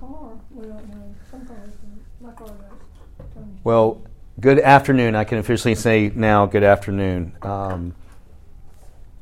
car, 0.00 0.32
we 0.50 0.66
don't 0.66 0.88
know. 0.88 1.14
Some 1.30 1.46
cars, 1.46 1.70
my 2.20 2.32
car 2.32 2.48
does. 2.48 3.44
Well, 3.64 4.02
good 4.40 4.60
afternoon. 4.60 5.14
I 5.14 5.24
can 5.24 5.38
officially 5.38 5.74
say 5.74 6.10
now, 6.14 6.46
good 6.46 6.62
afternoon. 6.62 7.36
Um, 7.42 7.94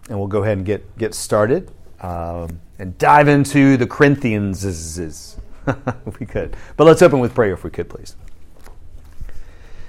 and 0.09 0.19
we'll 0.19 0.29
go 0.29 0.43
ahead 0.43 0.59
and 0.59 0.67
get, 0.67 0.97
get 0.99 1.15
started 1.15 1.71
um, 2.01 2.61
and 2.79 2.97
dive 2.99 3.29
into 3.29 3.77
the 3.77 3.87
Corinthians. 3.87 4.65
if 5.67 6.21
we 6.21 6.27
could. 6.27 6.57
But 6.77 6.85
let's 6.85 7.03
open 7.03 7.19
with 7.19 7.35
prayer 7.35 7.55
if 7.55 7.65
we 7.65 7.71
could, 7.71 7.89
please. 7.89 8.15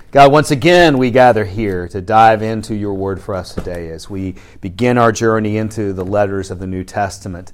God, 0.09 0.31
once 0.31 0.51
again, 0.51 0.97
we 0.97 1.11
gather 1.11 1.43
here 1.43 1.87
to 1.89 2.01
dive 2.01 2.41
into 2.41 2.73
your 2.73 2.93
word 2.93 3.21
for 3.21 3.35
us 3.35 3.53
today 3.53 3.89
as 3.89 4.09
we 4.09 4.35
begin 4.61 4.97
our 4.97 5.11
journey 5.11 5.57
into 5.57 5.91
the 5.93 6.05
letters 6.05 6.49
of 6.49 6.59
the 6.59 6.65
New 6.65 6.83
Testament. 6.83 7.51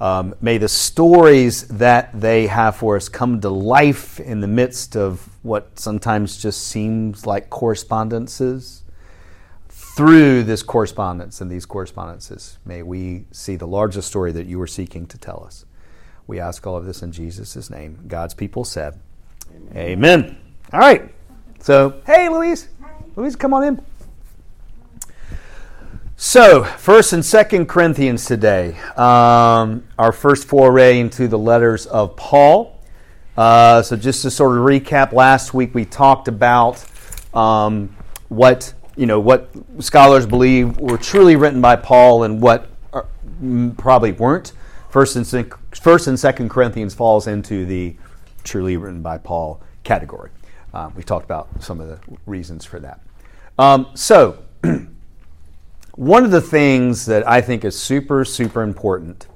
Um, 0.00 0.34
may 0.40 0.58
the 0.58 0.68
stories 0.68 1.68
that 1.68 2.18
they 2.18 2.46
have 2.48 2.76
for 2.76 2.96
us 2.96 3.08
come 3.08 3.40
to 3.40 3.48
life 3.48 4.18
in 4.20 4.40
the 4.40 4.48
midst 4.48 4.96
of 4.96 5.28
what 5.42 5.78
sometimes 5.78 6.40
just 6.40 6.66
seems 6.66 7.26
like 7.26 7.50
correspondences. 7.50 8.82
Through 9.68 10.42
this 10.42 10.64
correspondence 10.64 11.40
and 11.40 11.48
these 11.48 11.64
correspondences, 11.66 12.58
may 12.64 12.82
we 12.82 13.26
see 13.30 13.54
the 13.54 13.66
largest 13.68 14.08
story 14.08 14.32
that 14.32 14.46
you 14.46 14.60
are 14.60 14.66
seeking 14.66 15.06
to 15.06 15.18
tell 15.18 15.44
us. 15.46 15.64
We 16.26 16.40
ask 16.40 16.66
all 16.66 16.76
of 16.76 16.84
this 16.84 17.02
in 17.02 17.12
Jesus' 17.12 17.70
name. 17.70 18.00
God's 18.08 18.34
people 18.34 18.64
said, 18.64 18.98
Amen. 19.70 19.76
Amen. 19.76 20.38
All 20.72 20.80
right. 20.80 21.14
So, 21.60 22.00
hey, 22.06 22.28
Louise. 22.28 22.68
Hi. 22.82 22.90
Louise, 23.14 23.36
come 23.36 23.54
on 23.54 23.62
in. 23.62 23.84
So, 26.16 26.62
First 26.62 27.12
and 27.12 27.24
Second 27.24 27.66
Corinthians 27.66 28.24
today, 28.24 28.76
um, 28.96 29.82
our 29.98 30.12
first 30.12 30.46
foray 30.46 31.00
into 31.00 31.26
the 31.26 31.38
letters 31.38 31.86
of 31.86 32.14
Paul. 32.14 32.80
Uh, 33.36 33.82
so, 33.82 33.96
just 33.96 34.22
to 34.22 34.30
sort 34.30 34.56
of 34.56 34.64
recap, 34.64 35.12
last 35.12 35.54
week 35.54 35.74
we 35.74 35.84
talked 35.84 36.28
about 36.28 36.84
um, 37.34 37.96
what 38.28 38.74
you 38.94 39.06
know 39.06 39.18
what 39.18 39.50
scholars 39.80 40.24
believe 40.24 40.78
were 40.78 40.98
truly 40.98 41.34
written 41.34 41.60
by 41.60 41.74
Paul 41.74 42.22
and 42.22 42.40
what 42.40 42.68
are, 42.92 43.08
probably 43.76 44.12
weren't. 44.12 44.52
First 44.90 45.16
and 45.16 45.52
First 45.72 46.06
and 46.06 46.18
Second 46.18 46.48
Corinthians 46.48 46.94
falls 46.94 47.26
into 47.26 47.66
the 47.66 47.96
truly 48.44 48.76
written 48.76 49.02
by 49.02 49.18
Paul 49.18 49.60
category. 49.82 50.30
Uh, 50.72 50.90
we 50.94 51.02
talked 51.02 51.24
about 51.24 51.48
some 51.60 51.80
of 51.80 51.88
the 51.88 51.98
reasons 52.24 52.64
for 52.64 52.78
that. 52.78 53.00
Um, 53.58 53.88
so. 53.94 54.38
One 55.96 56.24
of 56.24 56.32
the 56.32 56.40
things 56.40 57.06
that 57.06 57.28
I 57.28 57.40
think 57.40 57.64
is 57.64 57.78
super, 57.78 58.24
super 58.24 58.62
important 58.62 59.28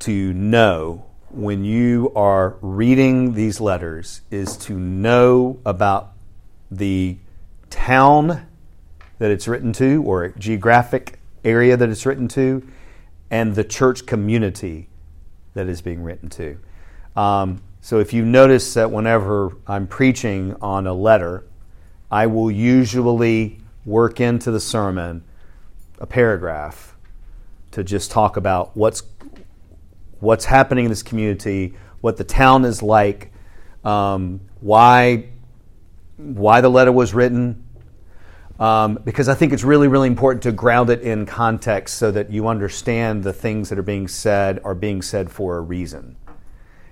to 0.00 0.32
know 0.32 1.06
when 1.30 1.64
you 1.64 2.12
are 2.16 2.56
reading 2.60 3.34
these 3.34 3.60
letters 3.60 4.22
is 4.32 4.56
to 4.56 4.76
know 4.76 5.60
about 5.64 6.10
the 6.72 7.18
town 7.70 8.48
that 9.20 9.30
it's 9.30 9.46
written 9.46 9.72
to 9.74 10.02
or 10.02 10.30
geographic 10.30 11.20
area 11.44 11.76
that 11.76 11.88
it's 11.88 12.04
written 12.04 12.26
to 12.26 12.66
and 13.30 13.54
the 13.54 13.62
church 13.62 14.06
community 14.06 14.88
that 15.52 15.68
is 15.68 15.80
being 15.80 16.02
written 16.02 16.28
to. 16.30 16.58
Um, 17.14 17.62
so 17.80 18.00
if 18.00 18.12
you 18.12 18.24
notice 18.24 18.74
that 18.74 18.90
whenever 18.90 19.56
I'm 19.68 19.86
preaching 19.86 20.56
on 20.60 20.88
a 20.88 20.94
letter, 20.94 21.44
I 22.10 22.26
will 22.26 22.50
usually 22.50 23.60
work 23.84 24.20
into 24.20 24.50
the 24.50 24.58
sermon 24.58 25.22
a 25.98 26.06
paragraph 26.06 26.96
to 27.70 27.84
just 27.84 28.10
talk 28.10 28.36
about 28.36 28.76
what's 28.76 29.02
what's 30.20 30.44
happening 30.44 30.86
in 30.86 30.90
this 30.90 31.02
community, 31.02 31.74
what 32.00 32.16
the 32.16 32.24
town 32.24 32.64
is 32.64 32.82
like, 32.82 33.32
um, 33.84 34.40
why 34.60 35.28
why 36.16 36.60
the 36.60 36.68
letter 36.68 36.92
was 36.92 37.14
written. 37.14 37.60
Um, 38.60 39.00
because 39.04 39.28
I 39.28 39.34
think 39.34 39.52
it's 39.52 39.64
really, 39.64 39.88
really 39.88 40.06
important 40.06 40.44
to 40.44 40.52
ground 40.52 40.88
it 40.88 41.00
in 41.00 41.26
context 41.26 41.96
so 41.96 42.12
that 42.12 42.30
you 42.30 42.46
understand 42.46 43.24
the 43.24 43.32
things 43.32 43.68
that 43.68 43.78
are 43.80 43.82
being 43.82 44.06
said 44.06 44.60
are 44.62 44.76
being 44.76 45.02
said 45.02 45.30
for 45.30 45.56
a 45.56 45.60
reason. 45.60 46.16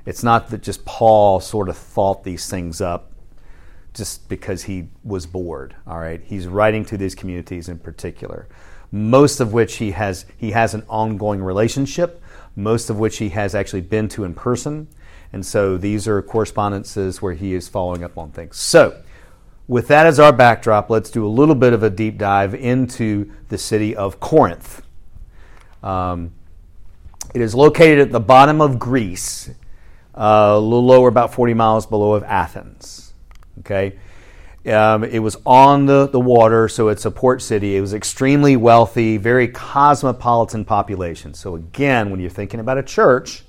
It's 0.05 0.25
not 0.25 0.51
that 0.51 0.63
just 0.63 0.85
Paul 0.85 1.39
sort 1.39 1.69
of 1.69 1.77
thought 1.77 2.25
these 2.25 2.51
things 2.51 2.81
up 2.81 3.13
just 3.95 4.29
because 4.29 4.65
he 4.65 4.89
was 5.05 5.27
bored. 5.27 5.77
All 5.87 6.01
right, 6.01 6.21
he's 6.25 6.49
writing 6.49 6.85
to 6.87 6.97
these 6.97 7.15
communities 7.15 7.69
in 7.69 7.79
particular 7.79 8.49
most 8.93 9.41
of 9.41 9.55
which 9.55 9.77
he 9.77 9.91
has 9.93 10.27
he 10.37 10.51
has 10.51 10.75
an 10.75 10.85
ongoing 10.89 11.43
relationship, 11.43 12.23
most 12.55 12.91
of 12.91 12.99
which 12.99 13.17
he 13.17 13.31
has 13.31 13.55
actually 13.55 13.81
been 13.81 14.09
to 14.11 14.23
in 14.23 14.35
person. 14.35 14.87
And 15.33 15.45
so 15.45 15.79
these 15.79 16.07
are 16.07 16.21
correspondences 16.21 17.23
where 17.23 17.33
he 17.33 17.55
is 17.55 17.67
following 17.67 18.05
up 18.05 18.19
on 18.19 18.31
things. 18.31 18.59
So, 18.59 19.03
with 19.67 19.89
that 19.89 20.07
as 20.07 20.21
our 20.21 20.33
backdrop, 20.33 20.91
let's 20.91 21.11
do 21.11 21.27
a 21.27 21.29
little 21.29 21.55
bit 21.55 21.73
of 21.73 21.83
a 21.83 21.89
deep 21.89 22.19
dive 22.19 22.55
into 22.55 23.33
the 23.49 23.57
city 23.57 23.97
of 23.97 24.21
Corinth. 24.21 24.83
Um, 25.83 26.33
it 27.35 27.41
is 27.41 27.55
located 27.55 28.01
at 28.01 28.13
the 28.13 28.21
bottom 28.21 28.61
of 28.61 28.79
Greece, 28.79 29.49
uh, 30.15 30.53
a 30.55 30.61
little 30.61 30.85
lower, 30.85 31.09
about 31.09 31.33
40 31.33 31.55
miles 31.55 31.87
below 31.87 32.13
of 32.13 32.23
Athens. 32.25 33.15
Okay, 33.61 33.99
um, 34.67 35.03
it 35.03 35.19
was 35.19 35.37
on 35.45 35.87
the, 35.87 36.07
the 36.09 36.21
water, 36.21 36.69
so 36.69 36.89
it's 36.89 37.05
a 37.05 37.11
port 37.11 37.43
city. 37.43 37.77
It 37.77 37.81
was 37.81 37.95
extremely 37.95 38.57
wealthy, 38.57 39.17
very 39.17 39.49
cosmopolitan 39.49 40.65
population. 40.65 41.35
So, 41.35 41.57
again, 41.57 42.11
when 42.11 42.21
you're 42.21 42.31
thinking 42.31 42.61
about 42.61 42.79
a 42.79 42.83
church, 42.83 43.43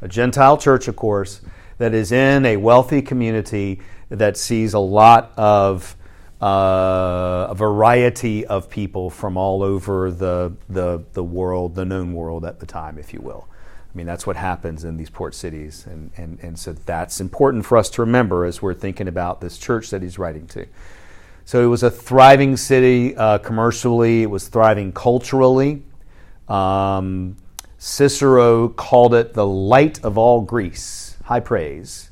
a 0.00 0.08
Gentile 0.08 0.56
church, 0.58 0.88
of 0.88 0.96
course, 0.96 1.40
that 1.78 1.94
is 1.94 2.10
in 2.12 2.44
a 2.46 2.56
wealthy 2.56 3.00
community 3.00 3.80
that 4.08 4.36
sees 4.36 4.74
a 4.74 4.78
lot 4.78 5.32
of 5.36 5.96
uh, 6.42 7.48
a 7.50 7.54
variety 7.54 8.46
of 8.46 8.70
people 8.70 9.10
from 9.10 9.36
all 9.36 9.62
over 9.62 10.10
the, 10.10 10.52
the, 10.68 11.04
the 11.12 11.22
world, 11.22 11.74
the 11.74 11.84
known 11.84 12.14
world 12.14 12.44
at 12.44 12.58
the 12.60 12.66
time, 12.66 12.98
if 12.98 13.12
you 13.12 13.20
will. 13.20 13.46
I 13.92 13.96
mean, 13.96 14.06
that's 14.06 14.26
what 14.26 14.36
happens 14.36 14.84
in 14.84 14.96
these 14.96 15.10
port 15.10 15.34
cities. 15.34 15.84
And, 15.86 16.12
and, 16.16 16.38
and 16.42 16.58
so 16.58 16.72
that's 16.72 17.20
important 17.20 17.66
for 17.66 17.76
us 17.76 17.90
to 17.90 18.02
remember 18.02 18.44
as 18.44 18.62
we're 18.62 18.74
thinking 18.74 19.08
about 19.08 19.40
this 19.40 19.58
church 19.58 19.90
that 19.90 20.00
he's 20.00 20.18
writing 20.18 20.46
to. 20.48 20.66
So 21.44 21.64
it 21.64 21.66
was 21.66 21.82
a 21.82 21.90
thriving 21.90 22.56
city 22.56 23.16
uh, 23.16 23.38
commercially, 23.38 24.22
it 24.22 24.30
was 24.30 24.46
thriving 24.46 24.92
culturally. 24.92 25.82
Um, 26.48 27.36
Cicero 27.78 28.68
called 28.68 29.14
it 29.14 29.34
the 29.34 29.46
light 29.46 30.04
of 30.04 30.16
all 30.18 30.42
Greece. 30.42 31.16
High 31.24 31.40
praise 31.40 32.10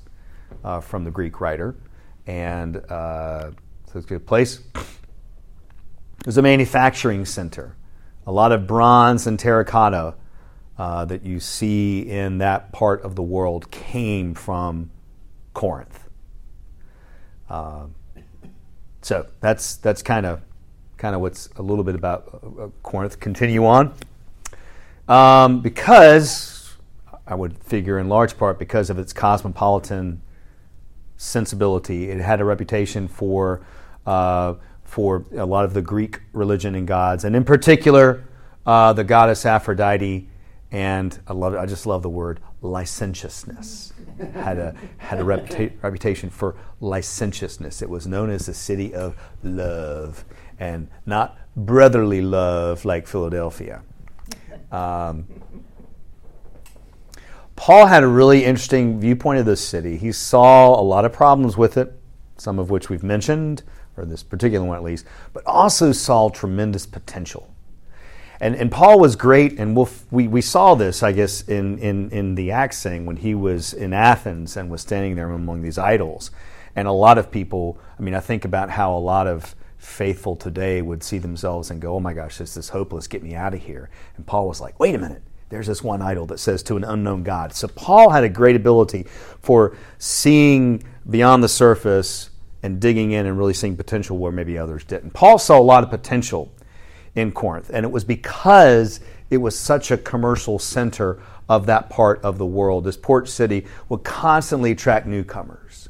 uh, 0.64 0.80
from 0.80 1.04
the 1.04 1.10
Greek 1.10 1.40
writer. 1.40 1.76
And 2.26 2.78
uh, 2.90 3.50
so 3.86 3.98
it's 3.98 4.06
a 4.06 4.08
good 4.08 4.26
place. 4.26 4.60
It 4.74 6.26
was 6.26 6.38
a 6.38 6.42
manufacturing 6.42 7.24
center. 7.24 7.76
A 8.26 8.32
lot 8.32 8.50
of 8.50 8.66
bronze 8.66 9.26
and 9.26 9.38
terracotta 9.38 10.14
uh, 10.78 11.04
that 11.04 11.26
you 11.26 11.40
see 11.40 12.08
in 12.08 12.38
that 12.38 12.72
part 12.72 13.02
of 13.02 13.16
the 13.16 13.22
world 13.22 13.70
came 13.70 14.32
from 14.32 14.90
Corinth. 15.52 16.04
Uh, 17.50 17.86
so 19.02 19.26
that's 19.40 19.76
that's 19.76 20.02
kind 20.02 20.24
of 20.24 20.40
kind 20.96 21.14
of 21.14 21.20
what's 21.20 21.48
a 21.56 21.62
little 21.62 21.82
bit 21.82 21.96
about 21.96 22.28
uh, 22.32 22.64
uh, 22.64 22.68
Corinth. 22.82 23.18
Continue 23.18 23.66
on, 23.66 23.92
um, 25.08 25.60
because 25.60 26.76
I 27.26 27.34
would 27.34 27.58
figure 27.58 27.98
in 27.98 28.08
large 28.08 28.38
part 28.38 28.58
because 28.58 28.88
of 28.88 28.98
its 28.98 29.12
cosmopolitan 29.12 30.20
sensibility, 31.16 32.10
it 32.10 32.20
had 32.20 32.40
a 32.40 32.44
reputation 32.44 33.08
for 33.08 33.66
uh, 34.06 34.54
for 34.84 35.24
a 35.36 35.46
lot 35.46 35.64
of 35.64 35.74
the 35.74 35.82
Greek 35.82 36.20
religion 36.32 36.76
and 36.76 36.86
gods, 36.86 37.24
and 37.24 37.34
in 37.34 37.42
particular 37.42 38.22
the 38.64 39.04
goddess 39.04 39.44
Aphrodite 39.44 40.28
and 40.70 41.18
I 41.26 41.32
love 41.32 41.54
I 41.54 41.66
just 41.66 41.86
love 41.86 42.02
the 42.02 42.10
word 42.10 42.40
licentiousness. 42.60 43.92
had 44.34 44.58
a 44.58 44.74
had 44.98 45.20
a 45.20 45.22
reputa- 45.22 45.72
reputation 45.82 46.30
for 46.30 46.56
licentiousness. 46.80 47.80
It 47.80 47.88
was 47.88 48.06
known 48.06 48.30
as 48.30 48.46
the 48.46 48.54
city 48.54 48.94
of 48.94 49.16
love, 49.42 50.24
and 50.58 50.88
not 51.06 51.38
brotherly 51.56 52.20
love 52.20 52.84
like 52.84 53.06
Philadelphia. 53.06 53.82
Um, 54.70 55.26
Paul 57.56 57.86
had 57.86 58.04
a 58.04 58.08
really 58.08 58.44
interesting 58.44 59.00
viewpoint 59.00 59.40
of 59.40 59.46
this 59.46 59.66
city. 59.66 59.96
He 59.96 60.12
saw 60.12 60.78
a 60.78 60.82
lot 60.82 61.04
of 61.04 61.12
problems 61.12 61.56
with 61.56 61.76
it, 61.76 61.92
some 62.36 62.58
of 62.58 62.70
which 62.70 62.88
we've 62.88 63.02
mentioned, 63.02 63.62
or 63.96 64.04
this 64.04 64.22
particular 64.22 64.64
one 64.64 64.76
at 64.76 64.84
least, 64.84 65.06
but 65.32 65.44
also 65.44 65.90
saw 65.90 66.28
tremendous 66.28 66.86
potential. 66.86 67.52
And, 68.40 68.54
and 68.54 68.70
Paul 68.70 69.00
was 69.00 69.16
great, 69.16 69.58
and 69.58 69.76
we'll, 69.76 69.88
we, 70.10 70.28
we 70.28 70.40
saw 70.40 70.74
this, 70.74 71.02
I 71.02 71.12
guess, 71.12 71.42
in, 71.42 71.78
in, 71.78 72.10
in 72.10 72.34
the 72.36 72.52
Acts 72.52 72.82
thing 72.82 73.04
when 73.04 73.16
he 73.16 73.34
was 73.34 73.72
in 73.72 73.92
Athens 73.92 74.56
and 74.56 74.70
was 74.70 74.80
standing 74.80 75.16
there 75.16 75.30
among 75.30 75.62
these 75.62 75.78
idols. 75.78 76.30
And 76.76 76.86
a 76.86 76.92
lot 76.92 77.18
of 77.18 77.30
people, 77.30 77.78
I 77.98 78.02
mean, 78.02 78.14
I 78.14 78.20
think 78.20 78.44
about 78.44 78.70
how 78.70 78.96
a 78.96 79.00
lot 79.00 79.26
of 79.26 79.56
faithful 79.78 80.36
today 80.36 80.82
would 80.82 81.02
see 81.02 81.18
themselves 81.18 81.70
and 81.70 81.80
go, 81.80 81.96
oh 81.96 82.00
my 82.00 82.12
gosh, 82.12 82.38
this 82.38 82.56
is 82.56 82.68
hopeless, 82.68 83.08
get 83.08 83.22
me 83.22 83.34
out 83.34 83.54
of 83.54 83.62
here. 83.62 83.90
And 84.16 84.26
Paul 84.26 84.46
was 84.46 84.60
like, 84.60 84.78
wait 84.78 84.94
a 84.94 84.98
minute, 84.98 85.22
there's 85.48 85.66
this 85.66 85.82
one 85.82 86.02
idol 86.02 86.26
that 86.26 86.38
says 86.38 86.62
to 86.64 86.76
an 86.76 86.84
unknown 86.84 87.22
God. 87.22 87.52
So 87.52 87.68
Paul 87.68 88.10
had 88.10 88.22
a 88.22 88.28
great 88.28 88.54
ability 88.54 89.06
for 89.40 89.76
seeing 89.98 90.84
beyond 91.08 91.42
the 91.42 91.48
surface 91.48 92.30
and 92.62 92.80
digging 92.80 93.12
in 93.12 93.26
and 93.26 93.38
really 93.38 93.54
seeing 93.54 93.76
potential 93.76 94.18
where 94.18 94.32
maybe 94.32 94.58
others 94.58 94.84
didn't. 94.84 95.12
Paul 95.12 95.38
saw 95.38 95.58
a 95.58 95.62
lot 95.62 95.84
of 95.84 95.90
potential 95.90 96.52
in 97.14 97.32
Corinth, 97.32 97.70
and 97.72 97.84
it 97.84 97.90
was 97.90 98.04
because 98.04 99.00
it 99.30 99.38
was 99.38 99.58
such 99.58 99.90
a 99.90 99.96
commercial 99.96 100.58
center 100.58 101.20
of 101.48 101.66
that 101.66 101.90
part 101.90 102.20
of 102.22 102.38
the 102.38 102.46
world. 102.46 102.84
This 102.84 102.96
port 102.96 103.28
city 103.28 103.66
would 103.88 104.04
constantly 104.04 104.72
attract 104.72 105.06
newcomers. 105.06 105.88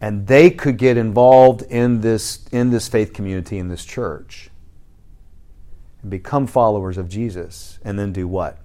And 0.00 0.26
they 0.26 0.50
could 0.50 0.76
get 0.76 0.96
involved 0.96 1.62
in 1.62 2.02
this, 2.02 2.46
in 2.52 2.70
this 2.70 2.86
faith 2.86 3.14
community, 3.14 3.58
in 3.58 3.68
this 3.68 3.84
church, 3.84 4.50
and 6.02 6.10
become 6.10 6.46
followers 6.46 6.98
of 6.98 7.08
Jesus, 7.08 7.78
and 7.82 7.98
then 7.98 8.12
do 8.12 8.28
what? 8.28 8.58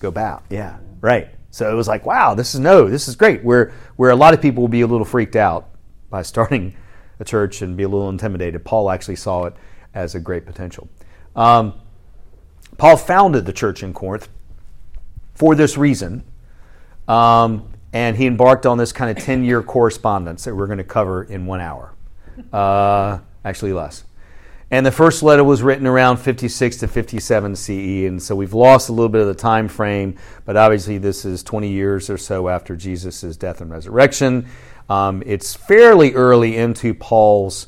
Go 0.00 0.10
back. 0.10 0.42
Yeah, 0.50 0.78
right. 1.00 1.28
So 1.50 1.70
it 1.70 1.74
was 1.74 1.88
like, 1.88 2.04
wow, 2.04 2.34
this 2.34 2.54
is 2.54 2.60
no, 2.60 2.88
this 2.88 3.08
is 3.08 3.16
great. 3.16 3.42
Where 3.42 3.72
where 3.96 4.10
a 4.10 4.16
lot 4.16 4.34
of 4.34 4.42
people 4.42 4.62
will 4.62 4.68
be 4.68 4.82
a 4.82 4.86
little 4.86 5.04
freaked 5.04 5.36
out 5.36 5.70
by 6.10 6.22
starting 6.22 6.76
a 7.20 7.24
church 7.24 7.62
and 7.62 7.76
be 7.76 7.82
a 7.82 7.88
little 7.88 8.08
intimidated. 8.08 8.64
Paul 8.64 8.90
actually 8.90 9.16
saw 9.16 9.44
it 9.44 9.54
as 9.94 10.14
a 10.14 10.20
great 10.20 10.46
potential. 10.46 10.88
Um, 11.34 11.74
Paul 12.76 12.96
founded 12.96 13.46
the 13.46 13.52
church 13.52 13.82
in 13.82 13.92
Corinth 13.92 14.28
for 15.34 15.54
this 15.54 15.76
reason, 15.76 16.24
um, 17.06 17.68
and 17.92 18.16
he 18.16 18.26
embarked 18.26 18.66
on 18.66 18.78
this 18.78 18.92
kind 18.92 19.16
of 19.16 19.22
10 19.22 19.44
year 19.44 19.62
correspondence 19.62 20.44
that 20.44 20.54
we're 20.54 20.66
going 20.66 20.78
to 20.78 20.84
cover 20.84 21.24
in 21.24 21.46
one 21.46 21.60
hour. 21.60 21.94
Uh, 22.52 23.18
actually, 23.44 23.72
less. 23.72 24.04
And 24.70 24.84
the 24.84 24.92
first 24.92 25.22
letter 25.22 25.42
was 25.42 25.62
written 25.62 25.86
around 25.86 26.18
56 26.18 26.76
to 26.78 26.88
57 26.88 27.56
CE, 27.56 27.70
and 27.70 28.22
so 28.22 28.36
we've 28.36 28.52
lost 28.52 28.90
a 28.90 28.92
little 28.92 29.08
bit 29.08 29.22
of 29.22 29.26
the 29.26 29.34
time 29.34 29.66
frame, 29.66 30.16
but 30.44 30.58
obviously 30.58 30.98
this 30.98 31.24
is 31.24 31.42
20 31.42 31.70
years 31.70 32.10
or 32.10 32.18
so 32.18 32.48
after 32.48 32.76
Jesus' 32.76 33.36
death 33.38 33.62
and 33.62 33.70
resurrection. 33.70 34.46
Um, 34.88 35.22
it's 35.26 35.54
fairly 35.54 36.14
early 36.14 36.56
into 36.56 36.94
Paul's 36.94 37.66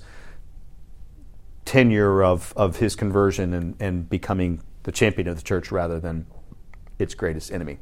tenure 1.64 2.24
of, 2.24 2.52
of 2.56 2.76
his 2.76 2.96
conversion 2.96 3.54
and, 3.54 3.76
and 3.78 4.08
becoming 4.08 4.62
the 4.82 4.92
champion 4.92 5.28
of 5.28 5.36
the 5.36 5.42
church 5.42 5.70
rather 5.70 6.00
than 6.00 6.26
its 6.98 7.14
greatest 7.14 7.52
enemy. 7.52 7.78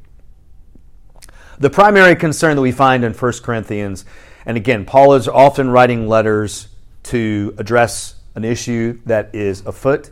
The 1.57 1.69
primary 1.69 2.15
concern 2.15 2.55
that 2.55 2.61
we 2.61 2.71
find 2.71 3.03
in 3.03 3.13
1 3.13 3.33
Corinthians, 3.43 4.05
and 4.45 4.57
again, 4.57 4.85
Paul 4.85 5.13
is 5.15 5.27
often 5.27 5.69
writing 5.69 6.07
letters 6.07 6.69
to 7.03 7.53
address 7.57 8.15
an 8.35 8.45
issue 8.45 8.99
that 9.05 9.33
is 9.33 9.65
afoot. 9.65 10.11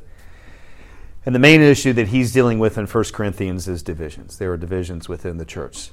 And 1.25 1.35
the 1.35 1.39
main 1.39 1.62
issue 1.62 1.94
that 1.94 2.07
he's 2.07 2.33
dealing 2.33 2.59
with 2.59 2.77
in 2.77 2.85
1 2.88 3.03
Corinthians 3.13 3.68
is 3.68 3.83
divisions. 3.83 4.38
There 4.38 4.51
are 4.51 4.57
divisions 4.57 5.07
within 5.07 5.38
the 5.38 5.45
church. 5.45 5.91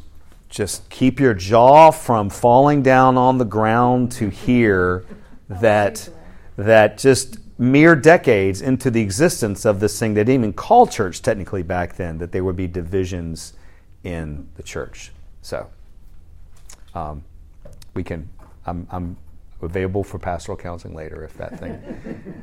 Just 0.54 0.88
keep 0.88 1.18
your 1.18 1.34
jaw 1.34 1.90
from 1.90 2.30
falling 2.30 2.80
down 2.80 3.18
on 3.18 3.38
the 3.38 3.44
ground 3.44 4.12
to 4.12 4.28
hear 4.28 5.04
that, 5.48 6.08
that 6.56 6.96
just 6.96 7.38
mere 7.58 7.96
decades 7.96 8.62
into 8.62 8.88
the 8.88 9.00
existence 9.00 9.64
of 9.64 9.80
this 9.80 9.98
thing 9.98 10.14
they 10.14 10.20
didn't 10.20 10.42
even 10.42 10.52
call 10.52 10.86
church 10.86 11.22
technically 11.22 11.64
back 11.64 11.96
then, 11.96 12.18
that 12.18 12.30
there 12.30 12.44
would 12.44 12.54
be 12.54 12.68
divisions 12.68 13.54
in 14.04 14.48
the 14.54 14.62
church. 14.62 15.10
So, 15.42 15.68
um, 16.94 17.24
we 17.94 18.04
can, 18.04 18.30
I'm, 18.64 18.86
I'm 18.92 19.16
available 19.64 20.04
for 20.04 20.18
pastoral 20.18 20.56
counseling 20.56 20.94
later 20.94 21.24
if 21.24 21.34
that 21.38 21.58
thing. 21.58 21.72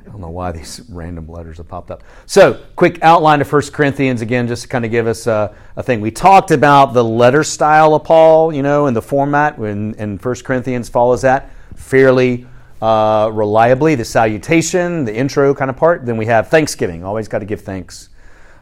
I 0.06 0.10
don't 0.10 0.22
know 0.22 0.30
why 0.30 0.52
these 0.52 0.82
random 0.90 1.28
letters 1.28 1.58
have 1.58 1.68
popped 1.68 1.92
up. 1.92 2.04
So, 2.26 2.62
quick 2.76 3.00
outline 3.02 3.42
of 3.42 3.52
1 3.52 3.62
Corinthians 3.72 4.22
again, 4.22 4.48
just 4.48 4.64
to 4.64 4.68
kind 4.68 4.86
of 4.86 4.92
give 4.92 5.08
us 5.08 5.28
a, 5.28 5.56
a 5.76 5.84
thing. 5.84 6.02
We 6.02 6.12
talked 6.12 6.52
about 6.52 6.94
the 6.94 7.04
letter 7.04 7.44
style 7.44 7.94
of 7.96 8.04
Paul, 8.04 8.54
you 8.54 8.64
know, 8.64 8.88
and 8.88 8.96
the 8.96 9.02
format, 9.02 9.58
when, 9.58 9.96
and 9.98 10.24
1 10.24 10.36
Corinthians 10.44 10.90
follows 10.90 11.22
that 11.22 11.50
fairly 11.76 12.48
uh, 12.82 13.30
reliably. 13.34 13.96
The 13.96 14.06
salutation, 14.06 15.06
the 15.06 15.16
intro 15.16 15.54
kind 15.54 15.70
of 15.70 15.78
part. 15.78 16.06
Then 16.06 16.18
we 16.18 16.26
have 16.26 16.50
Thanksgiving. 16.50 17.04
Always 17.04 17.28
got 17.28 17.40
to 17.40 17.46
give 17.46 17.62
thanks. 17.62 18.10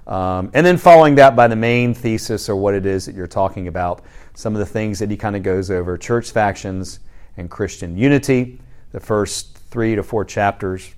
Um, 0.07 0.49
and 0.53 0.65
then 0.65 0.77
following 0.77 1.15
that 1.15 1.35
by 1.35 1.47
the 1.47 1.55
main 1.55 1.93
thesis 1.93 2.49
or 2.49 2.55
what 2.55 2.73
it 2.73 2.85
is 2.85 3.05
that 3.05 3.15
you're 3.15 3.27
talking 3.27 3.67
about, 3.67 4.03
some 4.33 4.55
of 4.55 4.59
the 4.59 4.65
things 4.65 4.97
that 4.99 5.11
he 5.11 5.17
kind 5.17 5.35
of 5.35 5.43
goes 5.43 5.69
over 5.69 5.97
church 5.97 6.31
factions 6.31 6.99
and 7.39 7.49
Christian 7.49 7.97
unity, 7.97 8.59
the 8.91 8.99
first 8.99 9.57
three 9.69 9.95
to 9.95 10.03
four 10.03 10.25
chapters. 10.25 10.93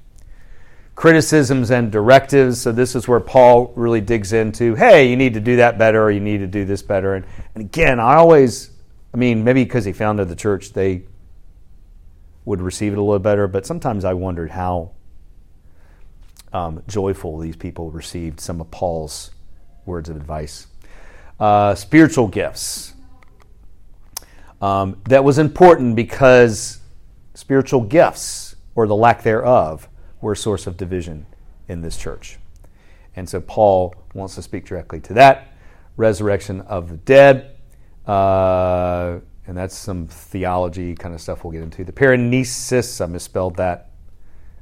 Criticisms 0.95 1.71
and 1.71 1.91
directives. 1.91 2.61
So, 2.61 2.71
this 2.71 2.95
is 2.95 3.07
where 3.07 3.19
Paul 3.19 3.71
really 3.75 4.01
digs 4.01 4.33
into 4.33 4.75
hey, 4.75 5.09
you 5.09 5.15
need 5.15 5.33
to 5.35 5.39
do 5.39 5.55
that 5.57 5.77
better, 5.77 6.03
or 6.03 6.11
you 6.11 6.19
need 6.19 6.39
to 6.39 6.47
do 6.47 6.65
this 6.65 6.81
better. 6.81 7.15
And, 7.15 7.25
and 7.55 7.63
again, 7.63 7.99
I 7.99 8.15
always, 8.15 8.71
I 9.13 9.17
mean, 9.17 9.43
maybe 9.43 9.63
because 9.63 9.85
he 9.85 9.93
founded 9.93 10.27
the 10.27 10.35
church, 10.35 10.73
they 10.73 11.03
would 12.45 12.61
receive 12.61 12.93
it 12.93 12.97
a 12.97 13.01
little 13.01 13.19
better, 13.19 13.47
but 13.47 13.65
sometimes 13.65 14.03
I 14.03 14.13
wondered 14.13 14.51
how 14.51 14.91
um, 16.53 16.83
joyful 16.87 17.37
these 17.37 17.55
people 17.55 17.91
received 17.91 18.39
some 18.39 18.59
of 18.59 18.69
Paul's 18.71 19.31
words 19.85 20.09
of 20.09 20.15
advice. 20.15 20.67
Uh, 21.39 21.75
spiritual 21.75 22.27
gifts. 22.27 22.93
Um, 24.61 25.01
that 25.05 25.23
was 25.23 25.39
important 25.39 25.95
because 25.95 26.79
spiritual 27.33 27.81
gifts, 27.81 28.55
or 28.75 28.87
the 28.87 28.95
lack 28.95 29.23
thereof, 29.23 29.89
were 30.21 30.33
a 30.33 30.37
source 30.37 30.67
of 30.67 30.77
division 30.77 31.25
in 31.67 31.81
this 31.81 31.97
church. 31.97 32.37
And 33.15 33.27
so 33.27 33.41
Paul 33.41 33.95
wants 34.13 34.35
to 34.35 34.41
speak 34.41 34.65
directly 34.65 34.99
to 35.01 35.13
that. 35.13 35.53
Resurrection 35.97 36.61
of 36.61 36.89
the 36.89 36.97
dead, 36.97 37.57
uh, 38.07 39.19
and 39.47 39.57
that's 39.57 39.75
some 39.75 40.07
theology 40.07 40.95
kind 40.95 41.13
of 41.13 41.19
stuff 41.19 41.43
we'll 41.43 41.51
get 41.51 41.63
into. 41.63 41.83
The 41.83 41.91
paraenesis, 41.91 43.01
I 43.03 43.07
misspelled 43.07 43.57
that. 43.57 43.89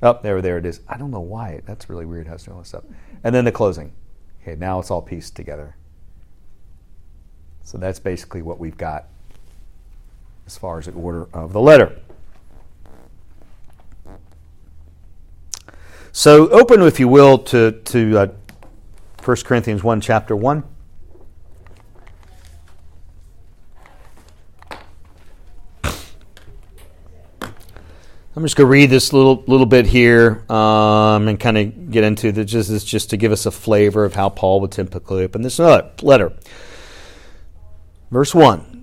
Oh, 0.02 0.18
there, 0.24 0.42
there 0.42 0.58
it 0.58 0.66
is. 0.66 0.80
I 0.88 0.98
don't 0.98 1.12
know 1.12 1.20
why. 1.20 1.62
That's 1.66 1.90
really 1.90 2.06
weird 2.06 2.28
how 2.28 2.38
to 2.38 2.46
do 2.46 2.52
all 2.52 2.60
this 2.60 2.70
stuff. 2.70 2.86
And 3.24 3.36
then 3.36 3.46
the 3.46 3.52
closing. 3.52 3.94
Okay, 4.42 4.56
now 4.56 4.80
it's 4.80 4.90
all 4.90 5.02
pieced 5.02 5.36
together. 5.36 5.76
So 7.64 7.78
that's 7.78 8.00
basically 8.00 8.42
what 8.42 8.60
we've 8.60 8.78
got 8.78 9.10
as 10.50 10.58
far 10.58 10.80
as 10.80 10.88
the 10.88 10.92
order 10.94 11.28
of 11.32 11.54
the 11.54 11.60
letter. 11.60 11.96
So 16.12 16.50
open, 16.50 16.82
if 16.82 17.00
you 17.00 17.08
will, 17.08 17.38
to, 17.38 17.72
to 17.72 18.18
uh, 18.18 18.28
1 19.24 19.38
Corinthians 19.46 19.84
1, 19.84 20.02
chapter 20.02 20.36
1. 20.36 20.64
I'm 28.36 28.44
just 28.44 28.56
going 28.56 28.66
to 28.66 28.72
read 28.72 28.90
this 28.90 29.14
little 29.14 29.44
little 29.46 29.66
bit 29.68 29.86
here 29.86 30.44
um, 30.50 31.28
and 31.28 31.40
kind 31.40 31.58
of 31.58 31.92
get 31.92 32.04
into 32.06 32.32
the 32.32 32.44
just 32.46 32.88
just 32.88 33.10
to 33.12 33.18
give 33.18 33.32
us 33.32 33.46
a 33.46 33.52
flavor 33.52 34.06
of 34.06 34.16
how 34.16 34.30
Paul 34.30 34.62
would 34.62 34.72
typically 34.72 35.26
open 35.26 35.44
this 35.44 35.60
letter. 35.60 36.34
Verse 38.10 38.34
one. 38.34 38.79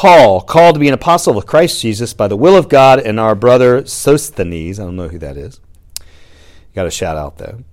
Paul, 0.00 0.40
called 0.40 0.76
to 0.76 0.80
be 0.80 0.88
an 0.88 0.94
apostle 0.94 1.36
of 1.36 1.44
Christ 1.44 1.82
Jesus 1.82 2.14
by 2.14 2.26
the 2.26 2.34
will 2.34 2.56
of 2.56 2.70
God, 2.70 3.00
and 3.00 3.20
our 3.20 3.34
brother 3.34 3.84
Sosthenes, 3.84 4.80
I 4.80 4.84
don't 4.84 4.96
know 4.96 5.08
who 5.08 5.18
that 5.18 5.36
is. 5.36 5.60
Got 6.74 6.86
a 6.86 6.90
shout 6.90 7.18
out 7.18 7.36
though. 7.36 7.64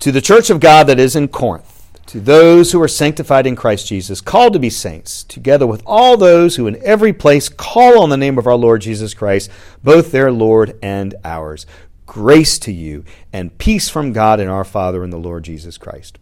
To 0.00 0.12
the 0.12 0.20
church 0.20 0.50
of 0.50 0.60
God 0.60 0.86
that 0.88 0.98
is 0.98 1.16
in 1.16 1.28
Corinth, 1.28 1.88
to 2.08 2.20
those 2.20 2.72
who 2.72 2.82
are 2.82 2.86
sanctified 2.86 3.46
in 3.46 3.56
Christ 3.56 3.86
Jesus, 3.86 4.20
called 4.20 4.52
to 4.52 4.58
be 4.58 4.68
saints, 4.68 5.24
together 5.24 5.66
with 5.66 5.82
all 5.86 6.18
those 6.18 6.56
who 6.56 6.66
in 6.66 6.76
every 6.84 7.14
place 7.14 7.48
call 7.48 7.98
on 8.02 8.10
the 8.10 8.18
name 8.18 8.36
of 8.36 8.46
our 8.46 8.56
Lord 8.56 8.82
Jesus 8.82 9.14
Christ, 9.14 9.50
both 9.82 10.12
their 10.12 10.30
Lord 10.30 10.78
and 10.82 11.14
ours. 11.24 11.64
Grace 12.04 12.58
to 12.58 12.72
you 12.72 13.06
and 13.32 13.56
peace 13.56 13.88
from 13.88 14.12
God 14.12 14.38
and 14.38 14.50
our 14.50 14.64
Father 14.64 15.02
and 15.02 15.10
the 15.10 15.16
Lord 15.16 15.44
Jesus 15.44 15.78
Christ. 15.78 16.18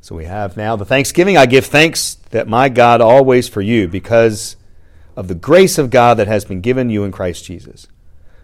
So 0.00 0.16
we 0.16 0.24
have 0.24 0.56
now 0.56 0.74
the 0.74 0.84
thanksgiving. 0.84 1.38
I 1.38 1.46
give 1.46 1.64
thanks 1.64 2.16
that 2.34 2.48
my 2.48 2.68
God 2.68 3.00
always 3.00 3.48
for 3.48 3.62
you 3.62 3.86
because 3.86 4.56
of 5.14 5.28
the 5.28 5.36
grace 5.36 5.78
of 5.78 5.88
God 5.88 6.16
that 6.16 6.26
has 6.26 6.44
been 6.44 6.60
given 6.60 6.90
you 6.90 7.04
in 7.04 7.12
Christ 7.12 7.44
Jesus. 7.44 7.86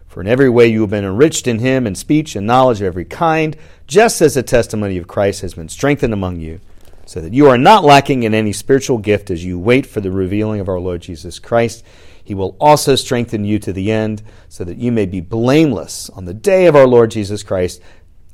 For 0.06 0.20
in 0.20 0.28
every 0.28 0.48
way 0.48 0.68
you 0.68 0.82
have 0.82 0.90
been 0.90 1.04
enriched 1.04 1.48
in 1.48 1.58
him 1.58 1.88
in 1.88 1.96
speech 1.96 2.36
and 2.36 2.46
knowledge 2.46 2.80
of 2.80 2.86
every 2.86 3.04
kind, 3.04 3.56
just 3.88 4.22
as 4.22 4.34
the 4.34 4.44
testimony 4.44 4.96
of 4.96 5.08
Christ 5.08 5.40
has 5.40 5.54
been 5.54 5.68
strengthened 5.68 6.12
among 6.12 6.38
you, 6.38 6.60
so 7.04 7.20
that 7.20 7.32
you 7.32 7.48
are 7.48 7.58
not 7.58 7.82
lacking 7.82 8.22
in 8.22 8.32
any 8.32 8.52
spiritual 8.52 8.98
gift 8.98 9.28
as 9.28 9.44
you 9.44 9.58
wait 9.58 9.86
for 9.86 10.00
the 10.00 10.12
revealing 10.12 10.60
of 10.60 10.68
our 10.68 10.78
Lord 10.78 11.00
Jesus 11.00 11.40
Christ. 11.40 11.84
He 12.22 12.32
will 12.32 12.56
also 12.60 12.94
strengthen 12.94 13.44
you 13.44 13.58
to 13.58 13.72
the 13.72 13.90
end, 13.90 14.22
so 14.48 14.62
that 14.62 14.76
you 14.76 14.92
may 14.92 15.06
be 15.06 15.20
blameless 15.20 16.08
on 16.10 16.26
the 16.26 16.34
day 16.34 16.66
of 16.66 16.76
our 16.76 16.86
Lord 16.86 17.10
Jesus 17.10 17.42
Christ. 17.42 17.80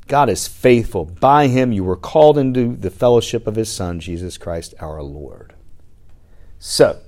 God 0.07 0.29
is 0.29 0.47
faithful. 0.47 1.05
By 1.05 1.47
him 1.47 1.71
you 1.71 1.83
were 1.83 1.95
called 1.95 2.37
into 2.37 2.75
the 2.75 2.89
fellowship 2.89 3.47
of 3.47 3.55
his 3.55 3.71
Son, 3.71 3.99
Jesus 3.99 4.37
Christ 4.37 4.73
our 4.79 5.01
Lord. 5.03 5.53
So, 6.59 6.99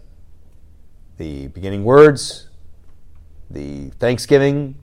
the 1.17 1.47
beginning 1.47 1.83
words, 1.83 2.47
the 3.49 3.89
thanksgiving, 3.91 4.75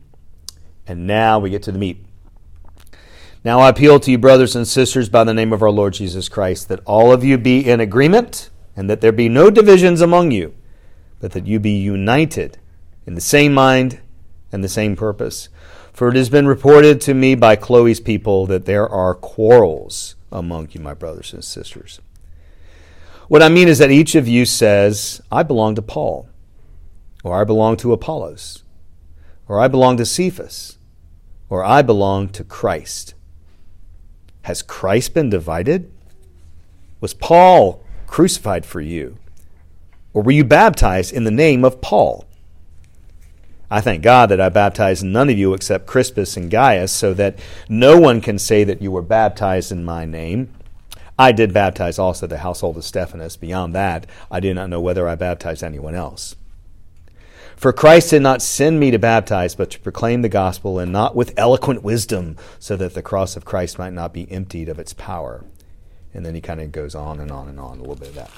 and 0.87 1.07
now 1.07 1.39
we 1.39 1.51
get 1.51 1.63
to 1.65 1.73
the 1.73 1.79
meat. 1.79 2.05
Now 3.45 3.61
I 3.61 3.69
appeal 3.69 4.01
to 4.01 4.11
you, 4.11 4.19
brothers 4.19 4.57
and 4.57 4.67
sisters, 4.67 5.09
by 5.09 5.25
the 5.25 5.35
name 5.35 5.53
of 5.53 5.63
our 5.63 5.71
Lord 5.71 5.93
Jesus 5.95 6.29
Christ, 6.29 6.69
that 6.69 6.81
all 6.85 7.13
of 7.13 7.23
you 7.23 7.39
be 7.39 7.69
in 7.69 7.81
agreement, 7.81 8.51
and 8.75 8.91
that 8.91 9.01
there 9.01 9.13
be 9.13 9.29
no 9.29 9.51
divisions 9.51 10.01
among 10.01 10.33
you, 10.33 10.55
but 11.21 11.33
that 11.33 11.47
you 11.47 11.61
be 11.61 11.79
united 11.79 12.59
in 13.07 13.15
the 13.15 13.21
same 13.21 13.55
mind 13.55 14.01
and 14.51 14.65
the 14.65 14.69
same 14.69 14.97
purpose. 14.97 15.49
For 15.97 16.11
it 16.11 16.17
has 16.17 16.29
been 16.29 16.47
reported 16.47 17.01
to 17.01 17.15
me 17.15 17.35
by 17.35 17.57
Chloe's 17.57 18.01
people 18.01 18.45
that 18.49 18.67
there 18.67 18.87
are 18.87 19.15
quarrels 19.15 20.15
among 20.31 20.69
you, 20.73 20.81
my 20.83 20.93
brothers 20.93 21.33
and 21.33 21.43
sisters. 21.43 22.03
What 23.29 23.43
I 23.43 23.49
mean 23.49 23.67
is 23.67 23.79
that 23.79 23.91
each 23.91 24.15
of 24.15 24.29
you 24.29 24.45
says, 24.45 25.23
I 25.33 25.43
belong 25.43 25.75
to 25.77 25.81
Paul, 25.81 26.29
or 27.25 27.41
I 27.41 27.45
belong 27.45 27.79
to 27.79 27.95
Apollos, 27.95 28.63
or 29.49 29.59
I 29.59 29.69
belong 29.69 29.97
to 29.97 30.05
Cephas, 30.05 30.77
or 31.49 31.65
I 31.65 31.81
belong 31.81 32.29
to 32.29 32.45
Christ. 32.45 33.15
Has 34.43 34.61
Christ 34.61 35.15
been 35.15 35.31
divided? 35.31 35.91
Was 37.01 37.15
Paul 37.15 37.83
crucified 38.07 38.67
for 38.67 38.83
you? 38.83 39.17
Or 40.13 40.21
were 40.23 40.33
you 40.33 40.45
baptized 40.45 41.15
in 41.15 41.25
the 41.25 41.31
name 41.31 41.65
of 41.65 41.81
Paul? 41.81 42.26
I 43.71 43.81
thank 43.81 44.03
God 44.03 44.29
that 44.29 44.41
I 44.41 44.49
baptized 44.49 45.05
none 45.05 45.29
of 45.29 45.37
you 45.37 45.53
except 45.53 45.87
Crispus 45.87 46.37
and 46.37 46.51
Gaius, 46.51 46.93
so 46.93 47.13
that 47.15 47.39
no 47.69 47.99
one 47.99 48.21
can 48.21 48.39
say 48.39 48.63
that 48.65 48.81
you 48.81 48.93
were 48.93 49.03
baptized 49.03 49.73
in 49.73 49.85
my 49.85 50.05
name. 50.05 50.51
I 51.19 51.33
did 51.33 51.53
baptize 51.53 51.99
also 51.99 52.27
the 52.27 52.39
household 52.39 52.77
of 52.77 52.85
Stephanas. 52.85 53.37
Beyond 53.37 53.75
that, 53.75 54.07
I 54.31 54.39
do 54.39 54.55
not 54.55 54.69
know 54.69 54.81
whether 54.81 55.09
I 55.09 55.15
baptized 55.15 55.65
anyone 55.65 55.95
else. 55.95 56.37
For 57.57 57.73
Christ 57.73 58.11
did 58.11 58.21
not 58.21 58.43
send 58.43 58.79
me 58.79 58.91
to 58.91 58.99
baptize, 58.99 59.55
but 59.55 59.71
to 59.71 59.81
proclaim 59.81 60.21
the 60.21 60.29
gospel, 60.29 60.79
and 60.79 60.93
not 60.93 61.17
with 61.17 61.33
eloquent 61.39 61.83
wisdom, 61.83 62.37
so 62.59 62.77
that 62.77 62.95
the 62.95 63.03
cross 63.03 63.35
of 63.35 63.47
Christ 63.47 63.79
might 63.79 63.95
not 63.95 64.13
be 64.13 64.31
emptied 64.31 64.69
of 64.69 64.79
its 64.79 64.93
power. 64.93 65.43
And 66.13 66.25
then 66.25 66.35
he 66.35 66.41
kind 66.41 66.61
of 66.61 66.71
goes 66.71 66.95
on 66.95 67.19
and 67.19 67.31
on 67.31 67.49
and 67.49 67.59
on 67.59 67.79
a 67.79 67.81
little 67.81 67.97
bit 67.97 68.09
of 68.09 68.15
that. 68.17 68.31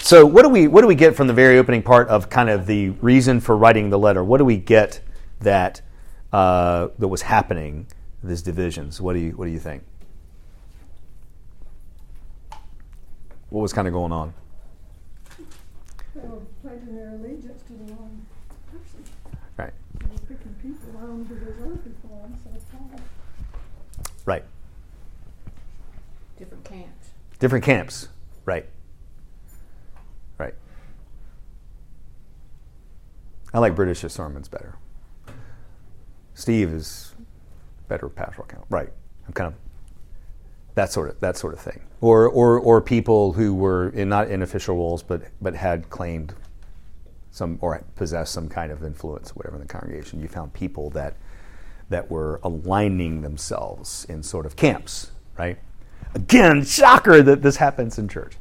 So, 0.00 0.26
what 0.26 0.42
do 0.42 0.48
we 0.48 0.68
what 0.68 0.80
do 0.80 0.86
we 0.86 0.94
get 0.94 1.14
from 1.14 1.26
the 1.26 1.32
very 1.32 1.58
opening 1.58 1.82
part 1.82 2.08
of 2.08 2.28
kind 2.28 2.50
of 2.50 2.66
the 2.66 2.90
reason 2.90 3.40
for 3.40 3.56
writing 3.56 3.90
the 3.90 3.98
letter? 3.98 4.22
What 4.24 4.38
do 4.38 4.44
we 4.44 4.56
get 4.56 5.00
that 5.40 5.80
uh, 6.32 6.88
that 6.98 7.08
was 7.08 7.22
happening? 7.22 7.86
These 8.24 8.42
divisions. 8.42 9.00
What 9.00 9.14
do 9.14 9.18
you 9.20 9.32
what 9.32 9.46
do 9.46 9.50
you 9.50 9.58
think? 9.58 9.82
What 13.50 13.60
was 13.60 13.72
kind 13.72 13.86
of 13.86 13.92
going 13.92 14.12
on? 14.12 14.32
They 16.14 16.28
were 16.28 16.40
pledging 16.62 16.94
their 16.94 17.10
allegiance 17.10 17.62
to 17.64 17.72
the 17.72 17.92
wrong 17.92 18.24
person. 18.70 19.04
Right. 19.56 19.72
They 19.98 20.06
were 20.06 20.18
picking 20.20 20.54
people. 20.62 20.98
I 20.98 21.06
don't 21.06 21.24
who 21.24 21.34
those 21.34 21.66
other 21.66 21.76
people 21.76 22.22
are, 22.22 22.28
so 22.44 22.60
Paul. 22.72 23.00
Right. 24.24 24.44
different 26.38 26.64
camps. 26.64 27.10
Different 27.38 27.64
camps. 27.64 28.08
Right. 28.44 28.66
Right. 30.38 30.54
I 33.54 33.58
like 33.58 33.74
British 33.74 34.00
sermons 34.00 34.48
better. 34.48 34.76
Steve 36.34 36.70
is 36.70 37.14
better 37.88 38.08
pastoral 38.08 38.46
count, 38.46 38.64
Right. 38.70 38.90
I'm 39.26 39.32
kind 39.32 39.48
of 39.48 39.54
that 40.74 40.90
sort 40.90 41.10
of 41.10 41.20
that 41.20 41.36
sort 41.36 41.52
of 41.52 41.60
thing. 41.60 41.82
Or 42.00 42.26
or 42.26 42.58
or 42.58 42.80
people 42.80 43.32
who 43.34 43.54
were 43.54 43.90
in 43.90 44.08
not 44.08 44.30
in 44.30 44.42
official 44.42 44.76
roles 44.76 45.02
but 45.02 45.22
but 45.40 45.54
had 45.54 45.90
claimed 45.90 46.34
some 47.30 47.58
or 47.60 47.82
possessed 47.94 48.32
some 48.32 48.48
kind 48.48 48.72
of 48.72 48.82
influence, 48.82 49.36
whatever 49.36 49.56
in 49.56 49.62
the 49.62 49.68
congregation. 49.68 50.20
You 50.20 50.28
found 50.28 50.52
people 50.52 50.90
that 50.90 51.16
that 51.90 52.10
were 52.10 52.40
aligning 52.42 53.20
themselves 53.22 54.06
in 54.08 54.22
sort 54.22 54.46
of 54.46 54.56
camps, 54.56 55.10
right? 55.38 55.58
Again, 56.14 56.64
shocker 56.64 57.22
that 57.22 57.42
this 57.42 57.56
happens 57.56 57.98
in 57.98 58.08
church. 58.08 58.34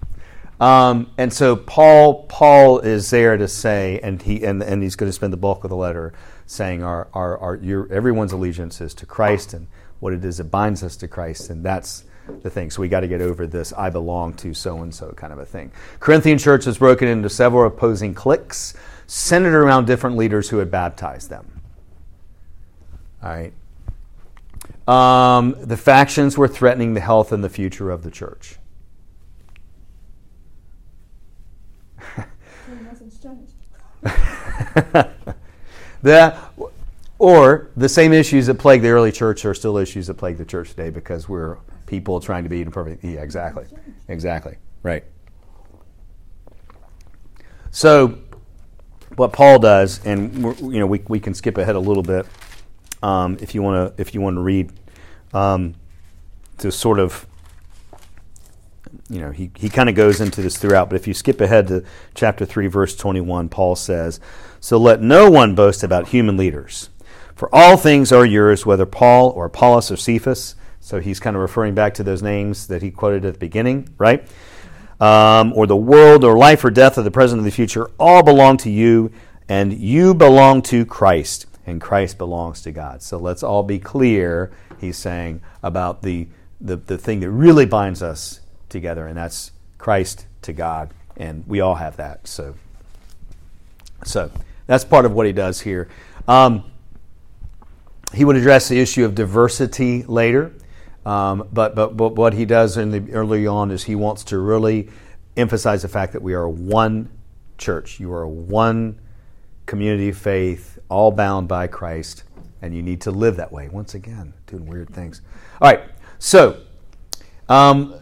Um, 0.61 1.09
and 1.17 1.33
so 1.33 1.55
Paul 1.55 2.25
Paul 2.29 2.79
is 2.79 3.09
there 3.09 3.35
to 3.35 3.47
say, 3.47 3.99
and 4.03 4.21
he 4.21 4.45
and, 4.45 4.61
and 4.61 4.83
he's 4.83 4.95
going 4.95 5.09
to 5.09 5.13
spend 5.13 5.33
the 5.33 5.37
bulk 5.37 5.63
of 5.63 5.71
the 5.71 5.75
letter 5.75 6.13
saying, 6.45 6.83
our, 6.83 7.07
our, 7.13 7.37
our 7.39 7.55
your, 7.55 7.91
everyone's 7.91 8.31
allegiance 8.31 8.79
is 8.79 8.93
to 8.93 9.07
Christ 9.07 9.55
and 9.55 9.65
what 9.99 10.13
it 10.13 10.23
is 10.23 10.37
that 10.37 10.45
binds 10.45 10.83
us 10.83 10.95
to 10.97 11.07
Christ, 11.07 11.49
and 11.49 11.65
that's 11.65 12.03
the 12.43 12.49
thing. 12.51 12.69
So 12.69 12.81
we 12.81 12.89
got 12.89 12.99
to 12.99 13.07
get 13.07 13.21
over 13.21 13.47
this 13.47 13.73
I 13.73 13.89
belong 13.89 14.35
to 14.35 14.53
so 14.53 14.83
and 14.83 14.93
so 14.93 15.11
kind 15.13 15.33
of 15.33 15.39
a 15.39 15.45
thing. 15.45 15.71
Corinthian 15.99 16.37
church 16.37 16.67
was 16.67 16.77
broken 16.77 17.07
into 17.07 17.27
several 17.27 17.65
opposing 17.65 18.13
cliques 18.13 18.75
centered 19.07 19.55
around 19.55 19.85
different 19.87 20.15
leaders 20.15 20.49
who 20.49 20.59
had 20.59 20.69
baptized 20.69 21.31
them. 21.31 21.59
All 23.23 23.29
right. 23.29 23.53
Um, 24.87 25.55
the 25.59 25.77
factions 25.77 26.37
were 26.37 26.47
threatening 26.47 26.93
the 26.93 27.01
health 27.01 27.31
and 27.31 27.43
the 27.43 27.49
future 27.49 27.89
of 27.89 28.03
the 28.03 28.11
church. 28.11 28.57
So 28.57 28.59
nothing's 31.17 31.49
changed. 31.49 31.90
the, 36.01 36.35
or 37.19 37.69
the 37.75 37.89
same 37.89 38.13
issues 38.13 38.47
that 38.47 38.55
plague 38.55 38.81
the 38.81 38.89
early 38.89 39.11
church 39.11 39.45
are 39.45 39.53
still 39.53 39.77
issues 39.77 40.07
that 40.07 40.15
plague 40.15 40.37
the 40.37 40.45
church 40.45 40.69
today 40.69 40.89
because 40.89 41.29
we're 41.29 41.57
people 41.85 42.19
trying 42.19 42.43
to 42.43 42.49
be 42.49 42.63
perfect. 42.65 43.03
Yeah, 43.03 43.21
exactly, 43.21 43.65
exactly, 44.07 44.57
right. 44.81 45.03
So, 47.69 48.17
what 49.15 49.33
Paul 49.33 49.59
does, 49.59 50.03
and 50.05 50.43
you 50.61 50.79
know, 50.79 50.87
we, 50.87 51.03
we 51.07 51.19
can 51.19 51.33
skip 51.33 51.57
ahead 51.57 51.75
a 51.75 51.79
little 51.79 52.03
bit 52.03 52.25
um, 53.03 53.37
if 53.41 53.55
you 53.55 53.61
want 53.61 53.95
to 53.95 54.01
if 54.01 54.13
you 54.13 54.21
want 54.21 54.35
to 54.35 54.41
read 54.41 54.71
um, 55.33 55.75
to 56.57 56.71
sort 56.71 56.99
of 56.99 57.25
you 59.11 59.19
know, 59.19 59.31
he, 59.31 59.51
he 59.55 59.67
kind 59.67 59.89
of 59.89 59.95
goes 59.95 60.21
into 60.21 60.41
this 60.41 60.57
throughout, 60.57 60.89
but 60.89 60.95
if 60.95 61.05
you 61.05 61.13
skip 61.13 61.41
ahead 61.41 61.67
to 61.67 61.83
chapter 62.15 62.45
3, 62.45 62.67
verse 62.67 62.95
21, 62.95 63.49
Paul 63.49 63.75
says, 63.75 64.21
So 64.61 64.77
let 64.77 65.01
no 65.01 65.29
one 65.29 65.53
boast 65.53 65.83
about 65.83 66.07
human 66.07 66.37
leaders, 66.37 66.89
for 67.35 67.53
all 67.53 67.75
things 67.75 68.13
are 68.13 68.25
yours, 68.25 68.65
whether 68.65 68.85
Paul 68.85 69.31
or 69.31 69.45
Apollos 69.45 69.91
or 69.91 69.97
Cephas. 69.97 70.55
So 70.79 70.99
he's 70.99 71.19
kind 71.19 71.35
of 71.35 71.41
referring 71.41 71.75
back 71.75 71.93
to 71.95 72.03
those 72.03 72.23
names 72.23 72.67
that 72.67 72.81
he 72.81 72.89
quoted 72.89 73.25
at 73.25 73.33
the 73.33 73.39
beginning, 73.39 73.89
right? 73.97 74.25
Um, 75.01 75.51
or 75.53 75.67
the 75.67 75.75
world, 75.75 76.23
or 76.23 76.37
life, 76.37 76.63
or 76.63 76.71
death, 76.71 76.97
or 76.97 77.01
the 77.01 77.11
present, 77.11 77.41
or 77.41 77.43
the 77.43 77.51
future, 77.51 77.91
all 77.99 78.23
belong 78.23 78.57
to 78.57 78.69
you, 78.69 79.11
and 79.49 79.73
you 79.73 80.13
belong 80.13 80.61
to 80.63 80.85
Christ, 80.85 81.47
and 81.65 81.81
Christ 81.81 82.17
belongs 82.17 82.61
to 82.61 82.71
God. 82.71 83.01
So 83.01 83.17
let's 83.17 83.43
all 83.43 83.63
be 83.63 83.77
clear, 83.77 84.51
he's 84.79 84.97
saying, 84.97 85.41
about 85.61 86.01
the, 86.01 86.27
the, 86.61 86.77
the 86.77 86.97
thing 86.97 87.19
that 87.19 87.29
really 87.29 87.65
binds 87.65 88.01
us 88.01 88.40
together, 88.71 89.05
and 89.05 89.15
that's 89.15 89.51
Christ 89.77 90.25
to 90.41 90.53
God, 90.53 90.91
and 91.17 91.43
we 91.47 91.59
all 91.61 91.75
have 91.75 91.97
that. 91.97 92.27
So, 92.27 92.55
so 94.03 94.31
that's 94.65 94.83
part 94.83 95.05
of 95.05 95.13
what 95.13 95.27
he 95.27 95.31
does 95.31 95.61
here. 95.61 95.89
Um, 96.27 96.63
he 98.13 98.25
would 98.25 98.35
address 98.35 98.67
the 98.67 98.79
issue 98.79 99.05
of 99.05 99.13
diversity 99.13 100.03
later, 100.03 100.53
um, 101.05 101.47
but, 101.53 101.75
but 101.75 101.95
but 101.95 102.15
what 102.15 102.33
he 102.33 102.45
does 102.45 102.77
in 102.77 102.91
the 102.91 103.13
early 103.13 103.45
on 103.47 103.71
is 103.71 103.83
he 103.83 103.95
wants 103.95 104.23
to 104.25 104.39
really 104.39 104.89
emphasize 105.37 105.81
the 105.83 105.87
fact 105.87 106.13
that 106.13 106.21
we 106.21 106.33
are 106.33 106.49
one 106.49 107.09
church. 107.57 107.99
You 107.99 108.11
are 108.13 108.27
one 108.27 108.99
community 109.65 110.09
of 110.09 110.17
faith, 110.17 110.79
all 110.89 111.11
bound 111.11 111.47
by 111.47 111.67
Christ, 111.67 112.23
and 112.61 112.75
you 112.75 112.81
need 112.81 113.01
to 113.01 113.11
live 113.11 113.37
that 113.37 113.51
way. 113.51 113.69
Once 113.69 113.95
again, 113.95 114.33
doing 114.47 114.65
weird 114.65 114.89
things. 114.89 115.21
All 115.61 115.71
right, 115.71 115.83
so. 116.19 116.61
Um, 117.49 118.00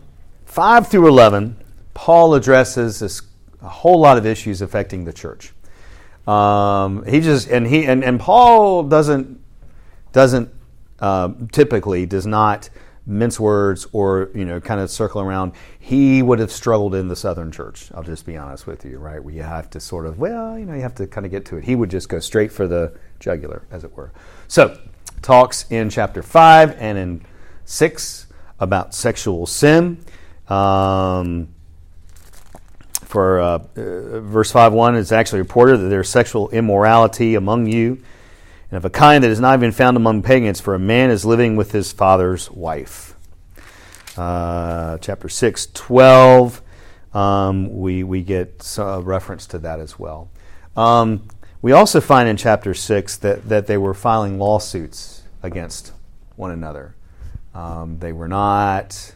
5 0.60 0.89
through 0.89 1.08
11, 1.08 1.56
Paul 1.94 2.34
addresses 2.34 3.00
this, 3.00 3.22
a 3.62 3.70
whole 3.70 3.98
lot 3.98 4.18
of 4.18 4.25
issues 4.25 4.62
affecting 4.62 5.06
the 5.06 5.13
church. 5.13 5.54
Um, 6.28 7.06
he 7.06 7.22
just 7.22 7.48
and 7.48 7.66
he 7.66 7.86
and, 7.86 8.04
and 8.04 8.20
Paul 8.20 8.84
doesn't 8.84 9.39
doesn't 10.12 10.54
uh, 11.00 11.30
typically 11.54 12.06
does 12.06 12.25
not 12.25 12.70
mince 13.06 13.39
words 13.39 13.88
or 13.94 14.32
you 14.36 14.44
know 14.44 14.60
kind 14.60 14.82
of 14.82 14.92
circle 14.92 15.22
around. 15.22 15.54
He 15.80 16.22
would 16.22 16.39
have 16.39 16.51
struggled 16.51 16.94
in 16.94 17.08
the 17.08 17.16
Southern 17.16 17.54
church. 17.54 17.89
I'll 17.96 18.04
just 18.04 18.25
be 18.25 18.36
honest 18.36 18.68
with 18.68 18.84
you, 18.84 18.98
right? 18.98 19.24
Where 19.24 19.34
you 19.34 19.44
have 19.44 19.70
to 19.70 19.80
sort 19.80 20.06
of 20.08 20.20
well, 20.20 20.60
you 20.60 20.66
know, 20.66 20.74
you 20.74 20.82
have 20.82 20.96
to 20.96 21.08
kind 21.08 21.25
of 21.25 21.32
get 21.32 21.46
to 21.46 21.56
it. 21.56 21.63
He 21.63 21.75
would 21.78 21.89
just 21.89 22.10
go 22.10 22.20
straight 22.20 22.51
for 22.51 22.68
the 22.68 22.98
jugular, 23.22 23.66
as 23.72 23.86
it 23.86 23.96
were. 23.96 24.12
So 24.50 24.78
talks 25.22 25.72
in 25.72 25.89
chapter 25.89 26.22
five 26.22 26.75
and 26.80 26.98
in 26.98 27.22
six 27.63 28.28
about 28.60 28.94
sexual 28.94 29.46
sin. 29.46 30.04
Um, 30.50 31.50
for 33.03 33.39
uh, 33.39 33.60
uh, 33.75 34.20
verse 34.22 34.51
5 34.51 34.74
1, 34.74 34.96
it's 34.96 35.12
actually 35.12 35.39
reported 35.39 35.77
that 35.77 35.89
there's 35.89 36.10
sexual 36.10 36.50
immorality 36.50 37.36
among 37.36 37.68
you, 37.68 38.01
and 38.70 38.77
of 38.77 38.86
a 38.86 38.89
kind 38.89 39.24
that 39.24 39.32
is 39.32 39.39
not 39.39 39.58
even 39.58 39.72
found 39.72 39.98
among 39.98 40.22
pagans, 40.22 40.60
for 40.60 40.75
a 40.75 40.79
man 40.79 41.10
is 41.10 41.25
living 41.25 41.56
with 41.56 41.72
his 41.72 41.91
father's 41.91 42.51
wife. 42.51 43.15
Uh, 44.18 44.98
chapter 45.00 45.29
6, 45.29 45.68
12, 45.74 46.62
um, 47.13 47.79
we, 47.79 48.03
we 48.03 48.22
get 48.22 48.75
a 48.77 49.01
reference 49.01 49.48
to 49.48 49.60
that 49.60 49.79
as 49.79 49.98
well. 49.98 50.29
Um, 50.75 51.27
we 51.62 51.72
also 51.72 52.00
find 52.01 52.29
in 52.29 52.38
chapter 52.38 52.74
6 52.74 53.18
that, 53.18 53.50
that 53.50 53.68
they 53.68 53.77
were 53.77 53.94
filing 53.94 54.39
lawsuits 54.39 55.24
against 55.41 55.94
one 56.36 56.51
another. 56.51 56.96
Um, 57.53 58.00
they 58.00 58.13
were 58.13 58.27
not 58.27 59.15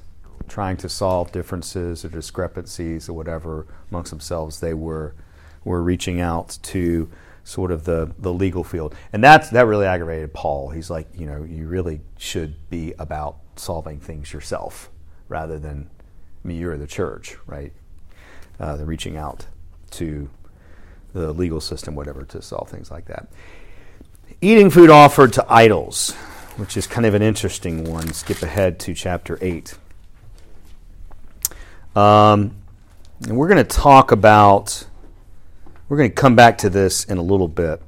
trying 0.54 0.78
to 0.78 0.88
solve 0.88 1.32
differences 1.32 2.06
or 2.06 2.10
discrepancies 2.10 3.10
or 3.10 3.14
whatever 3.14 3.66
amongst 3.90 4.12
themselves. 4.12 4.60
They 4.60 4.76
were 4.76 5.16
were 5.64 5.82
reaching 5.82 6.22
out 6.22 6.60
to 6.62 7.10
sort 7.44 7.72
of 7.72 7.86
the, 7.86 8.14
the 8.20 8.32
legal 8.32 8.64
field. 8.64 8.94
And 9.12 9.24
that's, 9.24 9.50
that 9.50 9.66
really 9.66 9.88
aggravated 9.88 10.32
Paul. 10.34 10.70
He's 10.70 10.90
like, 10.90 11.08
you 11.16 11.26
know, 11.26 11.44
you 11.44 11.68
really 11.68 12.02
should 12.18 12.70
be 12.70 12.94
about 13.00 13.38
solving 13.56 14.00
things 14.00 14.32
yourself 14.32 14.92
rather 15.28 15.58
than, 15.58 15.90
I 16.44 16.48
mean, 16.48 16.60
you're 16.60 16.78
the 16.78 16.86
church, 16.86 17.38
right? 17.48 17.74
Uh, 18.60 18.78
reaching 18.82 19.18
out 19.18 19.48
to 19.92 20.30
the 21.14 21.34
legal 21.34 21.62
system, 21.62 21.96
whatever, 21.96 22.24
to 22.26 22.42
solve 22.42 22.70
things 22.70 22.92
like 22.92 23.06
that. 23.06 23.30
Eating 24.42 24.70
food 24.70 24.90
offered 24.90 25.34
to 25.34 25.46
idols, 25.50 26.12
which 26.58 26.78
is 26.78 26.86
kind 26.88 27.06
of 27.06 27.14
an 27.14 27.22
interesting 27.22 27.90
one. 27.90 28.14
Skip 28.14 28.42
ahead 28.44 28.80
to 28.82 28.94
chapter 28.94 29.40
8. 29.42 29.76
Um, 31.96 32.56
and 33.24 33.38
we're 33.38 33.48
going 33.48 33.64
to 33.66 33.78
talk 33.78 34.12
about 34.12 34.86
we're 35.90 35.98
going 35.98 36.10
to 36.10 36.16
come 36.16 36.36
back 36.36 36.58
to 36.60 36.70
this 36.70 37.06
in 37.06 37.18
a 37.18 37.22
little 37.22 37.48
bit 37.48 37.82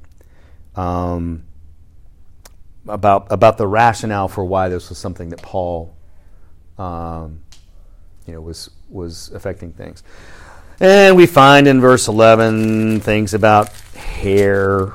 um, 0.76 1.44
about 2.88 3.32
about 3.32 3.58
the 3.58 3.68
rationale 3.68 4.28
for 4.28 4.46
why 4.46 4.70
this 4.70 4.90
was 4.90 4.98
something 4.98 5.30
that 5.30 5.42
Paul, 5.42 5.96
um, 6.78 7.42
you 8.28 8.34
know, 8.34 8.42
was 8.42 8.70
was 8.90 9.32
affecting 9.32 9.72
things. 9.74 10.04
And 10.80 11.16
we 11.16 11.26
find 11.26 11.68
in 11.68 11.80
verse 11.80 12.08
11 12.08 13.00
things 13.00 13.34
about 13.34 13.70
hair. 13.96 14.92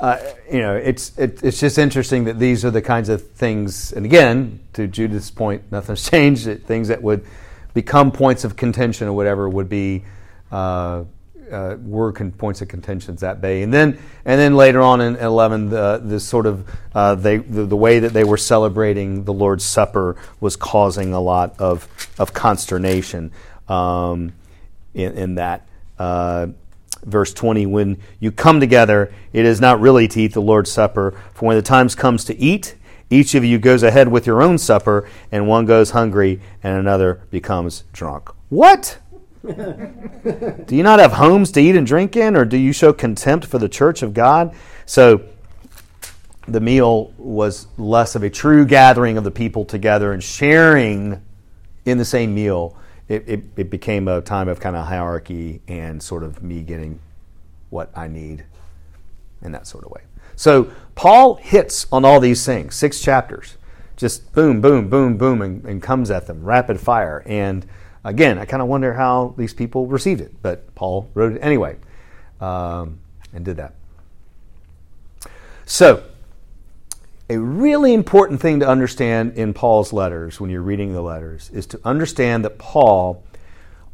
Uh, 0.00 0.18
you 0.50 0.60
know, 0.60 0.74
it's 0.74 1.16
it, 1.18 1.42
it's 1.44 1.60
just 1.60 1.78
interesting 1.78 2.24
that 2.24 2.38
these 2.38 2.64
are 2.64 2.70
the 2.70 2.82
kinds 2.82 3.08
of 3.08 3.30
things. 3.32 3.92
And 3.92 4.04
again, 4.04 4.60
to 4.72 4.86
Judith's 4.86 5.30
point, 5.30 5.70
nothing's 5.70 6.08
changed. 6.10 6.66
Things 6.66 6.88
that 6.88 7.02
would 7.02 7.24
become 7.74 8.10
points 8.10 8.44
of 8.44 8.56
contention 8.56 9.08
or 9.08 9.12
whatever 9.12 9.48
would 9.48 9.68
be 9.68 10.04
uh, 10.50 11.04
uh, 11.50 11.76
were 11.82 12.12
con- 12.12 12.32
points 12.32 12.62
of 12.62 12.68
contentions 12.68 13.20
that 13.20 13.40
day. 13.40 13.62
And 13.62 13.72
then, 13.72 13.98
and 14.24 14.40
then 14.40 14.56
later 14.56 14.80
on 14.80 15.00
in 15.00 15.16
11, 15.16 15.70
the, 15.70 16.00
the 16.02 16.20
sort 16.20 16.46
of 16.46 16.68
uh, 16.94 17.14
they, 17.16 17.38
the, 17.38 17.66
the, 17.66 17.76
way 17.76 17.98
that 17.98 18.12
they 18.12 18.24
were 18.24 18.36
celebrating 18.36 19.24
the 19.24 19.32
Lord's 19.32 19.64
Supper 19.64 20.16
was 20.40 20.56
causing 20.56 21.12
a 21.12 21.20
lot 21.20 21.54
of, 21.58 21.88
of 22.18 22.32
consternation 22.32 23.30
um, 23.68 24.32
in, 24.94 25.12
in, 25.18 25.34
that. 25.34 25.66
Uh, 25.98 26.48
verse 27.04 27.32
20 27.34 27.66
When 27.66 27.98
you 28.20 28.32
come 28.32 28.60
together, 28.60 29.12
it 29.32 29.44
is 29.44 29.60
not 29.60 29.80
really 29.80 30.08
to 30.08 30.20
eat 30.20 30.32
the 30.32 30.42
Lord's 30.42 30.72
Supper, 30.72 31.14
for 31.34 31.46
when 31.46 31.56
the 31.56 31.62
time 31.62 31.88
comes 31.90 32.24
to 32.24 32.36
eat, 32.36 32.74
each 33.10 33.34
of 33.34 33.44
you 33.44 33.58
goes 33.58 33.82
ahead 33.82 34.08
with 34.08 34.26
your 34.26 34.42
own 34.42 34.58
supper, 34.58 35.08
and 35.30 35.46
one 35.46 35.66
goes 35.66 35.90
hungry, 35.90 36.40
and 36.62 36.78
another 36.78 37.22
becomes 37.30 37.84
drunk. 37.92 38.30
What? 38.48 38.98
do 39.46 40.64
you 40.70 40.82
not 40.82 41.00
have 41.00 41.12
homes 41.12 41.52
to 41.52 41.60
eat 41.60 41.76
and 41.76 41.86
drink 41.86 42.16
in, 42.16 42.34
or 42.34 42.44
do 42.44 42.56
you 42.56 42.72
show 42.72 42.92
contempt 42.92 43.46
for 43.46 43.58
the 43.58 43.68
church 43.68 44.02
of 44.02 44.14
God? 44.14 44.54
So 44.86 45.22
the 46.48 46.60
meal 46.60 47.12
was 47.18 47.66
less 47.76 48.14
of 48.14 48.22
a 48.22 48.30
true 48.30 48.64
gathering 48.64 49.16
of 49.16 49.24
the 49.24 49.30
people 49.30 49.64
together 49.64 50.12
and 50.12 50.22
sharing 50.22 51.22
in 51.84 51.98
the 51.98 52.04
same 52.04 52.34
meal. 52.34 52.76
It, 53.08 53.28
it, 53.28 53.44
it 53.56 53.70
became 53.70 54.08
a 54.08 54.22
time 54.22 54.48
of 54.48 54.60
kind 54.60 54.76
of 54.76 54.86
hierarchy 54.86 55.60
and 55.68 56.02
sort 56.02 56.22
of 56.22 56.42
me 56.42 56.62
getting 56.62 57.00
what 57.68 57.90
I 57.94 58.08
need 58.08 58.44
in 59.42 59.52
that 59.52 59.66
sort 59.66 59.84
of 59.84 59.90
way. 59.90 60.02
So 60.36 60.70
Paul 60.94 61.36
hits 61.36 61.86
on 61.90 62.04
all 62.04 62.20
these 62.20 62.44
things, 62.44 62.74
six 62.74 63.00
chapters, 63.00 63.56
just 63.96 64.32
boom, 64.32 64.60
boom, 64.60 64.88
boom, 64.88 65.16
boom, 65.16 65.42
and, 65.42 65.64
and 65.64 65.82
comes 65.82 66.10
at 66.10 66.26
them 66.26 66.44
rapid 66.44 66.80
fire. 66.80 67.22
And 67.26 67.66
Again, 68.04 68.38
I 68.38 68.44
kind 68.44 68.62
of 68.62 68.68
wonder 68.68 68.92
how 68.92 69.34
these 69.38 69.54
people 69.54 69.86
received 69.86 70.20
it, 70.20 70.34
but 70.42 70.74
Paul 70.74 71.08
wrote 71.14 71.32
it 71.32 71.38
anyway 71.40 71.76
um, 72.38 72.98
and 73.32 73.46
did 73.46 73.56
that. 73.56 73.74
So, 75.64 76.04
a 77.30 77.38
really 77.38 77.94
important 77.94 78.42
thing 78.42 78.60
to 78.60 78.68
understand 78.68 79.32
in 79.38 79.54
Paul's 79.54 79.94
letters 79.94 80.38
when 80.38 80.50
you're 80.50 80.60
reading 80.60 80.92
the 80.92 81.00
letters 81.00 81.48
is 81.54 81.64
to 81.68 81.80
understand 81.82 82.44
that 82.44 82.58
Paul 82.58 83.24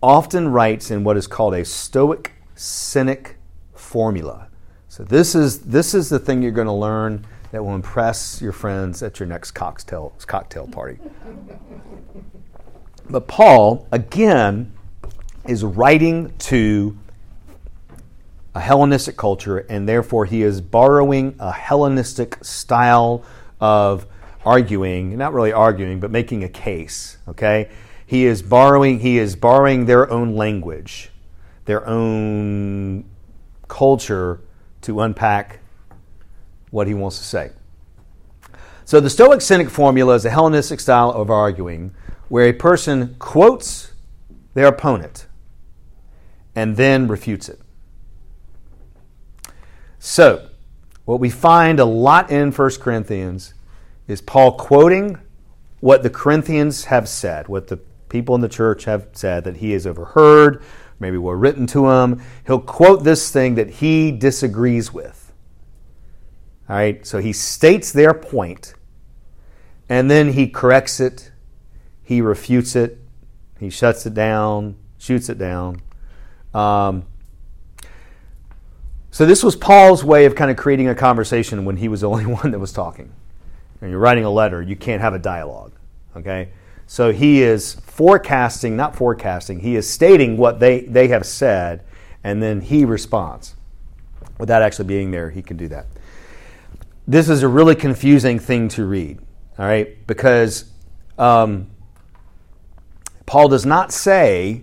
often 0.02 0.48
writes 0.48 0.90
in 0.90 1.04
what 1.04 1.16
is 1.16 1.28
called 1.28 1.54
a 1.54 1.64
Stoic 1.64 2.32
Cynic 2.56 3.36
formula. 3.74 4.48
So 5.00 5.04
this 5.04 5.34
is 5.34 5.60
this 5.60 5.94
is 5.94 6.10
the 6.10 6.18
thing 6.18 6.42
you're 6.42 6.52
going 6.52 6.66
to 6.66 6.74
learn 6.74 7.24
that 7.52 7.64
will 7.64 7.74
impress 7.74 8.42
your 8.42 8.52
friends 8.52 9.02
at 9.02 9.18
your 9.18 9.26
next 9.26 9.52
cocktail 9.52 10.12
cocktail 10.26 10.66
party. 10.66 10.98
But 13.08 13.26
Paul, 13.26 13.88
again, 13.92 14.74
is 15.48 15.64
writing 15.64 16.34
to 16.40 16.98
a 18.54 18.60
Hellenistic 18.60 19.16
culture, 19.16 19.60
and 19.70 19.88
therefore 19.88 20.26
he 20.26 20.42
is 20.42 20.60
borrowing 20.60 21.34
a 21.38 21.50
Hellenistic 21.50 22.44
style 22.44 23.24
of 23.58 24.06
arguing, 24.44 25.16
not 25.16 25.32
really 25.32 25.52
arguing, 25.52 25.98
but 25.98 26.10
making 26.10 26.44
a 26.44 26.48
case. 26.50 27.16
Okay? 27.26 27.70
He 28.04 28.26
is 28.26 28.42
borrowing, 28.42 29.00
he 29.00 29.16
is 29.16 29.34
borrowing 29.34 29.86
their 29.86 30.10
own 30.10 30.36
language, 30.36 31.08
their 31.64 31.88
own 31.88 33.06
culture 33.66 34.42
to 34.82 35.00
unpack 35.00 35.60
what 36.70 36.86
he 36.86 36.94
wants 36.94 37.18
to 37.18 37.24
say. 37.24 37.50
So 38.84 39.00
the 39.00 39.10
Stoic 39.10 39.40
Cynic 39.40 39.70
formula 39.70 40.14
is 40.14 40.24
a 40.24 40.30
Hellenistic 40.30 40.80
style 40.80 41.10
of 41.10 41.30
arguing 41.30 41.94
where 42.28 42.46
a 42.46 42.52
person 42.52 43.16
quotes 43.18 43.92
their 44.54 44.66
opponent 44.66 45.26
and 46.54 46.76
then 46.76 47.08
refutes 47.08 47.48
it. 47.48 47.60
So, 49.98 50.48
what 51.04 51.20
we 51.20 51.30
find 51.30 51.78
a 51.78 51.84
lot 51.84 52.30
in 52.30 52.52
1 52.52 52.70
Corinthians 52.80 53.54
is 54.08 54.20
Paul 54.20 54.52
quoting 54.52 55.18
what 55.80 56.02
the 56.02 56.10
Corinthians 56.10 56.84
have 56.86 57.08
said, 57.08 57.48
what 57.48 57.68
the 57.68 57.78
people 58.08 58.34
in 58.34 58.40
the 58.40 58.48
church 58.48 58.84
have 58.84 59.08
said 59.12 59.44
that 59.44 59.58
he 59.58 59.72
has 59.72 59.86
overheard, 59.86 60.62
maybe 61.00 61.18
were 61.18 61.36
written 61.36 61.66
to 61.68 61.90
him. 61.90 62.22
He'll 62.46 62.60
quote 62.60 63.02
this 63.02 63.32
thing 63.32 63.56
that 63.56 63.70
he 63.70 64.12
disagrees 64.12 64.92
with. 64.92 65.32
All 66.68 66.76
right, 66.76 67.04
so 67.04 67.18
he 67.18 67.32
states 67.32 67.90
their 67.90 68.14
point, 68.14 68.74
and 69.88 70.08
then 70.08 70.34
he 70.34 70.46
corrects 70.46 71.00
it 71.00 71.32
he 72.10 72.20
refutes 72.20 72.74
it, 72.74 72.98
he 73.60 73.70
shuts 73.70 74.04
it 74.04 74.14
down, 74.14 74.74
shoots 74.98 75.28
it 75.28 75.38
down. 75.38 75.80
Um, 76.52 77.04
so 79.12 79.24
this 79.24 79.44
was 79.44 79.54
Paul's 79.54 80.02
way 80.02 80.24
of 80.24 80.34
kind 80.34 80.50
of 80.50 80.56
creating 80.56 80.88
a 80.88 80.94
conversation 80.96 81.64
when 81.64 81.76
he 81.76 81.86
was 81.86 82.00
the 82.00 82.08
only 82.10 82.26
one 82.26 82.50
that 82.50 82.58
was 82.58 82.72
talking. 82.72 83.12
When 83.78 83.92
you're 83.92 84.00
writing 84.00 84.24
a 84.24 84.30
letter, 84.30 84.60
you 84.60 84.74
can't 84.74 85.00
have 85.00 85.14
a 85.14 85.20
dialogue. 85.20 85.70
Okay? 86.16 86.48
So 86.90 87.12
he 87.12 87.40
is 87.40 87.74
forecasting, 87.74 88.76
not 88.76 88.96
forecasting, 88.96 89.60
he 89.60 89.76
is 89.76 89.88
stating 89.88 90.36
what 90.36 90.58
they, 90.58 90.80
they 90.80 91.06
have 91.06 91.24
said, 91.24 91.84
and 92.24 92.42
then 92.42 92.62
he 92.62 92.84
responds. 92.84 93.54
Without 94.40 94.60
actually 94.60 94.86
being 94.86 95.12
there, 95.12 95.30
he 95.30 95.40
can 95.40 95.56
do 95.56 95.68
that. 95.68 95.86
This 97.06 97.28
is 97.28 97.44
a 97.44 97.48
really 97.48 97.76
confusing 97.76 98.40
thing 98.40 98.66
to 98.70 98.84
read, 98.84 99.20
all 99.56 99.66
right? 99.66 100.04
Because 100.08 100.64
um, 101.16 101.68
Paul 103.24 103.46
does 103.46 103.64
not 103.64 103.92
say, 103.92 104.62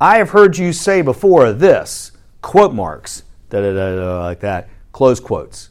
I 0.00 0.16
have 0.16 0.30
heard 0.30 0.56
you 0.56 0.72
say 0.72 1.02
before 1.02 1.52
this, 1.52 2.12
quote 2.40 2.72
marks, 2.72 3.24
da 3.50 3.60
da 3.60 3.74
da, 3.74 4.24
like 4.24 4.40
that, 4.40 4.70
close 4.92 5.20
quotes. 5.20 5.68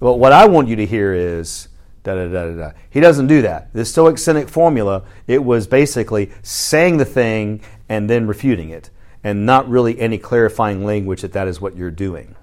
But 0.00 0.14
what 0.14 0.32
I 0.32 0.46
want 0.46 0.68
you 0.68 0.76
to 0.76 0.86
hear 0.86 1.12
is, 1.12 1.68
da 2.04 2.14
da 2.14 2.28
da 2.28 2.56
da. 2.56 2.70
He 2.90 3.00
doesn't 3.00 3.26
do 3.26 3.42
that. 3.42 3.72
The 3.72 3.84
Stoic 3.84 4.18
Cynic 4.18 4.48
formula, 4.48 5.04
it 5.26 5.42
was 5.42 5.66
basically 5.66 6.30
saying 6.42 6.98
the 6.98 7.04
thing 7.04 7.62
and 7.88 8.08
then 8.08 8.26
refuting 8.26 8.70
it, 8.70 8.90
and 9.22 9.44
not 9.44 9.68
really 9.68 9.98
any 9.98 10.18
clarifying 10.18 10.84
language 10.84 11.22
that 11.22 11.32
that 11.32 11.48
is 11.48 11.60
what 11.60 11.76
you're 11.76 11.90
doing. 11.90 12.36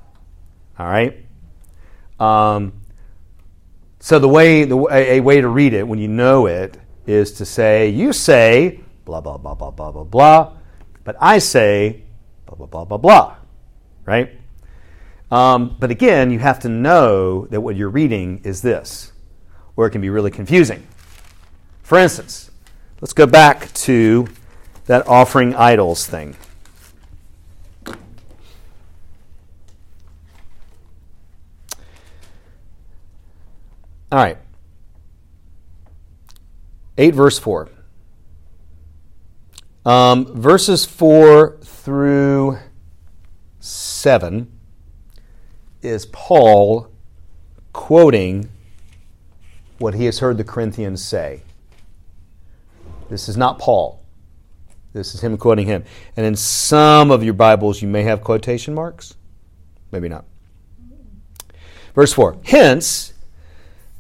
All 0.78 0.88
right? 0.88 1.26
Um, 2.20 2.74
so 4.00 4.20
the 4.20 4.28
way, 4.28 4.64
the, 4.66 4.78
a, 4.92 5.18
a 5.18 5.20
way 5.20 5.42
to 5.42 5.48
read 5.48 5.74
it 5.74 5.88
when 5.88 6.00
you 6.00 6.08
know 6.08 6.48
it 6.48 6.78
is 7.06 7.32
to 7.34 7.46
say, 7.46 7.90
you 7.90 8.14
say 8.14 8.80
blah, 9.06 9.22
blah, 9.22 9.38
blah, 9.38 9.54
blah, 9.54 9.72
blah, 9.72 9.92
blah, 9.92 10.04
blah, 10.04 10.54
but 11.04 11.16
I 11.20 11.40
say 11.40 12.04
blah, 12.46 12.56
blah, 12.56 12.68
blah, 12.68 12.86
blah, 12.86 12.98
blah, 12.98 13.36
right? 14.06 14.32
Um, 15.32 15.76
but 15.80 15.92
again, 15.92 16.32
you 16.32 16.40
have 16.40 16.60
to 16.60 16.70
know 16.70 17.46
that 17.48 17.62
what 17.62 17.76
you're 17.76 17.90
reading 17.90 18.42
is 18.44 18.62
this, 18.62 19.11
or 19.76 19.88
it 19.88 19.92
can 19.92 20.02
be 20.02 20.10
really 20.10 20.32
confusing. 20.32 20.86
For 21.84 21.98
instance, 21.98 22.52
let's 23.02 23.14
go 23.14 23.26
back 23.26 23.72
to 23.74 24.28
that 24.86 25.08
offering 25.08 25.56
idols 25.56 26.06
thing. 26.06 26.36
All 34.12 34.20
right. 34.20 34.38
8, 36.98 37.16
verse 37.16 37.40
4. 37.40 37.70
Um, 39.86 40.26
verses 40.40 40.86
4 40.86 41.58
through 41.64 42.60
7 43.60 44.52
is 45.82 46.06
Paul 46.08 46.92
quoting 47.74 48.50
what 49.82 49.96
he 49.96 50.06
has 50.06 50.20
heard 50.20 50.38
the 50.38 50.44
Corinthians 50.44 51.04
say. 51.04 51.42
This 53.10 53.28
is 53.28 53.36
not 53.36 53.60
Paul. 53.60 54.02
This 54.94 55.16
is 55.16 55.22
him 55.22 55.38
quoting 55.38 55.68
him. 55.68 55.84
And 56.16 56.26
in 56.26 56.36
some 56.36 57.12
of 57.12 57.24
your 57.24 57.34
Bibles, 57.34 57.82
you 57.82 57.88
may 57.88 58.04
have 58.04 58.24
quotation 58.24 58.74
marks. 58.74 59.16
Maybe 59.92 60.10
not. 60.10 60.26
Verse 61.96 62.14
4 62.14 62.38
Hence, 62.46 63.14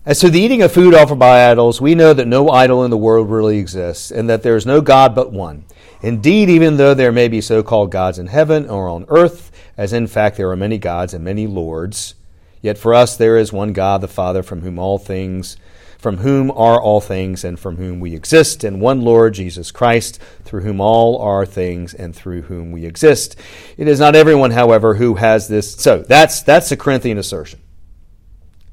as 0.06 0.20
to 0.20 0.30
the 0.30 0.39
eating 0.39 0.62
of 0.62 0.72
food 0.72 0.94
offered 0.94 1.20
by 1.20 1.50
idols, 1.50 1.82
we 1.82 1.96
know 1.96 2.13
that 2.13 2.28
no 2.28 2.50
idol 2.50 2.84
in 2.84 2.91
the 2.91 2.98
world 2.98 3.30
really 3.30 3.58
exists, 3.58 4.12
and 4.12 4.30
that 4.30 4.44
there 4.44 4.56
is 4.56 4.65
no 4.65 4.82
God 4.82 5.13
but 5.13 5.32
one. 5.32 5.65
Indeed, 6.02 6.50
even 6.50 6.78
though 6.78 6.94
there 6.94 7.12
may 7.12 7.28
be 7.28 7.41
so 7.41 7.62
called 7.62 7.91
gods 7.91 8.17
in 8.17 8.28
heaven 8.28 8.70
or 8.70 8.89
on 8.89 9.06
earth, 9.10 9.52
as 9.78 9.94
in 9.94 10.08
fact 10.08 10.38
there 10.38 10.50
are 10.50 10.56
many 10.56 10.78
gods 10.78 11.13
and 11.13 11.24
many 11.24 11.46
lords, 11.46 12.15
yet 12.62 12.78
for 12.78 12.93
us 12.93 13.17
there 13.17 13.38
is 13.38 13.52
one 13.54 13.74
God, 13.74 14.02
the 14.02 14.08
Father, 14.08 14.43
from 14.43 14.62
whom 14.62 14.80
all 14.80 14.97
things 14.97 15.58
from 16.02 16.17
whom 16.17 16.50
are 16.50 16.82
all 16.82 17.00
things 17.00 17.43
and 17.43 17.60
from 17.60 17.78
whom 17.78 18.00
we 18.00 18.15
exist, 18.15 18.63
and 18.63 18.82
one 18.82 19.02
Lord 19.02 19.36
Jesus 19.36 19.69
Christ, 19.69 20.19
through 20.43 20.62
whom 20.62 20.82
all 20.82 21.19
are 21.19 21.45
things 21.45 21.93
and 21.93 22.15
through 22.15 22.41
whom 22.41 22.71
we 22.71 22.88
exist. 22.88 23.36
It 23.78 23.88
is 23.88 24.00
not 24.00 24.15
everyone, 24.15 24.50
however, 24.50 24.95
who 24.95 25.13
has 25.15 25.47
this. 25.47 25.76
So 25.76 26.00
that's 26.00 26.41
that's 26.41 26.69
the 26.69 26.76
Corinthian 26.76 27.19
assertion. 27.19 27.62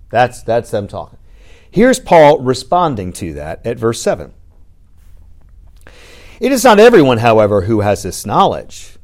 That's 0.09 0.42
that's 0.42 0.70
them 0.70 0.88
talking. 0.88 1.18
Here's 1.70 2.01
Paul 2.01 2.38
responding 2.38 3.12
to 3.14 3.35
that 3.35 3.64
at 3.66 3.79
verse 3.79 4.01
7. 4.01 4.33
It 6.40 6.51
is 6.51 6.64
not 6.64 6.81
everyone, 6.81 7.18
however, 7.18 7.62
who 7.62 7.81
has 7.81 8.03
this 8.05 8.24
knowledge. 8.24 8.96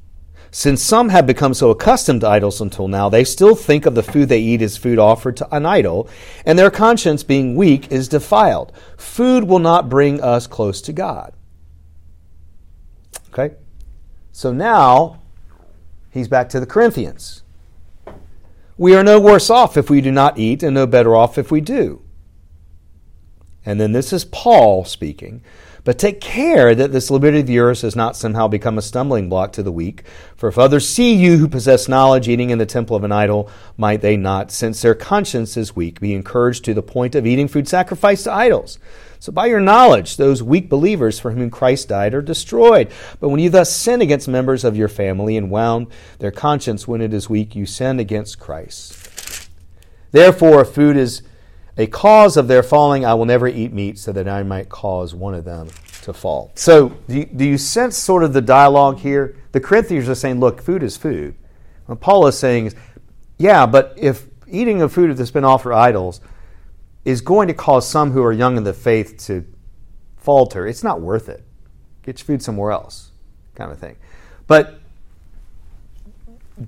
Since 0.57 0.85
some 0.85 1.09
have 1.09 1.27
become 1.27 1.53
so 1.53 1.71
accustomed 1.71 2.21
to 2.21 2.29
idols 2.29 2.61
until 2.61 2.87
now, 2.87 3.09
they 3.09 3.25
still 3.25 3.57
think 3.57 3.87
of 3.87 3.97
the 3.97 4.05
food 4.05 4.29
they 4.29 4.39
eat 4.39 4.63
as 4.63 4.77
food 4.77 5.01
offered 5.01 5.37
to 5.39 5.53
an 5.53 5.67
idol, 5.67 6.09
and 6.47 6.57
their 6.57 6.71
conscience, 6.71 7.25
being 7.25 7.57
weak, 7.57 7.91
is 7.91 8.07
defiled. 8.07 8.71
Food 8.97 9.45
will 9.45 9.59
not 9.59 9.89
bring 9.89 10.21
us 10.21 10.47
close 10.47 10.81
to 10.83 10.93
God. 10.93 11.33
Okay? 13.31 13.57
So 14.31 14.53
now, 14.53 15.21
he's 16.13 16.29
back 16.29 16.49
to 16.51 16.61
the 16.61 16.67
Corinthians. 16.67 17.43
We 18.79 18.95
are 18.95 19.03
no 19.03 19.19
worse 19.19 19.51
off 19.51 19.77
if 19.77 19.91
we 19.91 20.01
do 20.01 20.13
not 20.13 20.39
eat, 20.39 20.63
and 20.63 20.73
no 20.73 20.87
better 20.87 21.17
off 21.17 21.37
if 21.37 21.51
we 21.51 21.63
do. 21.63 22.01
And 23.67 23.81
then 23.81 23.91
this 23.91 24.13
is 24.13 24.25
Paul 24.25 24.85
speaking. 24.85 25.43
But 25.85 25.99
take 25.99 26.23
care 26.23 26.75
that 26.75 26.93
this 26.93 27.11
liberty 27.11 27.41
of 27.41 27.51
yours 27.51 27.83
has 27.83 27.95
not 27.95 28.17
somehow 28.17 28.49
become 28.49 28.79
a 28.79 28.83
stumbling 28.83 29.29
block 29.29 29.53
to 29.53 29.63
the 29.63 29.71
weak. 29.71 30.05
For 30.35 30.49
if 30.49 30.59
others 30.59 30.89
see 30.89 31.15
you 31.15 31.37
who 31.37 31.47
possess 31.47 31.89
knowledge 31.89 32.27
eating 32.27 32.49
in 32.49 32.57
the 32.57 32.65
temple 32.65 32.97
of 32.97 33.05
an 33.05 33.13
idol, 33.13 33.51
might 33.77 34.01
they 34.01 34.17
not, 34.17 34.51
since 34.51 34.81
their 34.81 34.95
conscience 34.95 35.59
is 35.59 35.77
weak, 35.77 36.01
be 36.01 36.15
encouraged 36.15 36.65
to 36.65 36.75
the 36.75 36.83
point 36.83 37.15
of 37.15 37.27
eating 37.27 37.49
food 37.49 37.69
sacrificed 37.69 38.25
to 38.25 38.33
idols? 38.33 38.79
So 39.21 39.31
by 39.31 39.47
your 39.47 39.61
knowledge, 39.61 40.17
those 40.17 40.43
weak 40.43 40.71
believers 40.71 41.21
for 41.21 41.33
whom 41.33 41.51
Christ 41.51 41.89
died 41.89 42.15
are 42.15 42.23
destroyed. 42.23 42.91
But 43.21 43.29
when 43.29 43.41
you 43.41 43.51
thus 43.51 43.75
sin 43.75 44.01
against 44.01 44.27
members 44.27 44.65
of 44.65 44.77
your 44.77 44.89
family 44.89 45.37
and 45.37 45.51
wound 45.51 45.89
their 46.19 46.31
conscience 46.31 46.89
when 46.89 47.03
it 47.03 47.13
is 47.13 47.29
weak, 47.29 47.55
you 47.55 47.67
sin 47.67 48.01
against 48.01 48.39
Christ. 48.39 49.49
Therefore, 50.13 50.65
food 50.65 50.97
is 50.97 51.23
a 51.77 51.87
cause 51.87 52.37
of 52.37 52.49
their 52.49 52.63
falling, 52.63 53.05
I 53.05 53.15
will 53.15 53.25
never 53.25 53.49
eat 53.49 53.73
meat 53.73 53.99
so 53.99 54.13
that 54.13 54.29
I 54.29 54.43
might 54.43 54.69
cause 54.69 55.15
one 55.15 55.35
of 55.35 55.45
them 55.45 55.69
to 56.03 56.13
fall. 56.13 56.53
So, 56.55 56.91
do 57.09 57.19
you, 57.19 57.25
do 57.27 57.45
you 57.45 57.59
sense 57.59 57.97
sort 57.97 58.23
of 58.23 58.33
the 58.33 58.41
dialogue 58.41 58.99
here? 58.99 59.37
The 59.53 59.61
Corinthians 59.61 60.09
are 60.09 60.15
saying, 60.15 60.41
look, 60.41 60.63
food 60.63 60.83
is 60.83 60.97
food. 60.97 61.35
What 61.87 62.01
Paul 62.01 62.27
is 62.27 62.39
saying 62.39 62.73
yeah, 63.39 63.67
but 63.67 63.95
if 63.97 64.27
eating 64.49 64.83
of 64.83 64.93
food 64.93 65.17
that's 65.17 65.31
been 65.31 65.45
offered 65.45 65.75
idols 65.75 66.21
is 67.05 67.21
going 67.21 67.49
to 67.49 67.55
cause 67.55 67.89
some 67.89 68.13
who 68.13 68.23
are 68.23 68.33
young 68.33 68.57
in 68.57 68.65
the 68.65 68.73
faith 68.73 69.19
to 69.27 69.45
falter, 70.17 70.67
it's 70.67 70.83
not 70.85 71.01
worth 71.01 71.29
it. 71.29 71.45
Get 72.03 72.19
your 72.19 72.27
food 72.27 72.43
somewhere 72.43 72.71
else, 72.71 73.11
kind 73.55 73.73
of 73.73 73.79
thing. 73.79 73.97
But 74.47 74.81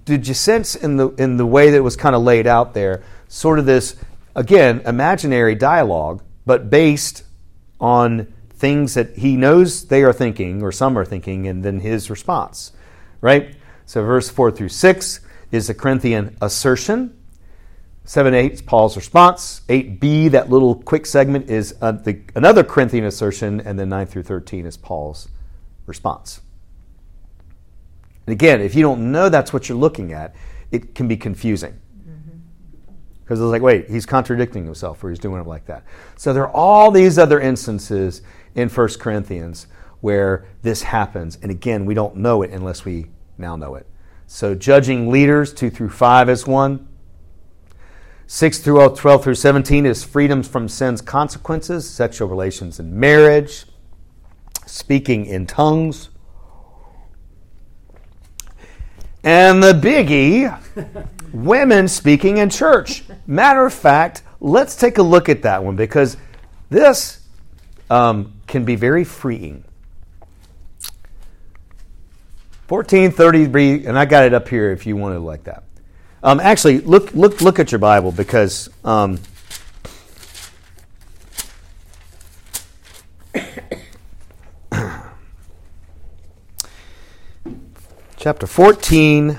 did 0.04 0.26
you 0.26 0.34
sense 0.34 0.74
in 0.74 0.96
the 0.96 1.08
in 1.10 1.36
the 1.36 1.46
way 1.46 1.70
that 1.70 1.76
it 1.76 1.80
was 1.80 1.96
kind 1.96 2.16
of 2.16 2.22
laid 2.22 2.46
out 2.46 2.74
there, 2.74 3.02
sort 3.28 3.58
of 3.58 3.66
this 3.66 3.96
again, 4.36 4.82
imaginary 4.84 5.56
dialogue, 5.56 6.22
but 6.44 6.70
based 6.70 7.24
on 7.80 8.32
things 8.50 8.94
that 8.94 9.16
he 9.16 9.34
knows 9.34 9.86
they 9.86 10.04
are 10.04 10.12
thinking, 10.12 10.62
or 10.62 10.70
some 10.70 10.96
are 10.96 11.04
thinking, 11.04 11.48
and 11.48 11.64
then 11.64 11.80
his 11.80 12.08
response, 12.08 12.72
right? 13.20 13.56
So, 13.86 14.02
verse 14.04 14.28
4 14.28 14.52
through 14.52 14.68
6 14.68 15.20
is 15.50 15.66
the 15.66 15.74
Corinthian 15.74 16.36
assertion. 16.40 17.16
7 18.04 18.34
8 18.34 18.52
is 18.52 18.62
Paul's 18.62 18.96
response. 18.96 19.62
8b, 19.68 20.30
that 20.30 20.48
little 20.48 20.76
quick 20.76 21.06
segment, 21.06 21.50
is 21.50 21.74
uh, 21.80 21.92
the, 21.92 22.20
another 22.34 22.62
Corinthian 22.62 23.04
assertion. 23.04 23.60
And 23.60 23.78
then 23.78 23.88
9 23.88 24.06
through 24.06 24.22
13 24.24 24.66
is 24.66 24.76
Paul's 24.76 25.28
response. 25.86 26.40
And 28.26 28.32
again, 28.32 28.60
if 28.60 28.74
you 28.74 28.82
don't 28.82 29.12
know 29.12 29.28
that's 29.28 29.52
what 29.52 29.68
you're 29.68 29.78
looking 29.78 30.12
at, 30.12 30.34
it 30.70 30.94
can 30.94 31.08
be 31.08 31.16
confusing 31.16 31.80
because 33.26 33.40
it's 33.40 33.50
like, 33.50 33.60
wait, 33.60 33.90
he's 33.90 34.06
contradicting 34.06 34.64
himself 34.64 35.02
or 35.02 35.10
he's 35.10 35.18
doing 35.18 35.40
it 35.40 35.48
like 35.48 35.66
that. 35.66 35.82
So 36.16 36.32
there 36.32 36.44
are 36.44 36.52
all 36.52 36.92
these 36.92 37.18
other 37.18 37.40
instances 37.40 38.22
in 38.54 38.68
1 38.68 38.88
Corinthians 39.00 39.66
where 40.00 40.46
this 40.62 40.82
happens. 40.82 41.36
And 41.42 41.50
again, 41.50 41.86
we 41.86 41.94
don't 41.94 42.14
know 42.14 42.42
it 42.42 42.52
unless 42.52 42.84
we 42.84 43.06
now 43.36 43.56
know 43.56 43.74
it. 43.74 43.88
So 44.28 44.54
judging 44.54 45.10
leaders, 45.10 45.52
2 45.52 45.70
through 45.70 45.88
5 45.88 46.28
is 46.28 46.46
one. 46.46 46.86
6 48.28 48.58
through 48.60 48.94
12 48.94 49.24
through 49.24 49.34
17 49.34 49.86
is 49.86 50.04
freedoms 50.04 50.46
from 50.46 50.68
sin's 50.68 51.00
consequences, 51.00 51.90
sexual 51.90 52.28
relations 52.28 52.78
and 52.78 52.92
marriage, 52.92 53.66
speaking 54.66 55.26
in 55.26 55.48
tongues. 55.48 56.10
And 59.24 59.60
the 59.60 59.72
biggie 59.72 61.08
women 61.32 61.88
speaking 61.88 62.38
in 62.38 62.50
church. 62.50 63.04
Matter 63.26 63.66
of 63.66 63.74
fact, 63.74 64.22
let's 64.40 64.76
take 64.76 64.98
a 64.98 65.02
look 65.02 65.28
at 65.28 65.42
that 65.42 65.62
one 65.64 65.76
because 65.76 66.16
this 66.70 67.26
um, 67.90 68.32
can 68.46 68.64
be 68.64 68.76
very 68.76 69.04
freeing. 69.04 69.64
1433, 72.68 73.86
and 73.86 73.96
I 73.96 74.04
got 74.06 74.24
it 74.24 74.34
up 74.34 74.48
here 74.48 74.72
if 74.72 74.86
you 74.86 74.96
wanted 74.96 75.20
like 75.20 75.44
that. 75.44 75.62
Um, 76.22 76.40
actually, 76.40 76.80
look, 76.80 77.14
look, 77.14 77.40
look 77.40 77.60
at 77.60 77.70
your 77.70 77.78
Bible 77.78 78.10
because 78.10 78.68
um, 78.84 79.20
chapter 88.16 88.48
14 88.48 89.38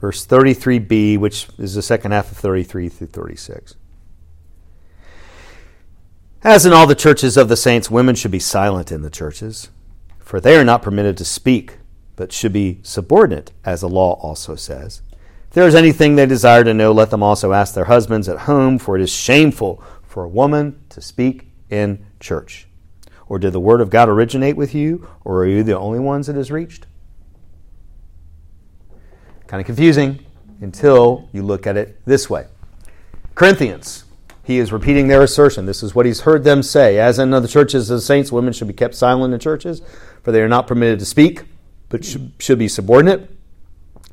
verse 0.00 0.26
33b, 0.26 1.18
which 1.18 1.48
is 1.58 1.74
the 1.74 1.82
second 1.82 2.12
half 2.12 2.30
of 2.30 2.36
33 2.36 2.88
through 2.88 3.06
36. 3.08 3.76
As 6.42 6.64
in 6.64 6.72
all 6.72 6.86
the 6.86 6.94
churches 6.94 7.36
of 7.36 7.48
the 7.48 7.56
saints, 7.56 7.90
women 7.90 8.14
should 8.14 8.30
be 8.30 8.38
silent 8.38 8.92
in 8.92 9.02
the 9.02 9.10
churches, 9.10 9.70
for 10.18 10.40
they 10.40 10.56
are 10.56 10.64
not 10.64 10.82
permitted 10.82 11.16
to 11.16 11.24
speak, 11.24 11.78
but 12.14 12.32
should 12.32 12.52
be 12.52 12.80
subordinate, 12.82 13.52
as 13.64 13.80
the 13.80 13.88
law 13.88 14.12
also 14.22 14.54
says. 14.54 15.02
If 15.48 15.54
there 15.54 15.66
is 15.66 15.74
anything 15.74 16.14
they 16.14 16.26
desire 16.26 16.62
to 16.62 16.74
know, 16.74 16.92
let 16.92 17.10
them 17.10 17.22
also 17.22 17.52
ask 17.52 17.74
their 17.74 17.86
husbands 17.86 18.28
at 18.28 18.40
home, 18.40 18.78
for 18.78 18.96
it 18.96 19.02
is 19.02 19.10
shameful 19.10 19.82
for 20.02 20.24
a 20.24 20.28
woman 20.28 20.80
to 20.90 21.00
speak 21.00 21.48
in 21.68 22.06
church. 22.20 22.68
Or 23.28 23.38
did 23.38 23.52
the 23.52 23.60
word 23.60 23.80
of 23.80 23.90
God 23.90 24.08
originate 24.08 24.56
with 24.56 24.74
you, 24.74 25.08
or 25.24 25.40
are 25.40 25.46
you 25.46 25.62
the 25.62 25.76
only 25.76 25.98
ones 25.98 26.28
it 26.28 26.36
has 26.36 26.50
reached? 26.50 26.86
Kind 29.46 29.60
of 29.60 29.66
confusing 29.66 30.24
until 30.60 31.28
you 31.32 31.42
look 31.42 31.66
at 31.66 31.76
it 31.76 32.00
this 32.04 32.28
way. 32.28 32.46
Corinthians, 33.34 34.04
he 34.42 34.58
is 34.58 34.72
repeating 34.72 35.08
their 35.08 35.22
assertion. 35.22 35.66
This 35.66 35.82
is 35.82 35.94
what 35.94 36.06
he's 36.06 36.20
heard 36.20 36.44
them 36.44 36.62
say. 36.62 36.98
As 36.98 37.18
in 37.18 37.30
the 37.30 37.46
churches 37.46 37.90
of 37.90 37.98
the 37.98 38.00
saints, 38.00 38.32
women 38.32 38.52
should 38.52 38.68
be 38.68 38.74
kept 38.74 38.94
silent 38.94 39.34
in 39.34 39.40
churches, 39.40 39.82
for 40.22 40.32
they 40.32 40.40
are 40.40 40.48
not 40.48 40.66
permitted 40.66 40.98
to 41.00 41.04
speak, 41.04 41.44
but 41.88 42.04
should 42.04 42.58
be 42.58 42.68
subordinate. 42.68 43.30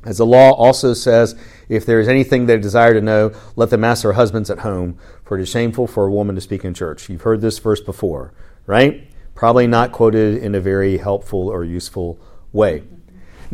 As 0.04 0.18
the 0.18 0.26
law 0.26 0.52
also 0.52 0.92
says, 0.92 1.34
if 1.68 1.86
there 1.86 1.98
is 1.98 2.08
anything 2.08 2.44
they 2.44 2.58
desire 2.58 2.92
to 2.92 3.00
know, 3.00 3.32
let 3.56 3.70
them 3.70 3.84
ask 3.84 4.02
their 4.02 4.12
husbands 4.12 4.50
at 4.50 4.58
home, 4.58 4.98
for 5.24 5.38
it 5.38 5.42
is 5.42 5.48
shameful 5.48 5.86
for 5.86 6.06
a 6.06 6.10
woman 6.10 6.34
to 6.34 6.40
speak 6.42 6.64
in 6.64 6.74
church. 6.74 7.08
You've 7.08 7.22
heard 7.22 7.40
this 7.40 7.58
verse 7.58 7.80
before, 7.80 8.34
right? 8.66 9.08
Probably 9.34 9.66
not 9.66 9.92
quoted 9.92 10.42
in 10.42 10.54
a 10.54 10.60
very 10.60 10.98
helpful 10.98 11.48
or 11.48 11.64
useful 11.64 12.20
way. 12.52 12.82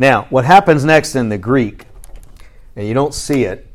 Now, 0.01 0.25
what 0.31 0.45
happens 0.45 0.83
next 0.83 1.13
in 1.13 1.29
the 1.29 1.37
Greek, 1.37 1.85
and 2.75 2.87
you 2.87 2.95
don't 2.95 3.13
see 3.13 3.43
it 3.43 3.67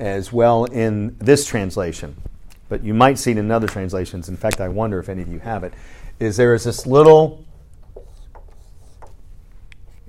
as 0.00 0.32
well 0.32 0.64
in 0.64 1.16
this 1.18 1.46
translation, 1.46 2.20
but 2.68 2.82
you 2.82 2.92
might 2.92 3.16
see 3.16 3.30
it 3.30 3.38
in 3.38 3.48
other 3.52 3.68
translations. 3.68 4.28
In 4.28 4.36
fact, 4.36 4.60
I 4.60 4.66
wonder 4.66 4.98
if 4.98 5.08
any 5.08 5.22
of 5.22 5.28
you 5.28 5.38
have 5.38 5.62
it. 5.62 5.72
Is 6.18 6.36
there 6.36 6.52
is 6.54 6.64
this 6.64 6.84
little 6.84 7.44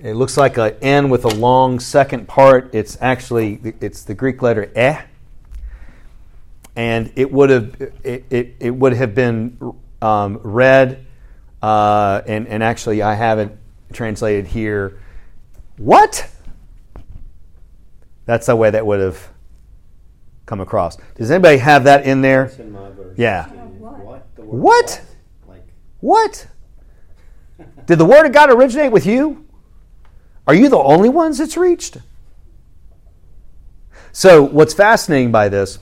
it 0.00 0.14
looks 0.14 0.36
like 0.36 0.58
an 0.58 0.74
N 0.82 1.08
with 1.08 1.24
a 1.24 1.28
long 1.28 1.78
second 1.78 2.26
part. 2.26 2.74
It's 2.74 2.98
actually 3.00 3.60
it's 3.80 4.02
the 4.02 4.14
Greek 4.14 4.42
letter 4.42 4.72
eh, 4.74 5.00
and 6.74 7.12
it 7.14 7.30
would 7.30 7.50
have 7.50 7.80
it, 8.02 8.24
it, 8.28 8.56
it 8.58 8.70
would 8.70 8.94
have 8.94 9.14
been 9.14 9.56
um, 10.02 10.40
read, 10.42 11.06
uh, 11.62 12.22
and 12.26 12.48
and 12.48 12.60
actually 12.60 13.02
I 13.02 13.14
have 13.14 13.38
it 13.38 13.56
translated 13.92 14.48
here. 14.48 14.98
What? 15.80 16.28
That's 18.26 18.46
the 18.46 18.54
way 18.54 18.70
that 18.70 18.84
would 18.84 19.00
have 19.00 19.28
come 20.44 20.60
across. 20.60 20.98
Does 21.14 21.30
anybody 21.30 21.56
have 21.56 21.84
that 21.84 22.04
in 22.04 22.20
there? 22.20 22.52
In. 22.58 23.14
Yeah. 23.16 23.46
too. 23.46 23.56
What? 23.56 24.36
The 24.36 24.42
word 24.42 24.60
What? 24.60 25.02
Like 25.48 25.66
What? 26.00 26.46
Did 27.86 27.98
the 27.98 28.04
word 28.04 28.26
of 28.26 28.32
God 28.32 28.50
originate 28.50 28.92
with 28.92 29.06
you? 29.06 29.46
Are 30.46 30.54
you 30.54 30.68
the 30.68 30.78
only 30.78 31.08
ones 31.08 31.40
it's 31.40 31.56
reached? 31.56 31.96
So, 34.12 34.42
what's 34.42 34.74
fascinating 34.74 35.32
by 35.32 35.48
this 35.48 35.78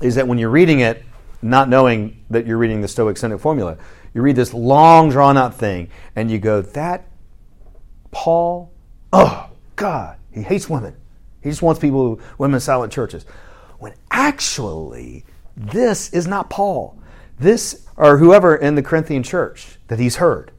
is 0.00 0.14
that 0.14 0.28
when 0.28 0.38
you're 0.38 0.50
reading 0.50 0.80
it, 0.80 1.02
not 1.40 1.68
knowing 1.68 2.24
that 2.30 2.46
you're 2.46 2.58
reading 2.58 2.82
the 2.82 2.88
Stoic 2.88 3.16
Cynic 3.16 3.40
formula, 3.40 3.78
you 4.14 4.22
read 4.22 4.36
this 4.36 4.54
long, 4.54 5.10
drawn 5.10 5.36
out 5.36 5.54
thing, 5.54 5.90
and 6.14 6.30
you 6.30 6.38
go, 6.38 6.62
That 6.62 7.04
Paul, 8.12 8.71
oh, 9.12 9.50
God, 9.76 10.16
he 10.32 10.42
hates 10.42 10.68
women. 10.68 10.96
He 11.42 11.50
just 11.50 11.62
wants 11.62 11.80
people, 11.80 12.20
women 12.38 12.60
silent 12.60 12.92
churches. 12.92 13.24
When 13.78 13.94
actually, 14.10 15.24
this 15.56 16.12
is 16.12 16.26
not 16.26 16.50
Paul. 16.50 16.98
This, 17.38 17.86
or 17.96 18.18
whoever 18.18 18.54
in 18.56 18.74
the 18.74 18.82
Corinthian 18.82 19.22
church 19.22 19.78
that 19.88 19.98
he's 19.98 20.16
heard. 20.16 20.52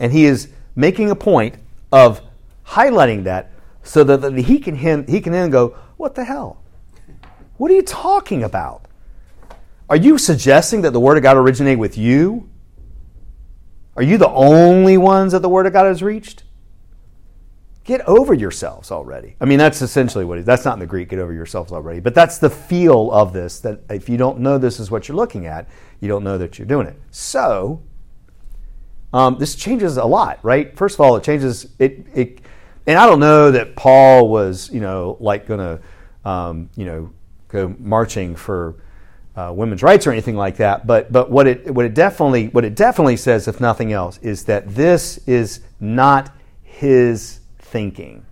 And 0.00 0.12
he 0.12 0.24
is 0.24 0.48
making 0.74 1.10
a 1.10 1.14
point 1.14 1.56
of 1.92 2.20
highlighting 2.66 3.24
that 3.24 3.52
so 3.82 4.02
that, 4.02 4.36
he, 4.38 4.58
can, 4.58 5.06
he 5.06 5.20
can 5.20 5.32
then 5.32 5.50
go, 5.50 5.76
What 5.96 6.14
the 6.14 6.24
hell? 6.24 6.62
What 7.56 7.70
are 7.70 7.74
you 7.74 7.82
talking 7.82 8.42
about? 8.42 8.86
Are 9.88 9.96
you 9.96 10.18
suggesting 10.18 10.82
that 10.82 10.92
the 10.92 11.00
Word 11.00 11.16
of 11.16 11.22
God 11.22 11.36
originated 11.36 11.78
with 11.78 11.96
you? 11.96 12.48
Are 13.96 14.02
you 14.02 14.18
the 14.18 14.30
only 14.30 14.96
ones 14.96 15.32
that 15.32 15.42
the 15.42 15.48
Word 15.48 15.66
of 15.66 15.72
God 15.72 15.84
has 15.84 16.02
reached? 16.02 16.42
Get 17.84 18.00
over 18.08 18.32
yourselves 18.32 18.90
already. 18.90 19.36
I 19.40 19.44
mean, 19.44 19.58
that's 19.58 19.82
essentially 19.82 20.24
what 20.24 20.38
it 20.38 20.40
is. 20.40 20.46
That's 20.46 20.64
not 20.64 20.74
in 20.74 20.80
the 20.80 20.86
Greek, 20.86 21.10
get 21.10 21.18
over 21.18 21.34
yourselves 21.34 21.70
already. 21.70 22.00
But 22.00 22.14
that's 22.14 22.38
the 22.38 22.48
feel 22.48 23.12
of 23.12 23.34
this, 23.34 23.60
that 23.60 23.80
if 23.90 24.08
you 24.08 24.16
don't 24.16 24.40
know 24.40 24.56
this 24.56 24.80
is 24.80 24.90
what 24.90 25.06
you're 25.06 25.16
looking 25.16 25.46
at, 25.46 25.68
you 26.00 26.08
don't 26.08 26.24
know 26.24 26.38
that 26.38 26.58
you're 26.58 26.66
doing 26.66 26.86
it. 26.86 26.98
So, 27.10 27.82
um, 29.12 29.36
this 29.38 29.54
changes 29.54 29.98
a 29.98 30.04
lot, 30.04 30.40
right? 30.42 30.74
First 30.76 30.96
of 30.96 31.02
all, 31.02 31.16
it 31.16 31.24
changes, 31.24 31.68
it, 31.78 32.06
it 32.14 32.40
and 32.86 32.98
I 32.98 33.06
don't 33.06 33.20
know 33.20 33.50
that 33.50 33.76
Paul 33.76 34.28
was, 34.28 34.70
you 34.70 34.80
know, 34.80 35.16
like 35.20 35.46
going 35.46 35.60
to, 35.60 36.28
um, 36.28 36.70
you 36.76 36.86
know, 36.86 37.12
go 37.48 37.74
marching 37.78 38.34
for 38.34 38.76
uh, 39.36 39.52
women's 39.54 39.82
rights 39.82 40.06
or 40.06 40.12
anything 40.12 40.36
like 40.36 40.56
that. 40.56 40.86
But 40.86 41.12
but 41.12 41.30
what 41.30 41.46
it 41.46 41.72
what 41.72 41.84
it 41.84 41.94
definitely 41.94 42.48
what 42.48 42.64
it 42.64 42.74
definitely 42.74 43.16
says, 43.16 43.48
if 43.48 43.60
nothing 43.60 43.92
else, 43.92 44.18
is 44.18 44.44
that 44.44 44.74
this 44.74 45.18
is 45.26 45.60
not 45.80 46.34
his 46.62 47.40
thinking. 47.74 48.24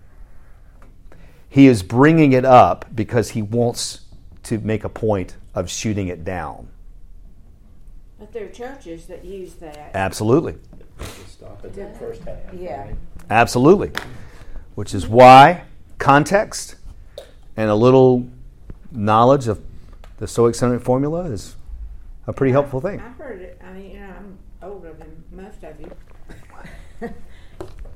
He 1.49 1.67
is 1.67 1.83
bringing 1.83 2.31
it 2.31 2.45
up 2.45 2.85
because 2.95 3.31
he 3.31 3.41
wants 3.41 4.05
to 4.43 4.57
make 4.59 4.85
a 4.85 4.89
point 4.89 5.35
of 5.53 5.69
shooting 5.69 6.07
it 6.07 6.23
down. 6.23 6.69
But 8.17 8.31
there 8.31 8.45
are 8.45 8.49
churches 8.49 9.05
that 9.07 9.25
use 9.25 9.55
that. 9.55 9.91
Absolutely, 9.93 10.55
stop 11.27 11.59
at 11.65 11.73
the 11.73 11.89
first 11.99 12.23
half. 12.23 12.37
Yeah. 12.53 12.85
right? 12.85 12.95
absolutely. 13.29 13.91
Which 14.75 14.93
is 14.93 15.09
why 15.09 15.65
context 15.97 16.75
and 17.57 17.69
a 17.69 17.75
little 17.75 18.25
knowledge 18.93 19.49
of 19.49 19.61
the 20.19 20.27
Stoic 20.27 20.55
Cynic 20.55 20.81
formula 20.81 21.25
is 21.25 21.57
a 22.27 22.31
pretty 22.31 22.53
helpful 22.53 22.79
thing. 22.79 23.01
I've 23.01 23.17
heard 23.17 23.41
it. 23.41 23.61
I 23.61 23.73
mean, 23.73 23.91
you 23.91 23.99
know, 23.99 24.13
I'm 24.17 24.37
older 24.61 24.93
than 24.93 25.21
most 25.33 25.61
of 25.65 25.77
you. 25.81 25.91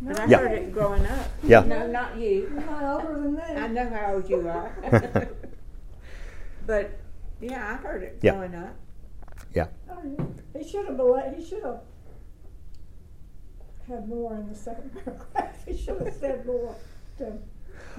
But 0.01 0.19
I 0.19 0.25
Yeah. 0.25 0.37
heard 0.39 0.51
it 0.51 0.73
growing 0.73 1.05
up. 1.05 1.29
Yeah. 1.43 1.61
No, 1.61 1.87
not 1.87 2.17
you. 2.17 2.49
You're 2.53 2.61
not 2.61 2.83
older 3.05 3.21
than 3.21 3.57
I 3.57 3.67
know 3.67 3.89
how 3.89 4.13
old 4.15 4.29
you 4.29 4.47
are. 4.47 4.71
but 6.65 6.91
yeah, 7.41 7.71
I 7.71 7.75
heard 7.75 8.03
it 8.03 8.19
Yeah. 8.21 8.31
growing 8.33 8.55
up. 8.55 8.75
Yeah. 9.53 9.67
Oh, 9.89 9.97
yeah. 10.03 10.25
He 10.61 10.67
should 10.69 10.85
have, 10.87 10.97
bela- 10.97 11.31
he 11.35 11.43
should 11.43 11.63
have 11.63 11.79
had 13.87 14.07
more 14.07 14.33
in 14.35 14.49
the 14.49 14.55
second 14.55 14.91
paragraph. 15.03 15.65
He 15.65 15.75
should 15.77 15.99
have 16.01 16.13
said 16.13 16.45
more 16.45 16.75
to. 17.19 17.33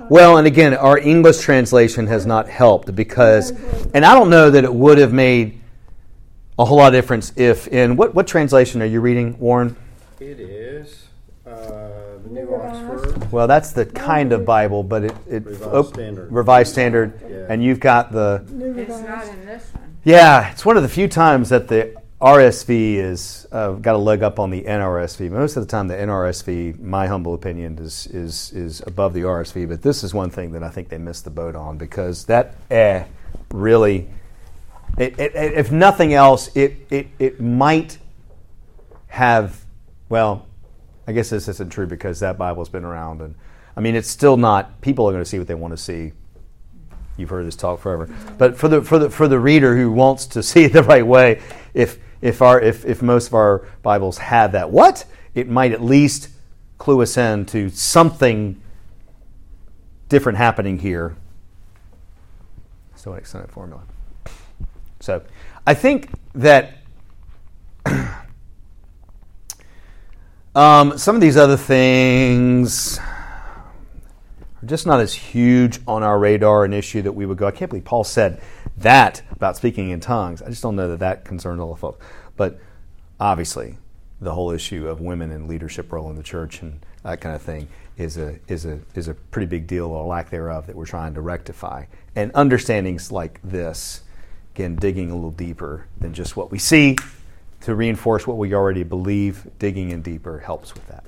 Well, 0.08 0.36
and 0.36 0.46
again, 0.46 0.74
our 0.74 0.98
English 0.98 1.38
translation 1.40 2.06
has 2.06 2.24
not 2.26 2.48
helped 2.48 2.94
because, 2.94 3.50
and 3.94 4.04
I 4.04 4.14
don't 4.14 4.30
know 4.30 4.50
that 4.50 4.62
it 4.64 4.72
would 4.72 4.98
have 4.98 5.12
made 5.12 5.60
a 6.58 6.64
whole 6.64 6.78
lot 6.78 6.88
of 6.88 6.92
difference 6.92 7.32
if 7.36 7.68
in 7.68 7.96
what 7.96 8.14
what 8.14 8.26
translation 8.26 8.82
are 8.82 8.86
you 8.86 9.00
reading, 9.00 9.38
Warren? 9.38 9.76
It 10.20 10.40
is 10.40 11.06
uh, 11.46 11.50
the 12.22 12.28
New 12.30 12.42
New 12.42 12.46
Revised. 12.48 13.06
Oxford. 13.06 13.17
Well, 13.30 13.46
that's 13.46 13.72
the 13.72 13.84
kind 13.86 14.32
of 14.32 14.44
Bible, 14.44 14.82
but 14.82 15.04
it, 15.04 15.14
it 15.28 15.44
Revised 15.44 15.88
Standard. 15.94 16.32
Revised 16.32 16.72
Standard, 16.72 17.20
Yeah. 17.28 17.46
and 17.48 17.62
you've 17.62 17.80
got 17.80 18.10
the 18.12 18.42
It's 18.76 19.00
not 19.02 19.26
in 19.28 19.44
this 19.46 19.70
one. 19.74 19.96
yeah. 20.04 20.50
It's 20.50 20.64
one 20.64 20.76
of 20.76 20.82
the 20.82 20.88
few 20.88 21.08
times 21.08 21.50
that 21.50 21.68
the 21.68 21.94
RSV 22.20 22.96
is 22.96 23.46
uh, 23.52 23.72
got 23.72 23.94
a 23.94 23.98
leg 23.98 24.22
up 24.24 24.40
on 24.40 24.50
the 24.50 24.62
NRSV. 24.62 25.30
Most 25.30 25.56
of 25.56 25.62
the 25.64 25.70
time, 25.70 25.86
the 25.88 25.94
NRSV, 25.94 26.80
my 26.80 27.06
humble 27.06 27.32
opinion, 27.34 27.78
is 27.78 28.08
is 28.08 28.50
is 28.54 28.82
above 28.88 29.12
the 29.14 29.20
RSV. 29.22 29.68
But 29.68 29.82
this 29.82 30.02
is 30.02 30.12
one 30.12 30.30
thing 30.30 30.50
that 30.52 30.64
I 30.64 30.68
think 30.68 30.88
they 30.88 30.98
missed 30.98 31.22
the 31.24 31.30
boat 31.30 31.54
on 31.54 31.78
because 31.78 32.24
that 32.24 32.54
eh 32.72 33.04
really, 33.52 34.08
it, 34.96 35.16
it, 35.18 35.34
it- 35.36 35.52
if 35.54 35.70
nothing 35.70 36.12
else, 36.12 36.50
it 36.56 36.86
it 36.90 37.06
it 37.20 37.40
might 37.40 37.98
have. 39.08 39.64
Well, 40.08 40.46
I 41.08 41.12
guess 41.12 41.30
this 41.30 41.48
isn't 41.48 41.70
true 41.70 41.86
because 41.86 42.20
that 42.20 42.36
Bible's 42.36 42.68
been 42.68 42.84
around, 42.84 43.22
and 43.22 43.34
I 43.74 43.80
mean 43.80 43.96
it's 43.96 44.10
still 44.10 44.36
not. 44.36 44.82
People 44.82 45.08
are 45.08 45.10
going 45.10 45.24
to 45.24 45.28
see 45.28 45.38
what 45.38 45.48
they 45.48 45.54
want 45.54 45.72
to 45.72 45.78
see. 45.78 46.12
You've 47.16 47.30
heard 47.30 47.46
this 47.46 47.56
talk 47.56 47.80
forever, 47.80 48.14
but 48.36 48.58
for 48.58 48.68
the 48.68 48.82
for 48.82 48.98
the 48.98 49.08
for 49.08 49.26
the 49.26 49.40
reader 49.40 49.74
who 49.74 49.90
wants 49.90 50.26
to 50.26 50.42
see 50.44 50.64
it 50.64 50.74
the 50.74 50.82
right 50.82 51.06
way, 51.06 51.40
if 51.72 51.98
if 52.20 52.42
our 52.42 52.60
if, 52.60 52.84
if 52.84 53.00
most 53.00 53.28
of 53.28 53.34
our 53.34 53.66
Bibles 53.80 54.18
had 54.18 54.52
that, 54.52 54.70
what 54.70 55.06
it 55.34 55.48
might 55.48 55.72
at 55.72 55.82
least 55.82 56.28
clue 56.76 57.00
us 57.00 57.16
in 57.16 57.46
to 57.46 57.70
something 57.70 58.60
different 60.10 60.36
happening 60.36 60.78
here. 60.78 61.16
Stoic 62.96 63.24
Cynic 63.24 63.50
formula. 63.50 63.80
So, 65.00 65.22
I 65.66 65.72
think 65.72 66.10
that 66.34 66.78
um, 70.58 70.98
some 70.98 71.14
of 71.14 71.20
these 71.20 71.36
other 71.36 71.56
things 71.56 72.98
are 72.98 74.66
just 74.66 74.86
not 74.86 74.98
as 74.98 75.14
huge 75.14 75.78
on 75.86 76.02
our 76.02 76.18
radar 76.18 76.64
an 76.64 76.72
issue 76.72 77.00
that 77.02 77.12
we 77.12 77.26
would 77.26 77.38
go. 77.38 77.46
I 77.46 77.52
can't 77.52 77.70
believe 77.70 77.84
Paul 77.84 78.02
said 78.02 78.42
that 78.78 79.22
about 79.30 79.56
speaking 79.56 79.90
in 79.90 80.00
tongues. 80.00 80.42
I 80.42 80.48
just 80.48 80.60
don't 80.60 80.74
know 80.74 80.88
that 80.88 80.98
that 80.98 81.24
concerns 81.24 81.60
all 81.60 81.72
the 81.72 81.80
folks. 81.80 82.04
But 82.36 82.58
obviously, 83.20 83.78
the 84.20 84.34
whole 84.34 84.50
issue 84.50 84.88
of 84.88 85.00
women 85.00 85.30
and 85.30 85.46
leadership 85.46 85.92
role 85.92 86.10
in 86.10 86.16
the 86.16 86.24
church 86.24 86.60
and 86.60 86.84
that 87.04 87.20
kind 87.20 87.36
of 87.36 87.42
thing 87.42 87.68
is 87.96 88.16
a 88.16 88.40
is 88.48 88.66
a 88.66 88.80
is 88.96 89.06
a 89.06 89.14
pretty 89.14 89.46
big 89.46 89.68
deal 89.68 89.86
or 89.86 90.04
lack 90.06 90.28
thereof 90.28 90.66
that 90.66 90.74
we're 90.74 90.86
trying 90.86 91.14
to 91.14 91.20
rectify. 91.20 91.84
And 92.16 92.32
understandings 92.34 93.12
like 93.12 93.38
this, 93.44 94.02
again, 94.56 94.74
digging 94.74 95.12
a 95.12 95.14
little 95.14 95.30
deeper 95.30 95.86
than 96.00 96.14
just 96.14 96.36
what 96.36 96.50
we 96.50 96.58
see 96.58 96.96
to 97.68 97.74
reinforce 97.74 98.26
what 98.26 98.38
we 98.38 98.54
already 98.54 98.82
believe, 98.82 99.46
digging 99.58 99.90
in 99.90 100.00
deeper 100.00 100.38
helps 100.38 100.72
with 100.72 100.86
that. 100.88 101.04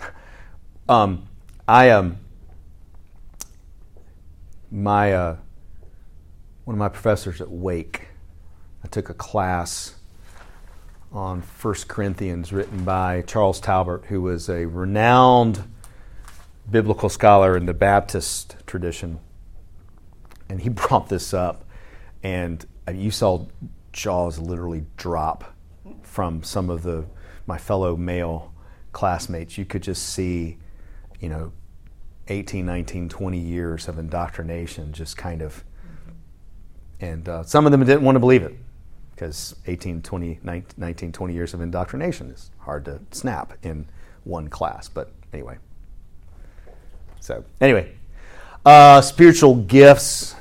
Um, 0.88 1.28
I 1.68 1.90
um, 1.90 2.16
my 4.72 5.12
uh, 5.12 5.36
one 6.64 6.74
of 6.74 6.78
my 6.78 6.88
professors 6.88 7.42
at 7.42 7.50
Wake. 7.50 8.08
I 8.82 8.88
took 8.88 9.10
a 9.10 9.14
class 9.14 9.94
on 11.12 11.42
1 11.42 11.74
Corinthians 11.86 12.52
written 12.52 12.82
by 12.84 13.22
Charles 13.22 13.60
Talbert, 13.60 14.06
who 14.06 14.22
was 14.22 14.48
a 14.48 14.64
renowned 14.64 15.62
biblical 16.68 17.10
scholar 17.10 17.54
in 17.56 17.66
the 17.66 17.74
Baptist 17.74 18.56
tradition. 18.66 19.20
And 20.48 20.62
he 20.62 20.68
brought 20.70 21.10
this 21.10 21.34
up, 21.34 21.66
and 22.22 22.64
uh, 22.88 22.92
you 22.92 23.10
saw 23.10 23.46
jaws 23.92 24.38
literally 24.38 24.84
drop 24.96 25.54
from 26.02 26.42
some 26.42 26.70
of 26.70 26.82
the 26.82 27.06
my 27.46 27.58
fellow 27.58 27.96
male 27.96 28.52
classmates. 28.92 29.58
You 29.58 29.64
could 29.64 29.82
just 29.82 30.10
see, 30.10 30.58
you 31.20 31.28
know, 31.28 31.52
18, 32.28 32.64
19, 32.64 33.08
20 33.08 33.38
years 33.38 33.88
of 33.88 33.98
indoctrination 33.98 34.92
just 34.92 35.16
kind 35.16 35.42
of 35.42 35.64
And 37.00 37.28
uh, 37.28 37.42
some 37.42 37.66
of 37.66 37.72
them 37.72 37.80
didn't 37.84 38.02
want 38.02 38.16
to 38.16 38.20
believe 38.20 38.42
it 38.42 38.54
because 39.12 39.56
18, 39.66 40.02
20, 40.02 40.40
19, 40.76 41.12
20 41.12 41.34
years 41.34 41.54
of 41.54 41.60
indoctrination 41.60 42.30
is 42.30 42.50
hard 42.58 42.84
to 42.84 43.00
snap 43.10 43.54
in 43.62 43.86
one 44.24 44.48
class. 44.48 44.88
But 44.88 45.12
anyway. 45.32 45.58
So, 47.20 47.44
anyway, 47.60 47.92
uh, 48.64 49.00
spiritual 49.00 49.56
gifts 49.56 50.34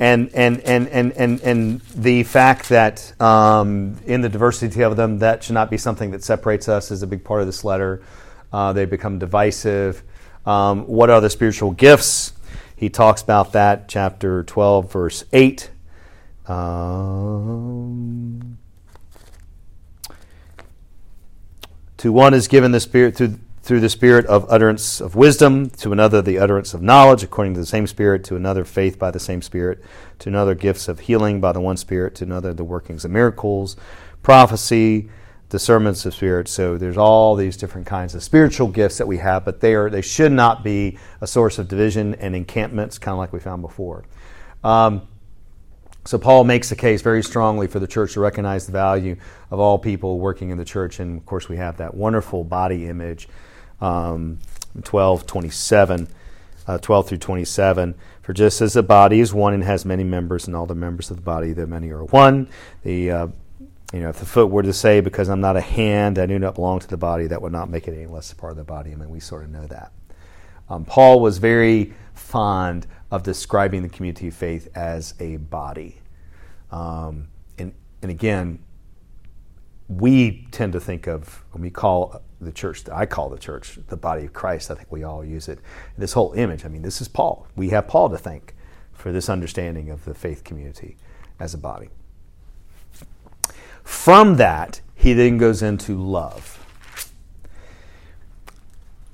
and 0.00 0.34
and 0.34 0.60
and 0.60 0.88
and 0.88 1.12
and, 1.12 1.40
and 1.42 1.80
the 1.94 2.22
fact 2.22 2.70
that 2.70 3.20
um, 3.20 3.98
in 4.06 4.22
the 4.22 4.30
diversity 4.30 4.82
of 4.82 4.96
them 4.96 5.18
that 5.18 5.44
should 5.44 5.52
not 5.52 5.70
be 5.70 5.76
something 5.76 6.10
that 6.12 6.24
separates 6.24 6.68
us 6.68 6.90
is 6.90 7.02
a 7.02 7.06
big 7.06 7.22
part 7.22 7.42
of 7.42 7.46
this 7.46 7.64
letter. 7.64 8.02
Uh, 8.50 8.72
they 8.72 8.86
become 8.86 9.18
divisive. 9.18 10.02
Um, 10.46 10.86
what 10.86 11.10
are 11.10 11.20
the 11.20 11.28
spiritual 11.28 11.72
gifts? 11.72 12.32
He 12.74 12.88
talks 12.88 13.20
about 13.20 13.52
that 13.52 13.88
chapter 13.88 14.42
12 14.42 14.90
verse 14.90 15.24
8 15.34 15.70
um, 16.46 18.58
to 21.98 22.10
one 22.10 22.32
is 22.32 22.48
given 22.48 22.72
the 22.72 22.80
spirit 22.80 23.16
through 23.16 23.38
through 23.70 23.78
the 23.78 23.88
spirit 23.88 24.26
of 24.26 24.44
utterance 24.50 25.00
of 25.00 25.14
wisdom, 25.14 25.70
to 25.70 25.92
another 25.92 26.20
the 26.20 26.40
utterance 26.40 26.74
of 26.74 26.82
knowledge 26.82 27.22
according 27.22 27.54
to 27.54 27.60
the 27.60 27.64
same 27.64 27.86
spirit, 27.86 28.24
to 28.24 28.34
another 28.34 28.64
faith 28.64 28.98
by 28.98 29.12
the 29.12 29.20
same 29.20 29.40
spirit, 29.40 29.80
to 30.18 30.28
another 30.28 30.56
gifts 30.56 30.88
of 30.88 30.98
healing 30.98 31.40
by 31.40 31.52
the 31.52 31.60
one 31.60 31.76
spirit, 31.76 32.16
to 32.16 32.24
another 32.24 32.52
the 32.52 32.64
workings 32.64 33.04
of 33.04 33.12
miracles, 33.12 33.76
prophecy, 34.24 35.08
discernments 35.50 36.04
of 36.04 36.12
spirit. 36.12 36.48
So 36.48 36.78
there's 36.78 36.96
all 36.96 37.36
these 37.36 37.56
different 37.56 37.86
kinds 37.86 38.16
of 38.16 38.24
spiritual 38.24 38.66
gifts 38.66 38.98
that 38.98 39.06
we 39.06 39.18
have, 39.18 39.44
but 39.44 39.60
they 39.60 39.76
are 39.76 39.88
they 39.88 40.02
should 40.02 40.32
not 40.32 40.64
be 40.64 40.98
a 41.20 41.28
source 41.28 41.56
of 41.60 41.68
division 41.68 42.16
and 42.16 42.34
encampments, 42.34 42.98
kind 42.98 43.12
of 43.12 43.18
like 43.18 43.32
we 43.32 43.38
found 43.38 43.62
before. 43.62 44.02
Um, 44.64 45.06
so 46.04 46.18
Paul 46.18 46.42
makes 46.42 46.70
the 46.70 46.74
case 46.74 47.02
very 47.02 47.22
strongly 47.22 47.68
for 47.68 47.78
the 47.78 47.86
church 47.86 48.14
to 48.14 48.20
recognize 48.20 48.66
the 48.66 48.72
value 48.72 49.14
of 49.48 49.60
all 49.60 49.78
people 49.78 50.18
working 50.18 50.50
in 50.50 50.58
the 50.58 50.64
church, 50.64 50.98
and 50.98 51.18
of 51.18 51.24
course 51.24 51.48
we 51.48 51.56
have 51.58 51.76
that 51.76 51.94
wonderful 51.94 52.42
body 52.42 52.88
image 52.88 53.28
um, 53.80 54.38
12, 54.82 55.26
27, 55.26 56.08
uh, 56.66 56.78
12 56.78 57.08
through 57.08 57.18
27. 57.18 57.94
For 58.22 58.32
just 58.32 58.60
as 58.60 58.74
the 58.74 58.82
body 58.82 59.20
is 59.20 59.34
one 59.34 59.54
and 59.54 59.64
has 59.64 59.84
many 59.84 60.04
members, 60.04 60.46
and 60.46 60.54
all 60.54 60.66
the 60.66 60.74
members 60.74 61.10
of 61.10 61.16
the 61.16 61.22
body, 61.22 61.52
the 61.52 61.66
many 61.66 61.90
are 61.90 62.04
one. 62.04 62.48
The 62.84 63.10
uh, 63.10 63.26
you 63.92 63.98
know, 63.98 64.08
if 64.08 64.20
the 64.20 64.26
foot 64.26 64.50
were 64.50 64.62
to 64.62 64.72
say, 64.72 65.00
"Because 65.00 65.28
I'm 65.28 65.40
not 65.40 65.56
a 65.56 65.60
hand, 65.60 66.18
I 66.18 66.26
do 66.26 66.38
not 66.38 66.54
belong 66.54 66.78
to 66.80 66.86
the 66.86 66.96
body," 66.96 67.26
that 67.26 67.42
would 67.42 67.52
not 67.52 67.68
make 67.68 67.88
it 67.88 67.94
any 67.94 68.06
less 68.06 68.30
a 68.30 68.36
part 68.36 68.52
of 68.52 68.56
the 68.56 68.64
body. 68.64 68.92
I 68.92 68.94
mean, 68.94 69.10
we 69.10 69.20
sort 69.20 69.42
of 69.42 69.50
know 69.50 69.66
that. 69.66 69.92
Um, 70.68 70.84
Paul 70.84 71.20
was 71.20 71.38
very 71.38 71.92
fond 72.14 72.86
of 73.10 73.24
describing 73.24 73.82
the 73.82 73.88
community 73.88 74.28
of 74.28 74.34
faith 74.34 74.68
as 74.76 75.14
a 75.18 75.38
body, 75.38 76.00
um, 76.70 77.26
and 77.58 77.72
and 78.00 78.12
again, 78.12 78.60
we 79.88 80.46
tend 80.52 80.72
to 80.74 80.80
think 80.80 81.08
of 81.08 81.42
when 81.50 81.62
we 81.62 81.70
call 81.70 82.22
the 82.40 82.52
church, 82.52 82.84
that 82.84 82.96
I 82.96 83.06
call 83.06 83.28
the 83.28 83.38
church 83.38 83.78
the 83.88 83.96
body 83.96 84.24
of 84.24 84.32
Christ. 84.32 84.70
I 84.70 84.74
think 84.74 84.90
we 84.90 85.04
all 85.04 85.24
use 85.24 85.48
it. 85.48 85.58
This 85.98 86.14
whole 86.14 86.32
image, 86.32 86.64
I 86.64 86.68
mean, 86.68 86.82
this 86.82 87.00
is 87.00 87.08
Paul. 87.08 87.46
We 87.56 87.70
have 87.70 87.86
Paul 87.86 88.08
to 88.10 88.18
thank 88.18 88.54
for 88.92 89.12
this 89.12 89.28
understanding 89.28 89.90
of 89.90 90.04
the 90.04 90.14
faith 90.14 90.44
community 90.44 90.96
as 91.38 91.54
a 91.54 91.58
body. 91.58 91.90
From 93.82 94.36
that, 94.36 94.80
he 94.94 95.12
then 95.12 95.38
goes 95.38 95.62
into 95.62 95.96
love. 95.96 96.56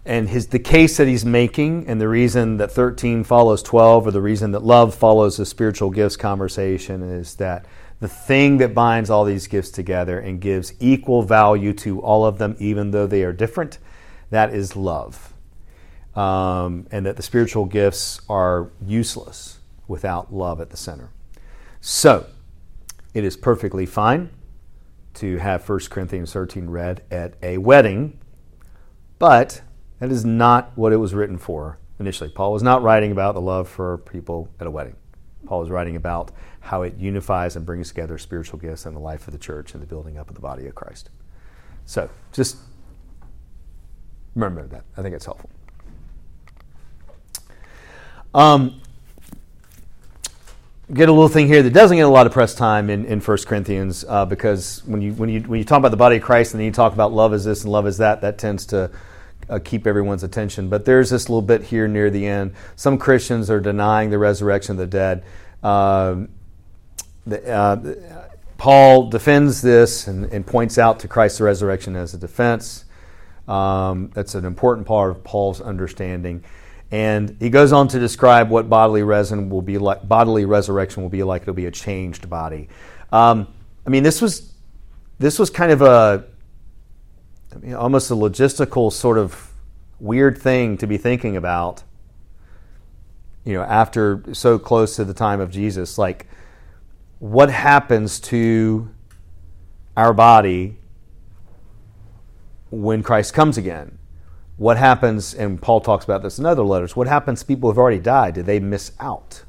And 0.05 0.29
his, 0.29 0.49
the 0.49 0.61
case 0.61 0.99
that 0.99 1.09
he's 1.09 1.25
making, 1.25 1.89
and 1.89 2.01
the 2.01 2.09
reason 2.09 2.59
that 2.59 2.71
13 2.71 3.25
follows 3.25 3.63
12, 3.63 4.07
or 4.07 4.11
the 4.13 4.21
reason 4.21 4.53
that 4.53 4.63
love 4.63 4.95
follows 4.95 5.37
the 5.37 5.45
spiritual 5.45 5.91
gifts 5.91 6.17
conversation, 6.17 7.03
is 7.03 7.35
that 7.37 7.67
the 8.01 8.09
thing 8.09 8.59
that 8.59 8.75
binds 8.75 9.09
all 9.09 9.25
these 9.25 9.47
gifts 9.47 9.71
together 9.71 10.19
and 10.19 10.41
gives 10.41 10.73
equal 10.81 11.23
value 11.23 11.73
to 11.73 12.01
all 12.01 12.27
of 12.27 12.39
them, 12.39 12.57
even 12.59 12.91
though 12.91 13.07
they 13.07 13.23
are 13.23 13.33
different, 13.33 13.79
that 14.31 14.53
is 14.53 14.77
love. 14.77 15.33
Um, 16.15 16.87
and 16.91 17.05
that 17.05 17.17
the 17.17 17.23
spiritual 17.23 17.67
gifts 17.67 18.21
are 18.29 18.71
useless 18.85 19.59
without 19.87 20.33
love 20.33 20.61
at 20.61 20.71
the 20.71 20.77
center. 20.77 21.11
So, 21.81 22.27
it 23.15 23.25
is 23.25 23.37
perfectly 23.37 23.87
fine 23.87 24.31
to 25.15 25.39
have 25.39 25.67
1 25.67 25.81
Corinthians 25.91 26.33
13 26.33 26.69
read 26.69 27.03
at 27.11 27.35
a 27.43 27.59
wedding, 27.59 28.19
but 29.19 29.63
that 30.01 30.11
is 30.11 30.25
not 30.25 30.73
what 30.75 30.93
it 30.93 30.97
was 30.97 31.15
written 31.15 31.39
for 31.39 31.79
initially. 31.99 32.29
Paul 32.29 32.53
was 32.53 32.63
not 32.63 32.83
writing 32.83 33.13
about 33.13 33.35
the 33.35 33.41
love 33.41 33.69
for 33.69 33.99
people 33.99 34.49
at 34.61 34.67
a 34.67 34.71
wedding. 34.71 34.97
Paul 35.47 35.61
was 35.61 35.71
writing 35.71 35.97
about 35.97 36.31
how 36.67 36.83
it 36.83 36.97
unifies 36.99 37.57
and 37.57 37.65
brings 37.65 37.89
together 37.89 38.19
spiritual 38.19 38.59
gifts 38.59 38.87
and 38.87 38.95
the 38.95 39.01
life 39.01 39.29
of 39.29 39.33
the 39.33 39.39
church 39.39 39.73
and 39.73 39.83
the 39.83 39.87
building 39.87 40.19
up 40.19 40.29
of 40.29 40.35
the 40.35 40.41
body 40.41 40.67
of 40.67 40.75
Christ. 40.75 41.11
So 41.85 42.11
just 42.33 42.57
remember 44.35 44.67
that. 44.67 44.85
I 44.97 45.03
think 45.03 45.15
it's 45.15 45.25
helpful. 45.25 45.49
Um, 48.35 48.81
get 50.93 51.09
a 51.09 51.13
little 51.13 51.29
thing 51.29 51.47
here 51.47 51.63
that 51.63 51.73
doesn't 51.73 51.97
get 51.97 52.05
a 52.05 52.09
lot 52.09 52.27
of 52.27 52.33
press 52.33 52.55
time 52.55 52.91
in, 52.91 53.05
in 53.07 53.21
1 53.21 53.39
Corinthians 53.47 54.05
uh, 54.09 54.27
because 54.27 54.85
when 54.87 55.01
you, 55.01 55.13
when, 55.15 55.29
you, 55.29 55.41
when 55.43 55.59
you 55.59 55.65
talk 55.65 55.79
about 55.79 55.93
the 55.93 55.97
body 55.97 56.17
of 56.17 56.23
Christ 56.23 56.53
and 56.53 56.61
then 56.61 56.67
you 56.67 56.73
talk 56.73 56.93
about 56.93 57.13
love 57.13 57.33
is 57.33 57.45
this 57.45 57.63
and 57.63 57.73
love 57.73 57.87
is 57.87 57.99
that, 57.99 58.21
that 58.23 58.39
tends 58.39 58.67
to 58.67 58.91
uh, 59.49 59.61
keep 59.63 59.87
everyone's 59.87 60.25
attention. 60.25 60.69
But 60.69 60.85
there's 60.85 61.11
this 61.11 61.29
little 61.29 61.43
bit 61.43 61.63
here 61.63 61.87
near 61.87 62.11
the 62.11 62.27
end. 62.27 62.55
Some 62.75 62.99
Christians 62.99 63.51
are 63.51 63.61
denying 63.61 64.11
the 64.11 64.19
resurrection 64.19 64.73
of 64.73 64.79
the 64.79 64.87
dead. 64.87 65.25
Uh, 65.63 66.27
uh, 67.31 67.77
Paul 68.59 69.11
defends 69.11 69.63
this 69.63 70.07
and, 70.07 70.33
and, 70.33 70.47
points 70.47 70.79
out 70.79 71.01
to 71.01 71.09
Christ's 71.09 71.41
resurrection 71.41 71.97
as 71.97 72.15
a 72.15 72.19
defense. 72.19 72.85
Um, 73.49 74.11
that's 74.15 74.35
an 74.35 74.45
important 74.45 74.87
part 74.87 75.11
of 75.11 75.23
Paul's 75.25 75.61
understanding. 75.61 76.43
And 76.91 77.37
he 77.41 77.51
goes 77.51 77.73
on 77.73 77.89
to 77.89 77.99
describe 77.99 78.49
what 78.49 78.69
bodily 78.69 79.03
resin 79.03 79.51
will 79.51 79.63
be 79.63 79.77
like. 79.79 80.07
Bodily 80.07 80.45
resurrection 80.45 81.03
will 81.03 81.11
be 81.11 81.23
like. 81.23 81.43
It'll 81.43 81.55
be 81.55 81.67
a 81.67 81.71
changed 81.71 82.31
body. 82.31 82.69
Um, 83.13 83.49
I 83.87 83.91
mean, 83.91 84.03
this 84.03 84.23
was 84.23 84.53
this 85.19 85.39
was 85.39 85.51
kind 85.51 85.73
of 85.73 85.83
a 85.83 86.25
I 87.55 87.59
mean, 87.59 87.75
almost 87.75 88.11
a 88.11 88.15
logistical 88.15 88.93
sort 88.93 89.19
of 89.19 89.53
weird 89.99 90.39
thing 90.39 90.77
to 90.79 90.87
be 90.87 90.97
thinking 90.97 91.37
about. 91.37 91.83
You 93.45 93.55
know, 93.55 93.63
after 93.63 94.23
so 94.33 94.59
close 94.59 94.97
to 94.97 95.05
the 95.05 95.15
time 95.15 95.41
of 95.41 95.51
Jesus, 95.51 95.99
like 95.99 96.27
what 97.19 97.51
happens 97.51 98.21
to 98.21 98.91
our 99.97 100.13
body 100.13 100.79
when 102.71 103.03
Christ 103.03 103.35
comes 103.35 103.57
again? 103.57 103.99
What 104.57 104.77
happens, 104.77 105.35
and 105.35 105.61
Paul 105.61 105.81
talks 105.81 106.05
about 106.05 106.23
this 106.23 106.39
in 106.39 106.47
other 106.47 106.63
letters, 106.63 106.97
what 106.97 107.07
happens 107.07 107.41
to 107.41 107.47
people 107.47 107.71
who've 107.71 107.79
already 107.79 107.99
died? 107.99 108.35
Do 108.35 108.43
they 108.43 108.59
miss 108.59 108.93
out? 109.01 109.45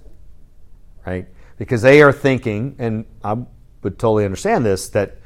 Right? 1.05 1.27
Because 1.57 1.81
they 1.81 2.01
are 2.01 2.11
thinking, 2.11 2.75
and 2.77 3.05
I 3.23 3.37
would 3.81 3.97
totally 3.97 4.25
understand 4.25 4.65
this, 4.65 4.89
that 4.89 5.17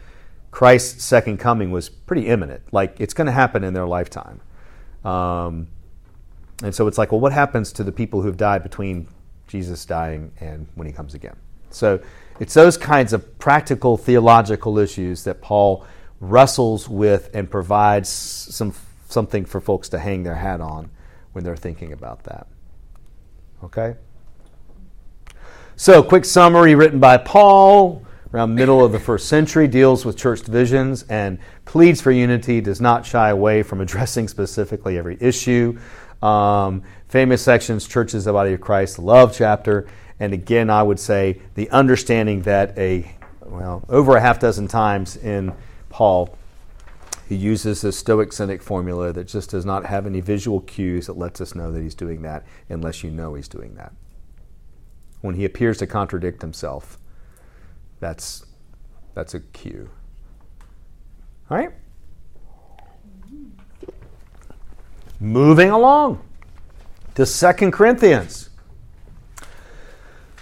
Christ's 0.52 1.04
second 1.04 1.38
coming 1.38 1.72
was 1.72 1.90
pretty 1.90 2.28
imminent. 2.28 2.62
Like 2.72 3.00
it's 3.00 3.14
going 3.14 3.26
to 3.26 3.32
happen 3.32 3.64
in 3.64 3.74
their 3.74 3.88
lifetime. 3.88 4.42
Um, 5.04 5.68
and 6.64 6.76
so 6.76 6.86
it's 6.88 6.98
like, 6.98 7.12
well, 7.12 7.22
what 7.22 7.32
happens 7.32 7.72
to 7.74 7.84
the 7.84 7.92
people 7.92 8.22
who've 8.22 8.38
died 8.38 8.62
between 8.62 9.08
Jesus 9.48 9.86
dying 9.86 10.32
and 10.40 10.68
when 10.76 10.86
he 10.86 10.94
comes 10.94 11.16
again? 11.16 11.36
So 11.72 12.02
it's 12.40 12.54
those 12.54 12.78
kinds 12.78 13.14
of 13.14 13.38
practical 13.40 13.98
theological 13.98 14.78
issues 14.80 15.24
that 15.26 15.42
Paul 15.42 15.86
wrestles 16.20 16.88
with 16.88 17.30
and 17.34 17.50
provides 17.50 18.10
some 18.10 18.74
something 19.10 19.46
for 19.46 19.60
folks 19.60 19.90
to 19.90 20.00
hang 20.00 20.24
their 20.24 20.36
hat 20.36 20.62
on 20.62 20.90
when 21.34 21.44
they're 21.44 21.58
thinking 21.58 21.92
about 21.94 22.24
that. 22.24 22.48
Okay? 23.64 23.96
So, 25.76 26.04
quick 26.04 26.26
summary 26.26 26.76
written 26.76 27.00
by 27.00 27.18
Paul 27.18 28.06
around 28.34 28.56
middle 28.56 28.84
of 28.84 28.92
the 28.92 29.00
first 29.00 29.28
century 29.28 29.68
deals 29.68 30.06
with 30.06 30.18
church 30.18 30.42
divisions 30.42 31.04
and 31.10 31.38
pleads 31.66 32.00
for 32.00 32.12
unity 32.12 32.62
does 32.62 32.80
not 32.80 33.06
shy 33.06 33.30
away 33.30 33.62
from 33.64 33.82
addressing 33.82 34.28
specifically 34.28 34.98
every 34.98 35.18
issue 35.20 35.78
um, 36.22 36.84
famous 37.08 37.42
sections 37.42 37.88
churches 37.88 38.26
of 38.26 38.32
the 38.32 38.34
body 38.34 38.54
of 38.54 38.62
christ 38.62 39.00
love 39.00 39.34
chapter 39.36 39.88
and 40.20 40.34
again 40.34 40.70
i 40.70 40.82
would 40.82 41.00
say 41.00 41.40
the 41.56 41.70
understanding 41.72 42.42
that 42.44 42.78
a 42.78 43.12
well 43.46 43.84
over 43.90 44.16
a 44.16 44.22
half 44.22 44.40
dozen 44.40 44.68
times 44.68 45.18
in 45.18 45.54
paul 45.90 46.38
he 47.28 47.36
uses 47.36 47.82
this 47.82 47.98
stoic 47.98 48.34
cynic 48.34 48.62
formula 48.62 49.14
that 49.14 49.26
just 49.26 49.50
does 49.50 49.66
not 49.66 49.86
have 49.86 50.06
any 50.06 50.20
visual 50.20 50.60
cues 50.62 51.08
that 51.08 51.18
lets 51.18 51.40
us 51.40 51.56
know 51.56 51.72
that 51.72 51.82
he's 51.82 51.96
doing 51.96 52.22
that 52.22 52.46
unless 52.70 53.04
you 53.04 53.10
know 53.10 53.34
he's 53.34 53.48
doing 53.48 53.76
that 53.76 53.94
when 55.22 55.36
he 55.36 55.46
appears 55.46 55.78
to 55.78 55.88
contradict 55.88 56.42
himself 56.42 56.98
that's, 58.02 58.44
that's 59.14 59.36
a 59.36 59.40
cue. 59.40 59.90
All 61.50 61.58
right? 61.58 61.72
Moving 65.22 65.70
along 65.70 66.20
to 67.14 67.28
Second 67.28 67.74
Corinthians. 67.74 68.50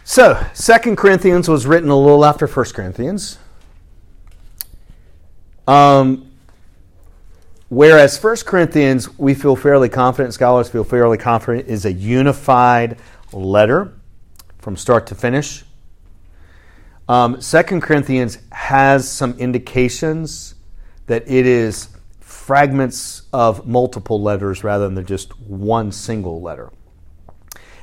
So, 0.06 0.42
Second 0.54 0.96
Corinthians 0.96 1.50
was 1.50 1.68
written 1.68 1.90
a 1.90 1.98
little 1.98 2.24
after 2.24 2.48
First 2.48 2.76
Corinthians. 2.76 3.38
Um, 5.68 6.32
whereas 7.68 8.18
First 8.18 8.46
Corinthians, 8.46 9.20
we 9.20 9.34
feel 9.34 9.58
fairly 9.58 9.90
confident, 9.90 10.34
scholars 10.34 10.70
feel 10.70 10.86
fairly 10.86 11.18
confident, 11.18 11.68
is 11.68 11.84
a 11.84 11.92
unified 11.92 12.98
letter 13.34 13.94
from 14.60 14.78
start 14.78 15.08
to 15.08 15.16
finish. 15.16 15.66
Um, 17.10 17.42
Second 17.42 17.82
Corinthians 17.82 18.38
has 18.54 19.12
some 19.12 19.38
indications 19.40 20.56
that 21.08 21.30
it 21.30 21.46
is 21.46 21.90
fragments 22.50 23.22
of 23.32 23.68
multiple 23.68 24.20
letters 24.20 24.64
rather 24.64 24.89
than 24.89 25.06
just 25.06 25.39
one 25.39 25.91
single 25.91 26.41
letter. 26.41 26.72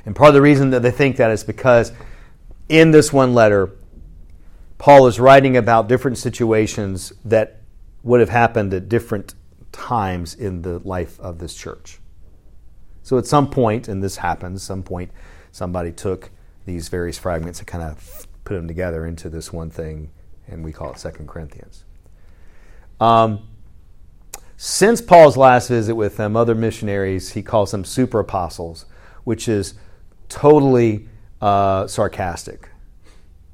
And 0.05 0.13
part 0.13 0.27
of 0.27 0.33
the 0.33 0.41
reason 0.41 0.71
that 0.71 0.81
they 0.81 0.91
think 0.91 1.15
that 1.15 1.31
is 1.31 1.41
because 1.41 1.93
in 2.67 2.91
this 2.91 3.13
one 3.13 3.33
letter, 3.33 3.71
Paul 4.77 5.07
is 5.07 5.21
writing 5.21 5.55
about 5.55 5.87
different 5.87 6.17
situations 6.17 7.13
that 7.23 7.61
would 8.03 8.19
have 8.19 8.27
happened 8.27 8.73
at 8.73 8.89
different 8.89 9.35
times 9.71 10.35
in 10.35 10.63
the 10.63 10.79
life 10.79 11.17
of 11.21 11.39
this 11.39 11.55
church. 11.55 11.99
So 13.03 13.17
at 13.17 13.25
some 13.25 13.49
point, 13.49 13.87
and 13.87 14.03
this 14.03 14.17
happens, 14.17 14.63
some 14.63 14.83
point 14.83 15.11
somebody 15.53 15.93
took 15.93 16.29
these 16.65 16.89
various 16.89 17.17
fragments 17.17 17.59
and 17.59 17.67
kind 17.69 17.85
of 17.85 18.27
put 18.43 18.55
them 18.55 18.67
together 18.67 19.05
into 19.05 19.29
this 19.29 19.53
one 19.53 19.69
thing, 19.69 20.11
and 20.45 20.61
we 20.61 20.73
call 20.73 20.91
it 20.91 20.99
Second 20.99 21.29
Corinthians. 21.29 21.85
Um, 22.99 23.46
since 24.59 25.01
Paul's 25.01 25.37
last 25.37 25.67
visit 25.67 25.93
with 25.95 26.17
them, 26.17 26.35
other 26.35 26.55
missionaries, 26.55 27.33
he 27.33 27.43
calls 27.43 27.69
them 27.69 27.85
super 27.85 28.19
apostles, 28.19 28.87
which 29.23 29.47
is 29.47 29.75
totally 30.29 31.07
uh, 31.39 31.85
sarcastic. 31.85 32.69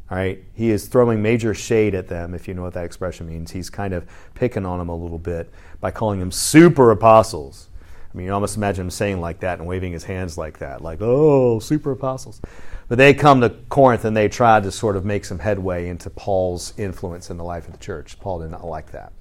All 0.09 0.17
right, 0.17 0.41
he 0.53 0.69
is 0.69 0.87
throwing 0.87 1.21
major 1.21 1.53
shade 1.53 1.93
at 1.93 2.07
them, 2.07 2.33
if 2.33 2.47
you 2.47 2.53
know 2.53 2.61
what 2.61 2.73
that 2.73 2.85
expression 2.85 3.27
means. 3.27 3.51
He's 3.51 3.69
kind 3.69 3.93
of 3.93 4.05
picking 4.33 4.65
on 4.65 4.79
them 4.79 4.87
a 4.87 4.95
little 4.95 5.19
bit 5.19 5.51
by 5.81 5.91
calling 5.91 6.19
them 6.21 6.31
super 6.31 6.91
apostles. 6.91 7.67
I 8.13 8.17
mean, 8.17 8.27
you 8.27 8.33
almost 8.33 8.55
imagine 8.55 8.85
him 8.85 8.91
saying 8.91 9.19
like 9.19 9.41
that 9.41 9.59
and 9.59 9.67
waving 9.67 9.91
his 9.91 10.05
hands 10.05 10.37
like 10.37 10.59
that, 10.59 10.81
like, 10.81 10.99
oh, 11.01 11.59
super 11.59 11.91
apostles. 11.91 12.39
But 12.87 12.97
they 12.97 13.13
come 13.13 13.41
to 13.41 13.49
Corinth 13.49 14.05
and 14.05 14.15
they 14.15 14.29
try 14.29 14.59
to 14.59 14.71
sort 14.71 14.95
of 14.95 15.03
make 15.03 15.25
some 15.25 15.39
headway 15.39 15.89
into 15.89 16.09
Paul's 16.09 16.73
influence 16.77 17.29
in 17.29 17.37
the 17.37 17.43
life 17.43 17.65
of 17.65 17.73
the 17.73 17.79
church. 17.79 18.19
Paul 18.19 18.39
did 18.39 18.51
not 18.51 18.63
like 18.63 18.91
that. 18.91 19.11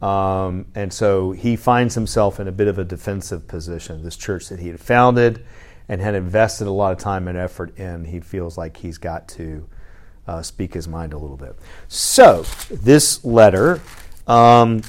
Um, 0.00 0.66
and 0.74 0.92
so 0.92 1.32
he 1.32 1.56
finds 1.56 1.94
himself 1.94 2.38
in 2.38 2.46
a 2.46 2.52
bit 2.52 2.68
of 2.68 2.78
a 2.78 2.84
defensive 2.84 3.48
position. 3.48 4.02
This 4.04 4.16
church 4.16 4.48
that 4.48 4.60
he 4.60 4.68
had 4.68 4.78
founded 4.78 5.44
and 5.88 6.00
had 6.00 6.14
invested 6.14 6.66
a 6.66 6.70
lot 6.70 6.92
of 6.92 6.98
time 6.98 7.26
and 7.26 7.36
effort 7.36 7.76
in, 7.78 8.04
he 8.04 8.20
feels 8.20 8.56
like 8.56 8.76
he's 8.76 8.98
got 8.98 9.26
to 9.28 9.66
uh, 10.26 10.42
speak 10.42 10.74
his 10.74 10.86
mind 10.86 11.12
a 11.12 11.18
little 11.18 11.36
bit. 11.36 11.56
So, 11.88 12.44
this 12.70 13.24
letter 13.24 13.80
um, 14.26 14.82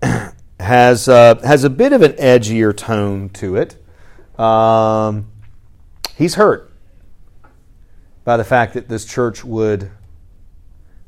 has, 0.60 1.08
uh, 1.08 1.40
has 1.42 1.64
a 1.64 1.70
bit 1.70 1.92
of 1.92 2.02
an 2.02 2.12
edgier 2.12 2.76
tone 2.76 3.30
to 3.30 3.56
it. 3.56 3.76
Um, 4.38 5.30
he's 6.16 6.34
hurt 6.34 6.70
by 8.24 8.36
the 8.36 8.44
fact 8.44 8.74
that 8.74 8.88
this 8.88 9.04
church 9.04 9.44
would 9.44 9.90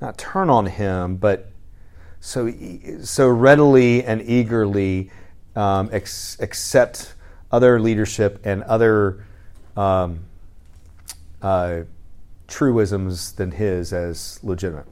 not 0.00 0.18
turn 0.18 0.50
on 0.50 0.66
him, 0.66 1.16
but 1.16 1.51
so, 2.24 2.52
so 3.02 3.28
readily 3.28 4.04
and 4.04 4.22
eagerly 4.22 5.10
um, 5.56 5.90
ex- 5.90 6.38
accept 6.38 7.14
other 7.50 7.80
leadership 7.80 8.40
and 8.44 8.62
other 8.62 9.24
um, 9.76 10.20
uh, 11.42 11.80
truisms 12.46 13.32
than 13.32 13.50
his 13.50 13.92
as 13.92 14.38
legitimate. 14.44 14.86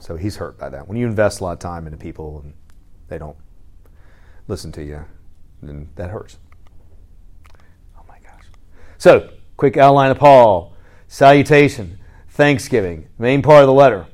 So 0.00 0.16
he's 0.16 0.36
hurt 0.36 0.58
by 0.58 0.68
that. 0.68 0.86
When 0.86 0.98
you 0.98 1.06
invest 1.06 1.40
a 1.40 1.44
lot 1.44 1.52
of 1.52 1.60
time 1.60 1.86
into 1.86 1.96
people 1.96 2.42
and 2.44 2.52
they 3.08 3.16
don't 3.16 3.38
listen 4.46 4.70
to 4.72 4.84
you, 4.84 5.06
then 5.62 5.88
that 5.96 6.10
hurts. 6.10 6.36
Oh 7.98 8.02
my 8.06 8.18
gosh. 8.18 8.44
So, 8.98 9.30
quick 9.56 9.78
outline 9.78 10.10
of 10.10 10.18
Paul 10.18 10.74
salutation, 11.08 11.98
thanksgiving, 12.28 13.08
main 13.18 13.40
part 13.40 13.62
of 13.62 13.66
the 13.66 13.72
letter, 13.72 14.06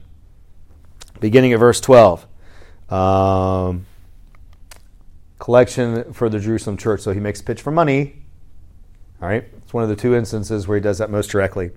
beginning 1.19 1.53
at 1.53 1.59
verse 1.59 1.81
12. 1.81 2.25
Um, 2.89 3.87
collection 5.39 6.13
for 6.13 6.29
the 6.29 6.39
Jerusalem 6.39 6.77
church. 6.77 7.01
So 7.01 7.13
he 7.13 7.21
makes 7.21 7.41
a 7.41 7.45
pitch 7.45 7.63
for 7.63 7.71
money. 7.71 8.23
All 9.21 9.29
right, 9.29 9.45
it's 9.59 9.73
one 9.73 9.83
of 9.83 9.89
the 9.89 9.97
two 9.97 10.15
instances 10.15 10.69
where 10.69 10.77
he 10.77 10.83
does 10.83 10.99
that 10.99 11.11
most 11.11 11.29
directly. 11.29 11.71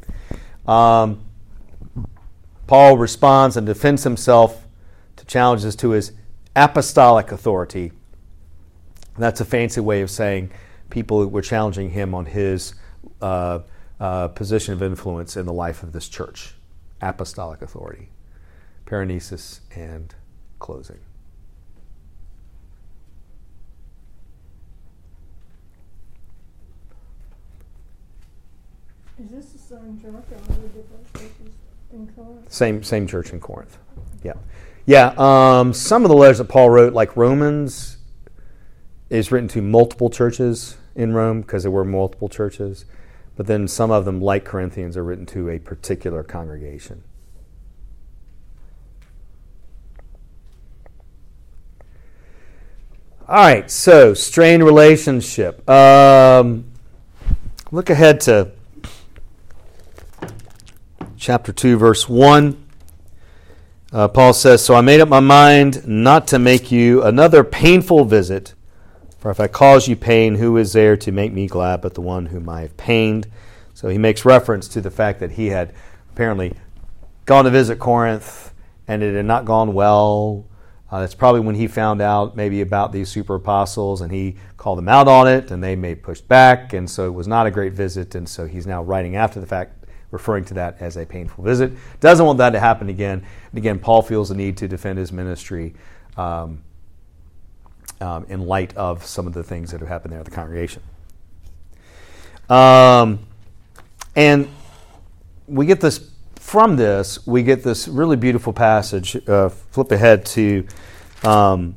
Um, 0.68 1.24
Paul 2.68 2.98
responds 2.98 3.58
and 3.58 3.66
defends 3.66 4.04
himself 4.04 4.68
to 5.16 5.26
challenges 5.26 5.76
to 5.78 5.92
his 5.92 6.12
apostolic 6.56 7.32
authority. 7.32 7.92
And 9.16 9.24
that's 9.24 9.42
a 9.42 9.46
fancy 9.46 9.82
way 9.82 10.02
of 10.02 10.12
saying 10.12 10.52
people 10.90 11.26
were 11.28 11.42
challenging 11.42 11.92
him 11.92 12.14
on 12.14 12.26
his 12.26 12.74
uh, 13.22 13.60
uh, 14.00 14.28
position 14.30 14.74
of 14.74 14.84
influence 14.84 15.38
in 15.38 15.46
the 15.46 15.54
life 15.54 15.82
of 15.82 15.94
this 15.94 16.10
church. 16.10 16.56
Apostolic 17.02 17.62
authority, 17.62 18.10
paraenesis, 18.86 19.62
and 19.76 20.14
closing. 20.60 21.00
Is 29.22 29.30
this 29.32 29.46
the 29.48 29.58
same 29.58 30.00
church 30.02 30.14
or 30.14 30.36
are 30.36 30.68
different 30.68 31.14
churches 31.14 31.54
in 31.92 32.08
Corinth? 32.16 32.52
Same 32.52 32.84
same 32.84 33.06
church 33.06 33.34
in 33.34 33.40
Corinth. 33.42 33.78
Yeah, 34.24 34.34
yeah. 34.86 35.14
Um, 35.18 35.74
some 35.74 36.06
of 36.06 36.10
the 36.10 36.16
letters 36.16 36.38
that 36.38 36.46
Paul 36.46 36.70
wrote, 36.70 36.94
like 36.94 37.18
Romans, 37.18 37.98
is 39.10 39.32
written 39.32 39.50
to 39.50 39.62
multiple 39.62 40.10
churches 40.10 40.78
in 40.96 41.14
Rome 41.14 41.42
because 41.42 41.64
there 41.64 41.72
were 41.72 41.84
multiple 41.84 42.30
churches. 42.30 42.86
But 43.36 43.48
then 43.48 43.68
some 43.68 43.92
of 43.92 44.06
them, 44.06 44.22
like 44.22 44.46
Corinthians, 44.46 44.96
are 44.96 45.04
written 45.04 45.26
to 45.28 45.50
a 45.50 45.60
particular 45.60 46.24
congregation. 46.24 47.04
All 53.30 53.36
right, 53.36 53.70
so 53.70 54.16
strained 54.16 54.64
relationship. 54.64 55.70
Um, 55.70 56.66
look 57.70 57.92
ahead 57.92 58.22
to 58.22 58.54
chapter 61.16 61.54
2, 61.54 61.78
verse 61.78 62.10
1. 62.10 62.58
Uh, 63.94 64.08
Paul 64.08 64.34
says, 64.34 64.66
So 64.66 64.74
I 64.74 64.82
made 64.82 65.00
up 65.00 65.10
my 65.10 65.20
mind 65.20 65.88
not 65.88 66.26
to 66.30 66.40
make 66.40 66.72
you 66.72 67.04
another 67.04 67.44
painful 67.44 68.04
visit, 68.06 68.56
for 69.20 69.30
if 69.30 69.40
I 69.40 69.46
cause 69.46 69.88
you 69.88 69.96
pain, 69.96 70.34
who 70.34 70.58
is 70.58 70.74
there 70.74 70.98
to 70.98 71.12
make 71.12 71.32
me 71.32 71.46
glad 71.46 71.82
but 71.82 71.94
the 71.94 72.02
one 72.02 72.26
whom 72.26 72.50
I 72.50 72.62
have 72.62 72.78
pained? 72.78 73.28
So 73.76 73.90
he 73.90 74.00
makes 74.00 74.26
reference 74.26 74.68
to 74.70 74.82
the 74.82 74.90
fact 74.90 75.20
that 75.20 75.34
he 75.34 75.50
had 75.50 75.72
apparently 76.12 76.56
gone 77.28 77.46
to 77.46 77.52
visit 77.52 77.78
Corinth 77.78 78.52
and 78.88 79.04
it 79.04 79.14
had 79.14 79.26
not 79.26 79.46
gone 79.46 79.76
well. 79.76 80.48
Uh, 80.92 81.02
that's 81.02 81.14
probably 81.14 81.42
when 81.42 81.56
he 81.56 81.68
found 81.68 82.02
out 82.02 82.36
maybe 82.36 82.62
about 82.62 82.92
these 82.92 83.10
super 83.10 83.36
apostles 83.36 84.02
and 84.02 84.12
he 84.12 84.36
called 84.58 84.78
them 84.78 84.90
out 84.90 85.08
on 85.08 85.28
it 85.28 85.52
and 85.52 85.64
they 85.64 85.76
may 85.76 85.94
push 85.94 86.20
back. 86.20 86.74
And 86.74 86.90
so 86.90 87.06
it 87.06 87.14
was 87.14 87.28
not 87.28 87.46
a 87.46 87.52
great 87.52 87.74
visit. 87.74 88.16
And 88.16 88.28
so 88.28 88.48
he's 88.48 88.66
now 88.66 88.82
writing 88.82 89.16
after 89.16 89.40
the 89.40 89.46
fact, 89.46 89.86
referring 90.10 90.46
to 90.46 90.56
that 90.56 90.78
as 90.80 90.98
a 90.98 91.06
painful 91.06 91.44
visit. 91.44 91.74
Doesn't 92.00 92.26
want 92.26 92.40
that 92.40 92.52
to 92.52 92.60
happen 92.60 92.90
again. 92.90 93.24
And 93.52 93.58
again, 93.58 93.78
Paul 93.78 94.02
feels 94.02 94.30
the 94.30 94.36
need 94.36 94.58
to 94.58 94.68
defend 94.68 94.98
his 94.98 95.12
ministry 95.12 95.76
um, 96.18 96.64
um, 98.02 98.26
in 98.28 98.48
light 98.48 98.76
of 98.76 99.06
some 99.06 99.28
of 99.28 99.34
the 99.34 99.44
things 99.44 99.70
that 99.72 99.82
have 99.82 99.90
happened 99.90 100.14
there 100.14 100.20
at 100.20 100.26
the 100.26 100.32
congregation. 100.32 100.82
Um, 102.50 103.20
and 104.16 104.50
we 105.48 105.68
get 105.68 105.82
this 105.82 106.09
from 106.50 106.78
this, 106.78 107.28
we 107.28 107.44
get 107.44 107.62
this 107.62 107.88
really 107.88 108.16
beautiful 108.16 108.52
passage. 108.52 109.16
Uh, 109.28 109.50
flip 109.50 109.92
ahead 109.92 110.26
to 110.26 110.66
um, 111.24 111.76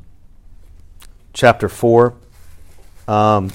chapter 1.35 1.69
4. 1.69 2.15
Um, 3.07 3.51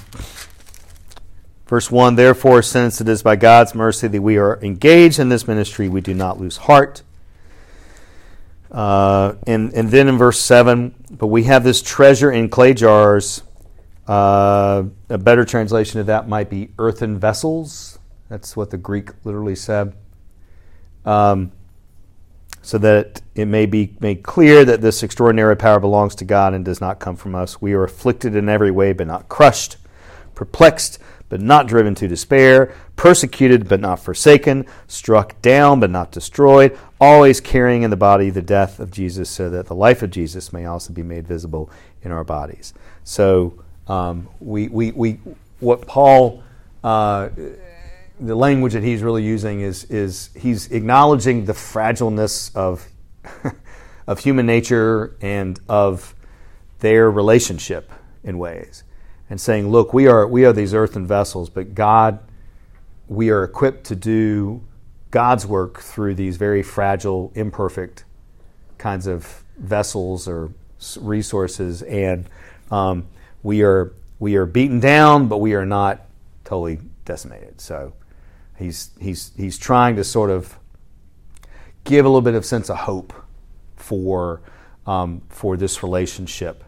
verse 1.66 1.90
1 1.90 2.16
Therefore, 2.16 2.62
since 2.62 3.02
it 3.02 3.10
is 3.10 3.24
by 3.24 3.36
God's 3.36 3.74
mercy 3.74 4.08
that 4.08 4.22
we 4.22 4.38
are 4.38 4.60
engaged 4.62 5.18
in 5.18 5.30
this 5.30 5.48
ministry, 5.48 5.90
we 5.90 6.02
do 6.02 6.14
not 6.14 6.40
lose 6.40 6.58
heart. 6.58 7.02
Uh, 8.72 9.34
and, 9.48 9.74
and 9.74 9.90
then 9.90 10.08
in 10.08 10.20
verse 10.20 10.40
7 10.40 10.94
But 11.10 11.28
we 11.28 11.46
have 11.46 11.64
this 11.64 11.82
treasure 11.82 12.32
in 12.32 12.48
clay 12.48 12.76
jars. 12.76 13.42
Uh, 14.08 14.84
a 15.10 15.18
better 15.18 15.46
translation 15.46 16.00
of 16.00 16.06
that 16.06 16.30
might 16.30 16.52
be 16.52 16.70
earthen 16.78 17.18
vessels. 17.18 17.98
That's 18.30 18.56
what 18.56 18.70
the 18.70 18.78
Greek 18.78 19.10
literally 19.26 19.56
said 19.56 19.96
um, 21.08 21.52
so 22.62 22.78
that 22.78 23.22
it 23.34 23.46
may 23.46 23.66
be 23.66 23.96
made 24.02 24.24
clear 24.24 24.66
that 24.66 24.82
this 24.82 25.02
extraordinary 25.02 25.56
power 25.56 25.80
belongs 25.80 26.14
to 26.16 26.26
God 26.26 26.54
and 26.54 26.66
does 26.66 26.82
not 26.82 27.00
come 27.00 27.16
from 27.16 27.34
us. 27.34 27.62
We 27.62 27.74
are 27.74 27.86
afflicted 27.86 28.36
in 28.36 28.50
every 28.50 28.72
way, 28.72 28.92
but 28.92 29.08
not 29.08 29.30
crushed, 29.30 29.78
perplexed, 30.36 31.00
but 31.30 31.40
not 31.40 31.66
driven 31.66 31.96
to 31.96 32.10
despair, 32.10 32.74
persecuted, 32.98 33.70
but 33.70 33.80
not 33.80 34.00
forsaken, 34.00 34.66
struck 34.88 35.42
down, 35.42 35.80
but 35.80 35.90
not 35.90 36.12
destroyed, 36.12 36.78
always 37.00 37.40
carrying 37.40 37.84
in 37.84 37.90
the 37.90 37.98
body 37.98 38.30
the 38.30 38.42
death 38.42 38.80
of 38.80 38.92
Jesus, 38.92 39.30
so 39.30 39.50
that 39.50 39.68
the 39.68 39.76
life 39.76 40.04
of 40.04 40.10
Jesus 40.10 40.52
may 40.52 40.66
also 40.66 40.92
be 40.92 41.04
made 41.04 41.26
visible 41.26 41.70
in 42.04 42.12
our 42.12 42.26
bodies. 42.26 42.74
So, 43.06 43.64
um, 43.88 44.28
we, 44.42 44.68
we, 44.68 44.92
we, 44.92 45.20
what 45.60 45.88
Paul, 45.88 46.44
uh, 46.84 47.30
the 48.20 48.36
language 48.36 48.74
that 48.74 48.84
he's 48.84 49.04
really 49.04 49.24
using 49.24 49.62
is, 49.62 49.84
is 49.86 50.30
he's 50.36 50.72
acknowledging 50.72 51.46
the 51.46 51.54
fragileness 51.54 52.56
of, 52.56 52.88
of 54.08 54.20
human 54.20 54.46
nature 54.46 55.16
and 55.22 55.60
of 55.70 56.16
their 56.80 57.12
relationship 57.12 57.92
in 58.24 58.38
ways 58.38 58.84
and 59.30 59.40
saying, 59.40 59.70
look, 59.70 59.94
we 59.94 60.08
are, 60.08 60.28
we 60.28 60.46
are 60.46 60.54
these 60.54 60.74
earthen 60.74 61.06
vessels, 61.06 61.50
but 61.50 61.76
God, 61.76 62.20
we 63.08 63.30
are 63.30 63.44
equipped 63.44 63.86
to 63.86 63.96
do 63.96 64.64
God's 65.12 65.46
work 65.46 65.80
through 65.80 66.16
these 66.16 66.38
very 66.38 66.64
fragile, 66.64 67.32
imperfect 67.36 68.04
kinds 68.78 69.08
of 69.08 69.44
vessels 69.58 70.28
or 70.28 70.52
resources. 71.00 71.82
And 71.84 72.30
um, 72.72 73.08
we, 73.44 73.64
are, 73.64 73.94
we 74.20 74.36
are 74.36 74.46
beaten 74.46 74.80
down, 74.80 75.28
but 75.28 75.38
we 75.38 75.54
are 75.54 75.66
not 75.66 76.06
totally 76.44 76.80
decimated. 77.06 77.60
So 77.62 77.94
he's, 78.58 78.92
he's, 79.00 79.32
he's 79.36 79.58
trying 79.58 79.96
to 79.96 80.04
sort 80.04 80.30
of 80.30 80.58
give 81.84 82.06
a 82.06 82.10
little 82.10 82.22
bit 82.22 82.36
of 82.36 82.46
sense 82.46 82.70
of 82.70 82.78
hope 82.78 83.14
for, 83.76 84.42
um, 84.86 85.22
for 85.30 85.58
this 85.58 85.84
relationship 85.84 86.64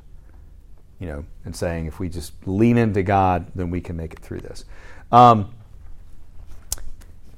you 1.00 1.08
know, 1.08 1.26
and 1.46 1.56
saying 1.56 1.86
if 1.86 2.00
we 2.00 2.10
just 2.10 2.34
lean 2.46 2.78
into 2.78 3.02
God, 3.04 3.48
then 3.56 3.70
we 3.70 3.82
can 3.82 3.96
make 3.96 4.14
it 4.14 4.20
through 4.20 4.42
this. 4.42 4.66
Um, 5.12 5.54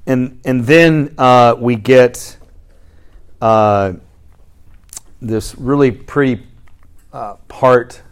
and 0.04 0.40
and 0.44 0.64
then 0.64 1.14
uh, 1.16 1.54
we 1.56 1.76
get 1.76 2.36
uh, 3.40 3.94
this 5.20 5.54
really 5.54 5.92
pretty 5.92 6.44
uh, 7.12 7.34
part 7.46 8.02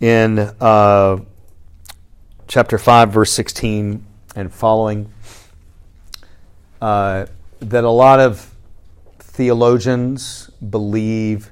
in 0.00 0.38
uh, 0.38 1.18
chapter 2.48 2.76
five, 2.76 3.12
verse 3.12 3.32
sixteen 3.32 4.04
and 4.34 4.52
following. 4.52 5.12
Uh, 6.80 7.26
that 7.60 7.84
a 7.84 7.90
lot 7.90 8.20
of 8.20 8.54
theologians 9.18 10.50
believe 10.70 11.50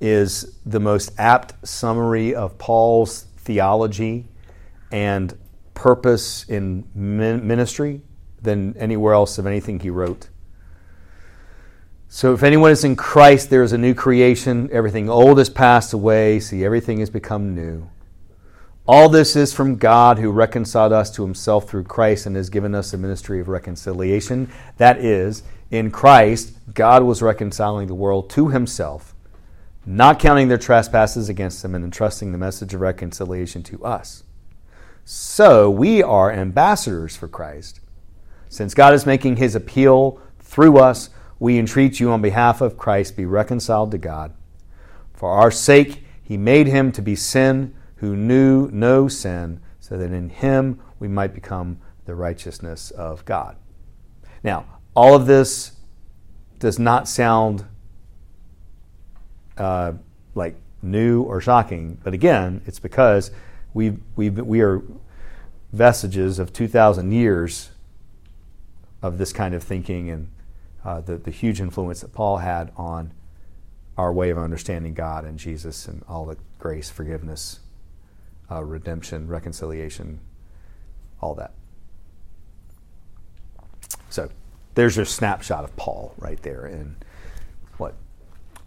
is 0.00 0.58
the 0.64 0.80
most 0.80 1.12
apt 1.18 1.66
summary 1.66 2.34
of 2.34 2.58
Paul's 2.58 3.26
theology 3.38 4.26
and 4.90 5.36
purpose 5.74 6.44
in 6.48 6.84
ministry 6.94 8.02
than 8.42 8.76
anywhere 8.76 9.14
else 9.14 9.38
of 9.38 9.46
anything 9.46 9.80
he 9.80 9.90
wrote. 9.90 10.28
So, 12.08 12.32
if 12.32 12.42
anyone 12.42 12.70
is 12.70 12.84
in 12.84 12.96
Christ, 12.96 13.50
there 13.50 13.62
is 13.62 13.72
a 13.72 13.78
new 13.78 13.92
creation. 13.92 14.68
Everything 14.72 15.10
old 15.10 15.38
has 15.38 15.50
passed 15.50 15.92
away. 15.92 16.40
See, 16.40 16.64
everything 16.64 17.00
has 17.00 17.10
become 17.10 17.54
new. 17.54 17.90
All 18.88 19.08
this 19.08 19.34
is 19.34 19.52
from 19.52 19.76
God 19.76 20.18
who 20.18 20.30
reconciled 20.30 20.92
us 20.92 21.10
to 21.12 21.22
himself 21.22 21.68
through 21.68 21.84
Christ 21.84 22.26
and 22.26 22.36
has 22.36 22.50
given 22.50 22.74
us 22.74 22.92
a 22.92 22.98
ministry 22.98 23.40
of 23.40 23.48
reconciliation. 23.48 24.50
That 24.76 24.98
is, 24.98 25.42
in 25.70 25.90
Christ, 25.90 26.52
God 26.72 27.02
was 27.02 27.22
reconciling 27.22 27.88
the 27.88 27.94
world 27.94 28.30
to 28.30 28.48
himself 28.48 29.16
not 29.86 30.18
counting 30.18 30.48
their 30.48 30.58
trespasses 30.58 31.28
against 31.28 31.62
them 31.62 31.74
and 31.74 31.84
entrusting 31.84 32.32
the 32.32 32.38
message 32.38 32.74
of 32.74 32.80
reconciliation 32.80 33.62
to 33.62 33.82
us. 33.84 34.24
So 35.04 35.70
we 35.70 36.02
are 36.02 36.32
ambassadors 36.32 37.14
for 37.14 37.28
Christ. 37.28 37.78
Since 38.48 38.74
God 38.74 38.94
is 38.94 39.06
making 39.06 39.36
his 39.36 39.54
appeal 39.54 40.20
through 40.40 40.78
us, 40.78 41.10
we 41.38 41.58
entreat 41.58 42.00
you 42.00 42.10
on 42.10 42.20
behalf 42.20 42.60
of 42.60 42.76
Christ 42.76 43.16
be 43.16 43.26
reconciled 43.26 43.92
to 43.92 43.98
God. 43.98 44.34
For 45.14 45.30
our 45.30 45.52
sake, 45.52 46.04
he 46.20 46.36
made 46.36 46.66
him 46.66 46.90
to 46.92 47.02
be 47.02 47.14
sin 47.14 47.72
who 47.96 48.16
knew 48.16 48.68
no 48.72 49.08
sin, 49.08 49.60
so 49.80 49.96
that 49.96 50.12
in 50.12 50.30
him 50.30 50.80
we 50.98 51.08
might 51.08 51.34
become 51.34 51.78
the 52.04 52.14
righteousness 52.14 52.90
of 52.90 53.24
God. 53.24 53.56
Now, 54.42 54.66
all 54.94 55.14
of 55.14 55.26
this 55.26 55.72
does 56.58 56.78
not 56.78 57.08
sound 57.08 57.64
uh, 59.58 59.92
like 60.34 60.56
new 60.82 61.22
or 61.22 61.40
shocking. 61.40 61.98
But 62.02 62.14
again, 62.14 62.62
it's 62.66 62.78
because 62.78 63.30
we 63.74 63.98
we 64.14 64.30
we 64.30 64.60
are 64.60 64.82
vestiges 65.72 66.38
of 66.38 66.52
2,000 66.52 67.12
years 67.12 67.70
of 69.02 69.18
this 69.18 69.32
kind 69.32 69.54
of 69.54 69.62
thinking 69.62 70.08
and 70.08 70.28
uh, 70.84 71.00
the, 71.00 71.16
the 71.16 71.30
huge 71.30 71.60
influence 71.60 72.00
that 72.00 72.12
Paul 72.12 72.38
had 72.38 72.72
on 72.76 73.12
our 73.98 74.12
way 74.12 74.30
of 74.30 74.38
understanding 74.38 74.94
God 74.94 75.24
and 75.24 75.38
Jesus 75.38 75.86
and 75.86 76.02
all 76.08 76.24
the 76.24 76.36
grace, 76.58 76.88
forgiveness, 76.88 77.60
uh, 78.50 78.62
redemption, 78.62 79.28
reconciliation, 79.28 80.20
all 81.20 81.34
that. 81.34 81.52
So 84.10 84.30
there's 84.74 84.96
your 84.96 85.04
snapshot 85.04 85.64
of 85.64 85.74
Paul 85.76 86.14
right 86.18 86.40
there 86.42 86.66
in 86.66 86.96
what, 87.78 87.94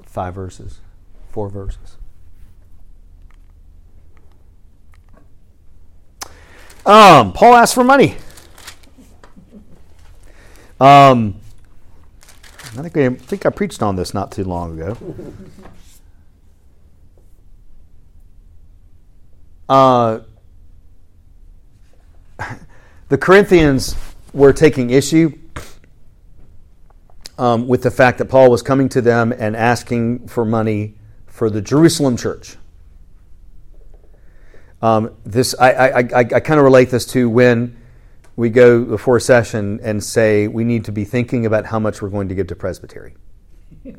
five 0.03 0.35
verses, 0.35 0.79
four 1.31 1.49
verses. 1.49 1.97
Um, 6.85 7.33
Paul 7.33 7.55
asked 7.55 7.75
for 7.75 7.83
money. 7.83 8.17
Um, 10.79 11.35
I 12.77 12.87
think, 12.87 12.97
I 12.97 13.09
think 13.15 13.45
I 13.45 13.49
preached 13.49 13.83
on 13.83 13.95
this 13.95 14.13
not 14.13 14.31
too 14.31 14.43
long 14.43 14.79
ago. 14.79 14.97
Uh, 19.69 20.21
the 23.09 23.17
Corinthians 23.17 23.95
were 24.33 24.51
taking 24.51 24.89
issue 24.89 25.37
um, 27.37 27.67
with 27.67 27.83
the 27.83 27.91
fact 27.91 28.17
that 28.17 28.25
Paul 28.25 28.49
was 28.49 28.63
coming 28.63 28.89
to 28.89 29.01
them 29.01 29.31
and 29.31 29.55
asking 29.55 30.27
for 30.27 30.43
money 30.43 30.95
for 31.27 31.49
the 31.49 31.61
Jerusalem 31.61 32.17
church. 32.17 32.57
Um, 34.81 35.15
this 35.25 35.53
I, 35.59 35.71
I, 35.71 35.99
I, 35.99 36.19
I 36.19 36.23
kind 36.23 36.57
of 36.59 36.63
relate 36.63 36.89
this 36.89 37.05
to 37.07 37.29
when 37.29 37.77
we 38.35 38.49
go 38.49 38.83
before 38.83 39.17
a 39.17 39.21
session 39.21 39.79
and 39.83 40.03
say 40.03 40.47
we 40.47 40.63
need 40.63 40.85
to 40.85 40.91
be 40.91 41.03
thinking 41.03 41.45
about 41.45 41.65
how 41.65 41.79
much 41.79 42.01
we're 42.01 42.09
going 42.09 42.29
to 42.29 42.35
give 42.35 42.47
to 42.47 42.55
presbytery. 42.55 43.15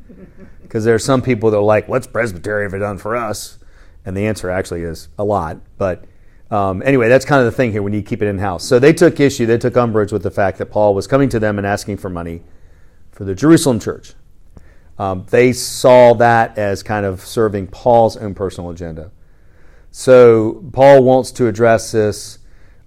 Because 0.62 0.84
there 0.84 0.94
are 0.94 1.00
some 1.00 1.20
people 1.20 1.50
that 1.50 1.56
are 1.56 1.64
like, 1.64 1.88
"What's 1.88 2.06
presbytery 2.06 2.64
ever 2.64 2.78
done 2.78 2.96
for 2.96 3.16
us?" 3.16 3.58
And 4.05 4.16
the 4.16 4.26
answer 4.26 4.51
actually 4.51 4.82
is 4.82 5.09
a 5.18 5.24
lot. 5.24 5.59
But 5.78 6.05
um, 6.51 6.82
anyway, 6.84 7.09
that's 7.09 7.24
kind 7.24 7.40
of 7.40 7.46
the 7.46 7.57
thing 7.57 7.72
here. 7.72 7.82
We 7.82 7.90
need 7.90 8.05
to 8.05 8.09
keep 8.09 8.22
it 8.22 8.28
in 8.28 8.38
house. 8.38 8.64
So 8.64 8.78
they 8.78 8.92
took 8.92 9.20
issue, 9.20 9.46
they 9.46 9.59
took 9.59 9.76
umbrage 9.76 10.12
with 10.12 10.22
the 10.22 10.30
fact 10.30 10.59
that 10.59 10.66
Paul 10.66 10.94
was 10.94 11.07
coming 11.07 11.28
to 11.28 11.38
them 11.38 11.59
and 11.59 11.66
asking 11.66 11.98
for 11.98 12.11
money 12.11 12.42
for 13.12 13.24
the 13.24 13.34
Jerusalem 13.34 13.78
church. 13.78 14.14
Um, 14.98 15.26
they 15.30 15.53
saw 15.53 16.14
that 16.14 16.59
as 16.59 16.82
kind 16.82 17.07
of 17.07 17.20
serving 17.20 17.68
Paul's 17.68 18.16
own 18.16 18.34
personal 18.34 18.70
agenda. 18.70 19.12
So 19.90 20.64
Paul 20.72 21.03
wants 21.05 21.30
to 21.32 21.46
address 21.46 21.92
this 21.92 22.38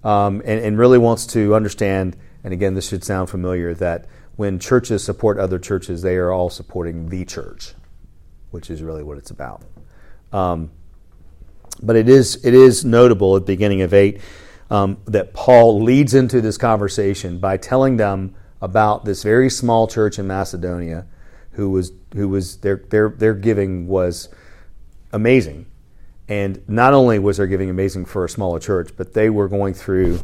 um, 0.03 0.41
and, 0.45 0.59
and, 0.59 0.77
really 0.77 0.97
wants 0.97 1.25
to 1.27 1.55
understand, 1.55 2.17
and 2.43 2.53
again, 2.53 2.73
this 2.73 2.89
should 2.89 3.03
sound 3.03 3.29
familiar, 3.29 3.73
that 3.75 4.05
when 4.35 4.59
churches 4.59 5.03
support 5.03 5.37
other 5.37 5.57
churches, 5.57 6.01
they 6.01 6.17
are 6.17 6.31
all 6.31 6.49
supporting 6.49 7.07
the 7.07 7.23
church, 7.23 7.73
which 8.51 8.69
is 8.69 8.81
really 8.81 9.01
what 9.01 9.17
it's 9.17 9.31
about. 9.31 9.63
Um, 10.33 10.71
but 11.81 11.95
it 11.95 12.07
is, 12.09 12.43
it 12.45 12.53
is 12.53 12.85
notable 12.85 13.35
at 13.35 13.43
the 13.43 13.53
beginning 13.53 13.81
of 13.81 13.93
8 13.93 14.19
um, 14.69 14.97
that 15.05 15.33
Paul 15.33 15.81
leads 15.81 16.13
into 16.13 16.41
this 16.41 16.57
conversation 16.57 17.39
by 17.39 17.57
telling 17.57 17.97
them 17.97 18.35
about 18.61 19.05
this 19.05 19.23
very 19.23 19.49
small 19.49 19.87
church 19.87 20.17
in 20.17 20.25
Macedonia 20.25 21.05
who 21.53 21.69
was 21.69 21.91
who 22.13 22.29
was 22.29 22.57
their 22.57 22.77
their 22.89 23.09
their 23.09 23.33
giving 23.33 23.87
was 23.87 24.29
amazing. 25.11 25.65
And 26.27 26.63
not 26.67 26.93
only 26.93 27.19
was 27.19 27.37
their 27.37 27.47
giving 27.47 27.69
amazing 27.69 28.05
for 28.05 28.25
a 28.25 28.29
smaller 28.29 28.59
church, 28.59 28.91
but 28.95 29.13
they 29.13 29.29
were 29.29 29.47
going 29.47 29.73
through 29.73 30.21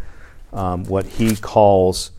um, 0.54 0.86
what 0.86 1.06
he 1.06 1.36
calls 1.36 2.12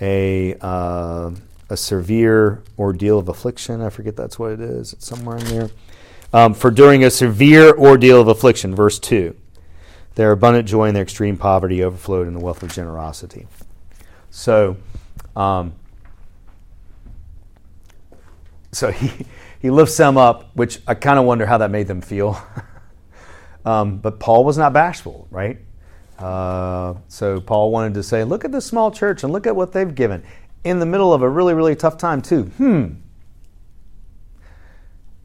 a 0.00 0.56
uh, 0.60 1.30
a 1.70 1.76
severe 1.76 2.62
ordeal 2.78 3.18
of 3.18 3.28
affliction. 3.28 3.80
I 3.80 3.90
forget 3.90 4.16
that's 4.16 4.38
what 4.38 4.52
it 4.52 4.60
is. 4.60 4.94
It's 4.94 5.06
somewhere 5.06 5.36
in 5.36 5.44
there. 5.44 5.70
Um, 6.32 6.54
for 6.54 6.70
during 6.70 7.04
a 7.04 7.10
severe 7.10 7.74
ordeal 7.76 8.20
of 8.20 8.28
affliction, 8.28 8.74
verse 8.74 8.98
two, 8.98 9.34
their 10.14 10.32
abundant 10.32 10.68
joy 10.68 10.86
and 10.86 10.96
their 10.96 11.02
extreme 11.02 11.36
poverty 11.36 11.82
overflowed 11.82 12.26
in 12.26 12.34
the 12.34 12.40
wealth 12.40 12.62
of 12.62 12.72
generosity. 12.72 13.46
So 14.30 14.76
um, 15.34 15.72
so 18.72 18.90
he, 18.92 19.26
he 19.60 19.70
lifts 19.70 19.96
them 19.96 20.16
up, 20.16 20.54
which 20.54 20.80
I 20.86 20.94
kind 20.94 21.18
of 21.18 21.24
wonder 21.24 21.46
how 21.46 21.58
that 21.58 21.70
made 21.70 21.86
them 21.86 22.00
feel. 22.00 22.40
um, 23.64 23.98
but 23.98 24.20
Paul 24.20 24.44
was 24.44 24.58
not 24.58 24.72
bashful, 24.72 25.26
right? 25.30 25.58
Uh, 26.18 26.94
so 27.06 27.40
Paul 27.40 27.70
wanted 27.70 27.94
to 27.94 28.02
say, 28.02 28.24
look 28.24 28.44
at 28.44 28.52
this 28.52 28.66
small 28.66 28.90
church 28.90 29.22
and 29.22 29.32
look 29.32 29.46
at 29.46 29.54
what 29.54 29.72
they've 29.72 29.94
given 29.94 30.24
in 30.64 30.80
the 30.80 30.86
middle 30.86 31.14
of 31.14 31.22
a 31.22 31.28
really, 31.28 31.54
really 31.54 31.76
tough 31.76 31.96
time, 31.96 32.20
too. 32.20 32.44
Hmm. 32.44 32.86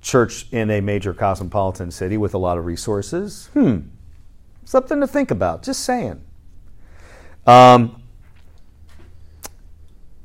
Church 0.03 0.45
in 0.51 0.69
a 0.69 0.81
major 0.81 1.13
cosmopolitan 1.13 1.89
city 1.89 2.17
with 2.17 2.33
a 2.33 2.37
lot 2.37 2.57
of 2.57 2.65
resources. 2.65 3.49
Hmm. 3.53 3.79
Something 4.65 4.99
to 4.99 5.07
think 5.07 5.31
about. 5.31 5.63
Just 5.63 5.83
saying. 5.83 6.21
Um, 7.47 8.01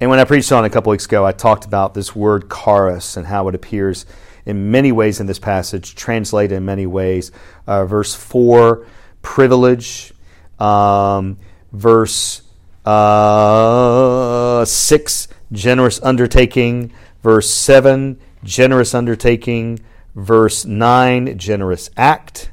and 0.01 0.11
when 0.11 0.19
I 0.19 0.25
preached 0.25 0.53
on 0.53 0.65
it 0.65 0.69
a 0.69 0.71
couple 0.71 0.91
weeks 0.91 1.07
ago, 1.07 1.25
I 1.25 1.33
talked 1.33 1.65
about 1.65 1.95
this 1.95 2.15
word 2.15 2.51
charis 2.51 3.17
and 3.17 3.27
how 3.27 3.49
it 3.49 3.55
appears 3.55 4.07
in 4.47 4.71
many 4.71 4.93
ways 4.93 5.21
in 5.21 5.27
this 5.27 5.39
passage, 5.39 5.95
translated 5.95 6.57
in 6.57 6.65
many 6.65 6.87
ways. 6.87 7.33
Uh, 7.67 7.85
verse 7.85 8.15
4, 8.15 8.87
privilege. 9.23 10.13
Um, 10.59 11.39
verse 11.73 12.43
uh, 12.85 14.65
6, 14.65 15.29
generous 15.53 16.01
undertaking. 16.03 16.93
Verse 17.23 17.51
7, 17.51 18.21
generous 18.49 18.95
undertaking. 18.95 19.79
Verse 20.15 20.65
9, 20.65 21.39
generous 21.39 21.91
act. 21.97 22.51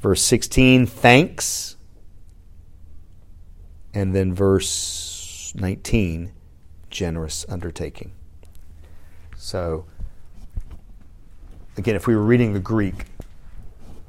Verse 0.00 0.22
16, 0.22 0.86
thanks. 0.86 1.76
And 3.94 4.14
then 4.14 4.34
verse 4.34 5.52
19, 5.54 6.32
generous 6.90 7.46
undertaking. 7.48 8.12
So, 9.36 9.86
again, 11.76 11.94
if 11.94 12.06
we 12.06 12.16
were 12.16 12.22
reading 12.22 12.52
the 12.52 12.60
Greek, 12.60 13.06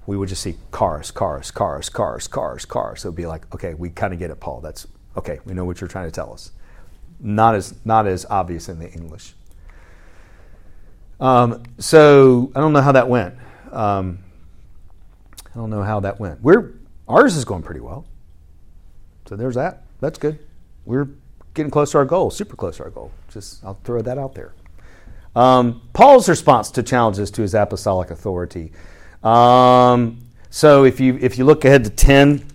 we 0.06 0.18
would 0.18 0.30
just 0.30 0.42
see 0.42 0.56
charis, 0.76 1.12
charis, 1.12 1.52
charis, 1.52 1.90
charis, 1.90 2.28
charis, 2.28 2.66
charis. 2.66 3.02
So 3.02 3.10
it'd 3.10 3.16
be 3.16 3.26
like, 3.26 3.54
okay, 3.54 3.74
we 3.74 3.90
kind 3.90 4.14
of 4.14 4.20
get 4.20 4.32
it, 4.32 4.40
Paul. 4.40 4.62
That's 4.62 4.88
okay. 5.16 5.40
We 5.46 5.54
know 5.54 5.66
what 5.66 5.80
you're 5.82 5.88
trying 5.88 6.08
to 6.08 6.12
tell 6.12 6.34
us. 6.34 6.52
Not 7.20 7.56
as 7.56 7.76
not 7.84 8.08
as 8.08 8.26
obvious 8.30 8.70
in 8.70 8.80
the 8.80 8.90
English. 8.92 9.34
Um, 11.20 11.64
so 11.80 12.52
I 12.56 12.60
don't 12.60 12.74
know 12.74 12.82
how 12.82 12.92
that 12.92 13.10
went. 13.10 13.36
Um, 13.72 14.20
I 15.54 15.60
don't 15.60 15.70
know 15.70 15.84
how 15.84 16.00
that 16.02 16.20
went. 16.20 16.42
We're 16.42 16.74
ours 17.08 17.36
is 17.36 17.46
going 17.46 17.64
pretty 17.64 17.80
well. 17.80 18.06
So 19.28 19.36
there's 19.36 19.56
that. 19.56 19.84
That's 20.00 20.20
good. 20.20 20.40
We're 20.86 21.10
getting 21.54 21.72
close 21.72 21.92
to 21.92 21.98
our 21.98 22.06
goal, 22.06 22.30
super 22.30 22.56
close 22.56 22.78
to 22.78 22.84
our 22.84 22.90
goal. 22.90 23.12
Just 23.30 23.64
I'll 23.64 23.80
throw 23.84 24.02
that 24.02 24.18
out 24.18 24.36
there. 24.36 24.54
Um, 25.36 25.82
Paul's 25.94 26.30
response 26.30 26.72
to 26.72 26.84
challenges 26.84 27.30
to 27.32 27.42
his 27.42 27.54
apostolic 27.54 28.12
authority. 28.12 28.72
Um, 29.24 30.20
so 30.50 30.84
if 30.84 31.00
you 31.00 31.18
if 31.20 31.38
you 31.38 31.46
look 31.46 31.66
ahead 31.66 31.84
to 31.84 31.90
ten, 31.90 32.46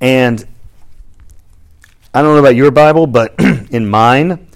and 0.00 0.46
I 2.12 2.22
don't 2.22 2.34
know 2.34 2.40
about 2.40 2.56
your 2.56 2.70
Bible, 2.70 3.06
but 3.06 3.34
in 3.70 3.88
mine 3.88 4.48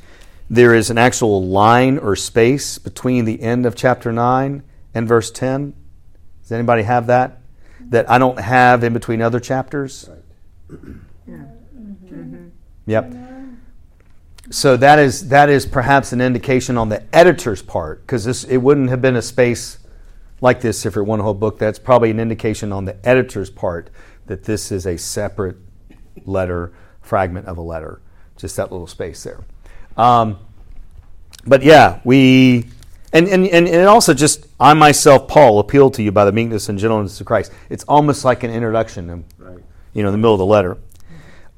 there 0.50 0.74
is 0.74 0.90
an 0.90 0.98
actual 0.98 1.46
line 1.46 1.96
or 1.96 2.16
space 2.16 2.76
between 2.78 3.24
the 3.24 3.40
end 3.40 3.64
of 3.64 3.76
chapter 3.76 4.12
nine 4.12 4.64
and 4.92 5.06
verse 5.06 5.30
ten. 5.30 5.74
Does 6.42 6.50
anybody 6.50 6.82
have 6.82 7.06
that? 7.06 7.40
That 7.80 8.10
I 8.10 8.18
don't 8.18 8.38
have 8.40 8.82
in 8.82 8.92
between 8.92 9.22
other 9.22 9.38
chapters. 9.38 10.10
Mm-hmm. 10.68 12.48
Yep. 12.86 13.14
So 14.50 14.76
that 14.76 14.98
is 14.98 15.28
that 15.28 15.48
is 15.48 15.64
perhaps 15.64 16.12
an 16.12 16.20
indication 16.20 16.76
on 16.76 16.88
the 16.88 17.04
editor's 17.14 17.62
part 17.62 18.00
because 18.00 18.24
this 18.24 18.42
it 18.42 18.56
wouldn't 18.56 18.90
have 18.90 19.00
been 19.00 19.14
a 19.14 19.22
space 19.22 19.78
like 20.40 20.60
this 20.60 20.84
if 20.84 20.96
it 20.96 20.98
were 20.98 21.04
one 21.04 21.20
whole 21.20 21.34
book. 21.34 21.60
That's 21.60 21.78
probably 21.78 22.10
an 22.10 22.18
indication 22.18 22.72
on 22.72 22.84
the 22.84 22.96
editor's 23.08 23.50
part 23.50 23.90
that 24.26 24.44
this 24.44 24.72
is 24.72 24.86
a 24.86 24.96
separate 24.96 25.56
letter 26.24 26.72
fragment 27.00 27.46
of 27.46 27.58
a 27.58 27.62
letter. 27.62 28.00
Just 28.36 28.56
that 28.56 28.72
little 28.72 28.88
space 28.88 29.22
there. 29.22 29.44
Um, 29.96 30.38
but 31.46 31.62
yeah, 31.62 32.00
we 32.04 32.66
and, 33.12 33.26
and 33.28 33.46
and 33.46 33.66
and 33.68 33.86
also 33.88 34.14
just 34.14 34.46
I 34.58 34.74
myself, 34.74 35.26
Paul, 35.28 35.58
appeal 35.58 35.90
to 35.92 36.02
you 36.02 36.12
by 36.12 36.24
the 36.24 36.32
meekness 36.32 36.68
and 36.68 36.78
gentleness 36.78 37.20
of 37.20 37.26
Christ. 37.26 37.52
It's 37.68 37.84
almost 37.84 38.24
like 38.24 38.42
an 38.44 38.50
introduction, 38.50 39.10
in, 39.10 39.24
Right. 39.38 39.58
you 39.94 40.02
know, 40.02 40.08
in 40.08 40.12
the 40.12 40.18
middle 40.18 40.34
of 40.34 40.38
the 40.38 40.46
letter. 40.46 40.78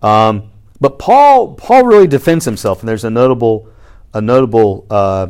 Um, 0.01 0.51
but 0.81 0.99
Paul, 0.99 1.55
Paul 1.55 1.85
really 1.85 2.07
defends 2.09 2.45
himself, 2.45 2.81
and 2.81 2.89
there's 2.89 3.05
a 3.05 3.11
notable, 3.11 3.69
a 4.15 4.21
notable 4.21 4.87
uh, 4.91 5.29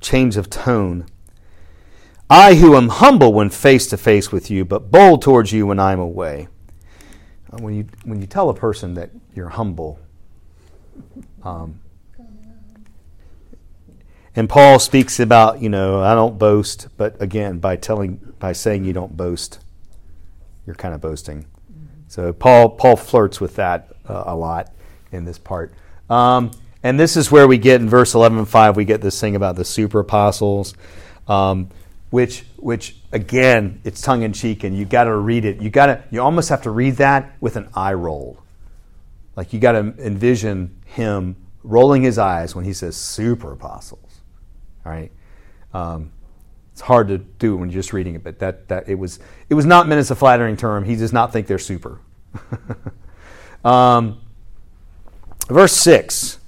change 0.00 0.36
of 0.36 0.50
tone. 0.50 1.06
I, 2.28 2.54
who 2.56 2.76
am 2.76 2.88
humble 2.88 3.32
when 3.32 3.50
face 3.50 3.86
to 3.88 3.96
face 3.96 4.32
with 4.32 4.50
you, 4.50 4.64
but 4.64 4.90
bold 4.90 5.22
towards 5.22 5.52
you 5.52 5.66
when 5.66 5.78
I'm 5.78 6.00
away. 6.00 6.48
Uh, 7.52 7.58
When 7.58 7.74
you 7.74 7.86
when 8.04 8.20
you 8.20 8.26
tell 8.26 8.50
a 8.50 8.54
person 8.54 8.94
that 8.94 9.10
you're 9.34 9.50
humble, 9.50 10.00
um, 11.42 11.80
and 14.34 14.48
Paul 14.48 14.78
speaks 14.78 15.18
about 15.20 15.62
you 15.62 15.68
know 15.68 16.02
I 16.02 16.14
don't 16.14 16.38
boast, 16.38 16.88
but 16.96 17.20
again 17.20 17.58
by 17.58 17.76
telling 17.76 18.34
by 18.38 18.52
saying 18.52 18.84
you 18.84 18.92
don't 18.92 19.16
boast, 19.16 19.60
you're 20.66 20.76
kind 20.76 20.94
of 20.94 21.00
boasting. 21.00 21.46
So 22.08 22.32
Paul 22.32 22.70
Paul 22.70 22.96
flirts 22.96 23.40
with 23.40 23.56
that 23.56 23.92
uh, 24.08 24.24
a 24.26 24.36
lot 24.36 24.72
in 25.12 25.24
this 25.24 25.38
part. 25.38 25.72
Um, 26.08 26.52
and 26.86 27.00
this 27.00 27.16
is 27.16 27.32
where 27.32 27.48
we 27.48 27.58
get 27.58 27.80
in 27.80 27.88
verse 27.88 28.14
11 28.14 28.38
and 28.38 28.48
5 28.48 28.76
we 28.76 28.84
get 28.84 29.00
this 29.00 29.20
thing 29.20 29.34
about 29.34 29.56
the 29.56 29.64
super 29.64 30.00
apostles 30.00 30.74
um, 31.26 31.68
which 32.10 32.44
which 32.56 32.96
again 33.10 33.80
it's 33.82 34.00
tongue 34.00 34.22
in 34.22 34.32
cheek 34.32 34.62
and 34.62 34.76
you 34.76 34.84
got 34.84 35.04
to 35.04 35.16
read 35.16 35.44
it 35.44 35.60
you 35.60 35.68
got 35.68 35.86
to 35.86 36.04
you 36.12 36.22
almost 36.22 36.48
have 36.48 36.62
to 36.62 36.70
read 36.70 36.96
that 36.96 37.34
with 37.40 37.56
an 37.56 37.68
eye 37.74 37.92
roll 37.92 38.38
like 39.36 39.52
you 39.52 39.60
got 39.60 39.72
to 39.72 39.94
envision 39.98 40.82
him 40.86 41.36
rolling 41.62 42.02
his 42.02 42.18
eyes 42.18 42.54
when 42.54 42.64
he 42.64 42.72
says 42.72 42.96
super 42.96 43.52
apostles 43.52 44.20
all 44.84 44.92
right 44.92 45.12
um, 45.74 46.12
it's 46.76 46.82
hard 46.82 47.08
to 47.08 47.16
do 47.16 47.56
when 47.56 47.70
you're 47.70 47.80
just 47.80 47.94
reading 47.94 48.16
it, 48.16 48.22
but 48.22 48.38
that, 48.40 48.68
that 48.68 48.86
it 48.86 48.96
was 48.96 49.18
it 49.48 49.54
was 49.54 49.64
not 49.64 49.88
meant 49.88 49.98
as 49.98 50.10
a 50.10 50.14
flattering 50.14 50.58
term. 50.58 50.84
He 50.84 50.94
does 50.94 51.10
not 51.10 51.32
think 51.32 51.46
they're 51.46 51.58
super. 51.58 52.02
um, 53.64 54.20
verse 55.48 55.72
six. 55.72 56.38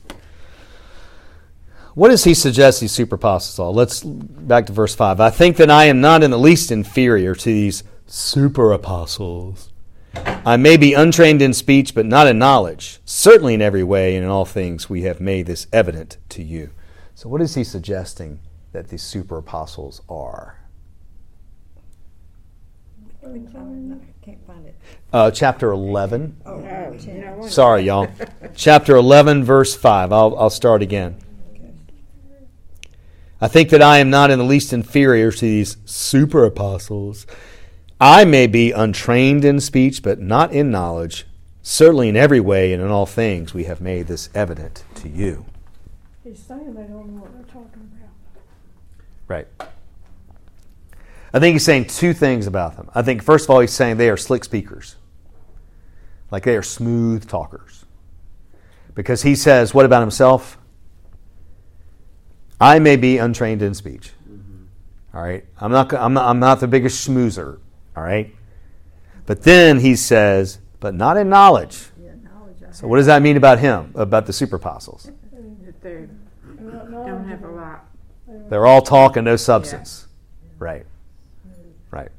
What 1.95 2.11
does 2.11 2.25
he 2.25 2.35
suggest 2.35 2.83
these 2.83 2.93
super 2.93 3.15
apostles 3.15 3.59
are? 3.59 3.73
Let's 3.73 4.03
back 4.05 4.67
to 4.67 4.75
verse 4.75 4.95
five. 4.95 5.19
I 5.19 5.31
think 5.31 5.57
that 5.57 5.71
I 5.71 5.87
am 5.87 6.03
not 6.03 6.23
in 6.23 6.31
the 6.31 6.39
least 6.39 6.71
inferior 6.71 7.35
to 7.35 7.45
these 7.47 7.83
super 8.07 8.73
apostles. 8.73 9.73
I 10.15 10.57
may 10.57 10.77
be 10.77 10.95
untrained 10.95 11.43
in 11.43 11.53
speech, 11.53 11.95
but 11.95 12.07
not 12.07 12.27
in 12.27 12.39
knowledge. 12.39 13.01
Certainly 13.05 13.55
in 13.55 13.63
every 13.63 13.85
way 13.85 14.17
and 14.17 14.25
in 14.25 14.31
all 14.31 14.45
things 14.45 14.89
we 14.89 15.03
have 15.03 15.21
made 15.21 15.47
this 15.47 15.67
evident 15.73 16.17
to 16.31 16.43
you. 16.43 16.71
So 17.15 17.29
what 17.29 17.41
is 17.41 17.55
he 17.55 17.65
suggesting 17.65 18.41
that 18.73 18.89
these 18.89 19.03
super 19.03 19.39
apostles 19.39 20.03
are? 20.09 20.61
Uh, 25.13 25.31
chapter 25.31 25.71
11. 25.71 26.41
Oh, 26.47 26.61
no. 26.61 27.47
Sorry, 27.49 27.83
y'all. 27.83 28.09
chapter 28.55 28.97
11, 28.97 29.45
verse 29.45 29.75
5. 29.75 30.13
I'll, 30.13 30.39
I'll 30.39 30.51
start 30.51 30.83
again. 30.83 31.17
I 33.41 33.49
think 33.49 33.71
that 33.71 33.83
I 33.83 33.99
am 33.99 34.11
not 34.11 34.31
in 34.31 34.39
the 34.39 34.45
least 34.45 34.73
inferior 34.73 35.31
to 35.31 35.41
these 35.41 35.77
super 35.85 36.45
apostles. 36.45 37.27
I 38.01 38.25
may 38.25 38.47
be 38.47 38.71
untrained 38.71 39.45
in 39.45 39.61
speech, 39.61 40.03
but 40.03 40.21
not 40.21 40.53
in 40.53 40.71
knowledge. 40.71 41.27
Certainly 41.63 42.09
in 42.09 42.17
every 42.17 42.41
way 42.41 42.73
and 42.73 42.83
in 42.83 42.89
all 42.89 43.07
things 43.07 43.53
we 43.53 43.65
have 43.65 43.81
made 43.81 44.07
this 44.07 44.31
evident 44.35 44.85
to 44.97 45.09
you. 45.09 45.45
He's 46.23 46.39
saying 46.39 46.75
they 46.75 46.83
don't 46.83 47.15
know 47.15 47.23
what 47.23 47.35
they're 47.35 47.43
talking 47.43 47.91
about. 47.93 48.11
Right. 49.27 49.49
I 51.35 51.41
think 51.41 51.55
he's 51.55 51.65
saying 51.65 51.87
two 51.87 52.15
things 52.15 52.47
about 52.47 52.77
them. 52.77 52.89
I 52.95 53.03
think, 53.03 53.23
first 53.23 53.47
of 53.47 53.51
all, 53.51 53.61
he's 53.61 53.73
saying 53.73 53.97
they 53.97 54.09
are 54.09 54.17
slick 54.17 54.45
speakers, 54.45 54.97
like 56.31 56.45
they 56.45 56.57
are 56.57 56.63
smooth 56.63 57.29
talkers. 57.29 57.85
Because 58.95 59.23
he 59.23 59.35
says, 59.35 59.75
what 59.75 59.85
about 59.85 60.01
himself? 60.01 60.57
I 62.61 62.79
may 62.79 62.97
be 62.97 63.19
untrained 63.19 63.63
in 63.63 63.75
speech. 63.75 64.13
Mm-hmm. 64.29 65.17
All 65.17 65.23
right. 65.23 65.45
I'm 65.59 65.71
not, 65.71 65.93
I'm, 65.93 66.15
not, 66.15 66.25
I'm 66.27 66.41
not 66.41 66.61
the 66.61 66.67
biggest 66.67 67.07
schmoozer. 67.07 67.59
All 67.99 68.05
right. 68.05 68.33
But 69.27 69.43
then 69.43 69.81
he 69.81 69.97
says, 69.97 70.61
but 70.79 70.95
not 70.95 71.17
in 71.17 71.29
knowledge. 71.29 71.87
Yeah, 72.01 72.13
knowledge 72.23 72.59
So, 72.71 72.87
what 72.87 72.99
does 72.99 73.07
that 73.07 73.23
mean 73.23 73.37
about 73.37 73.59
him, 73.59 73.91
about 73.97 74.27
the 74.27 74.33
super 74.33 74.55
apostles? 74.55 75.11
They 75.33 75.41
They're 75.83 76.07
don't 76.45 77.27
have 77.27 77.43
a 77.43 77.51
lot. 77.51 77.87
They're 78.49 78.67
all 78.67 78.83
talk 78.83 79.17
and 79.17 79.25
no 79.25 79.35
substance. 79.35 80.07
Right. 80.61 80.87
Right. 81.91 82.11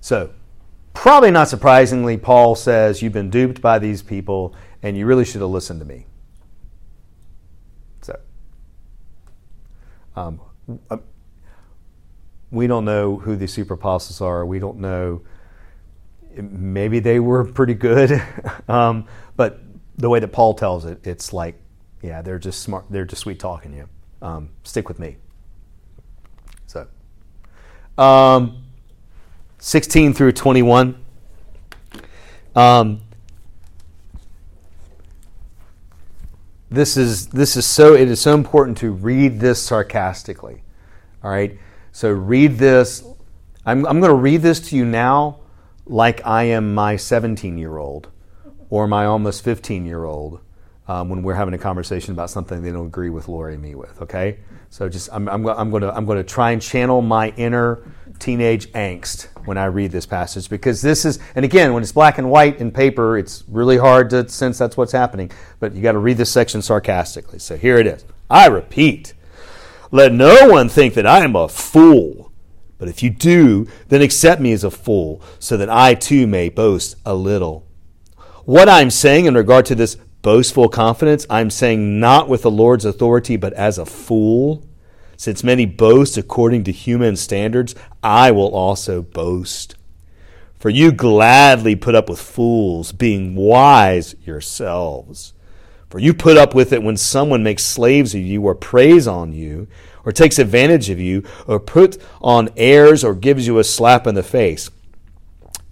So, 0.00 0.30
probably 0.94 1.32
not 1.32 1.48
surprisingly, 1.48 2.16
Paul 2.16 2.54
says, 2.54 3.02
You've 3.02 3.12
been 3.12 3.30
duped 3.30 3.60
by 3.60 3.80
these 3.80 4.00
people, 4.00 4.54
and 4.80 4.96
you 4.96 5.06
really 5.06 5.24
should 5.24 5.40
have 5.40 5.50
listened 5.50 5.80
to 5.80 5.86
me. 5.86 6.06
So, 8.02 8.20
um, 10.14 10.40
uh, 10.88 10.98
we 12.50 12.66
don't 12.66 12.84
know 12.84 13.16
who 13.16 13.36
these 13.36 13.52
super 13.52 13.74
apostles 13.74 14.20
are. 14.20 14.46
We 14.46 14.58
don't 14.58 14.78
know. 14.78 15.22
Maybe 16.36 16.98
they 17.00 17.18
were 17.18 17.44
pretty 17.44 17.74
good, 17.74 18.22
um, 18.68 19.06
but 19.36 19.60
the 19.96 20.08
way 20.08 20.20
that 20.20 20.28
Paul 20.28 20.54
tells 20.54 20.84
it, 20.84 21.06
it's 21.06 21.32
like, 21.32 21.58
yeah, 22.02 22.22
they're 22.22 22.38
just 22.38 22.60
smart. 22.60 22.84
They're 22.90 23.06
just 23.06 23.22
sweet 23.22 23.38
talking 23.38 23.72
you. 23.72 23.88
Um, 24.20 24.50
stick 24.64 24.88
with 24.88 24.98
me. 24.98 25.16
So, 26.66 26.86
um, 27.96 28.64
16 29.58 30.12
through 30.12 30.32
21. 30.32 31.02
Um, 32.54 33.00
this 36.70 36.96
is 36.96 37.28
this 37.28 37.56
is 37.56 37.66
so 37.66 37.94
it 37.94 38.08
is 38.08 38.20
so 38.20 38.34
important 38.34 38.78
to 38.78 38.90
read 38.90 39.40
this 39.40 39.62
sarcastically. 39.62 40.62
All 41.22 41.30
right, 41.30 41.58
so 41.96 42.10
read 42.10 42.58
this. 42.58 43.02
I'm 43.64 43.86
I'm 43.86 44.00
going 44.00 44.10
to 44.10 44.16
read 44.16 44.42
this 44.42 44.60
to 44.68 44.76
you 44.76 44.84
now, 44.84 45.38
like 45.86 46.20
I 46.26 46.42
am 46.42 46.74
my 46.74 46.96
17 46.96 47.56
year 47.56 47.78
old, 47.78 48.10
or 48.68 48.86
my 48.86 49.06
almost 49.06 49.42
15 49.42 49.86
year 49.86 50.04
old, 50.04 50.40
um, 50.88 51.08
when 51.08 51.22
we're 51.22 51.36
having 51.36 51.54
a 51.54 51.58
conversation 51.58 52.12
about 52.12 52.28
something 52.28 52.60
they 52.60 52.70
don't 52.70 52.88
agree 52.88 53.08
with 53.08 53.28
Lori 53.28 53.54
and 53.54 53.62
me 53.62 53.74
with. 53.74 54.02
Okay, 54.02 54.40
so 54.68 54.90
just 54.90 55.08
I'm 55.10 55.26
I'm, 55.26 55.46
I'm 55.48 55.70
going 55.70 55.84
to 55.84 55.96
I'm 55.96 56.06
to 56.06 56.22
try 56.22 56.50
and 56.50 56.60
channel 56.60 57.00
my 57.00 57.30
inner 57.38 57.82
teenage 58.18 58.70
angst 58.72 59.28
when 59.46 59.56
I 59.56 59.64
read 59.64 59.90
this 59.90 60.04
passage 60.04 60.50
because 60.50 60.82
this 60.82 61.06
is, 61.06 61.18
and 61.34 61.46
again, 61.46 61.72
when 61.72 61.82
it's 61.82 61.92
black 61.92 62.18
and 62.18 62.28
white 62.28 62.60
in 62.60 62.72
paper, 62.72 63.16
it's 63.16 63.42
really 63.48 63.78
hard 63.78 64.10
to 64.10 64.28
sense 64.28 64.58
that's 64.58 64.76
what's 64.76 64.92
happening. 64.92 65.30
But 65.60 65.74
you 65.74 65.80
got 65.80 65.92
to 65.92 65.98
read 65.98 66.18
this 66.18 66.30
section 66.30 66.60
sarcastically. 66.60 67.38
So 67.38 67.56
here 67.56 67.78
it 67.78 67.86
is. 67.86 68.04
I 68.28 68.48
repeat, 68.48 69.14
let 69.90 70.12
no 70.12 70.48
one 70.48 70.68
think 70.68 70.94
that 70.94 71.06
I 71.06 71.24
am 71.24 71.36
a 71.36 71.48
fool. 71.48 72.32
But 72.78 72.88
if 72.88 73.02
you 73.02 73.10
do, 73.10 73.66
then 73.88 74.02
accept 74.02 74.40
me 74.40 74.52
as 74.52 74.64
a 74.64 74.70
fool, 74.70 75.22
so 75.38 75.56
that 75.56 75.70
I 75.70 75.94
too 75.94 76.26
may 76.26 76.48
boast 76.48 76.96
a 77.06 77.14
little. 77.14 77.66
What 78.44 78.68
I'm 78.68 78.90
saying 78.90 79.24
in 79.24 79.34
regard 79.34 79.66
to 79.66 79.74
this 79.74 79.96
boastful 80.22 80.68
confidence, 80.68 81.26
I'm 81.30 81.50
saying 81.50 81.98
not 81.98 82.28
with 82.28 82.42
the 82.42 82.50
Lord's 82.50 82.84
authority, 82.84 83.36
but 83.36 83.52
as 83.54 83.78
a 83.78 83.86
fool 83.86 84.66
since 85.16 85.42
many 85.42 85.64
boast 85.64 86.18
according 86.18 86.64
to 86.64 86.72
human 86.72 87.16
standards, 87.16 87.74
I 88.02 88.30
will 88.30 88.54
also 88.54 89.02
boast. 89.02 89.74
For 90.58 90.68
you 90.70 90.92
gladly 90.92 91.74
put 91.76 91.94
up 91.94 92.08
with 92.08 92.20
fools, 92.20 92.92
being 92.92 93.34
wise 93.34 94.14
yourselves. 94.24 95.32
For 95.88 95.98
you 95.98 96.12
put 96.14 96.36
up 96.36 96.54
with 96.54 96.72
it 96.72 96.82
when 96.82 96.96
someone 96.96 97.42
makes 97.42 97.64
slaves 97.64 98.14
of 98.14 98.20
you, 98.20 98.42
or 98.42 98.54
preys 98.54 99.06
on 99.06 99.32
you, 99.32 99.68
or 100.04 100.12
takes 100.12 100.38
advantage 100.38 100.90
of 100.90 101.00
you, 101.00 101.22
or 101.46 101.60
puts 101.60 101.98
on 102.20 102.48
airs, 102.56 103.04
or 103.04 103.14
gives 103.14 103.46
you 103.46 103.58
a 103.58 103.64
slap 103.64 104.06
in 104.06 104.14
the 104.14 104.22
face. 104.22 104.70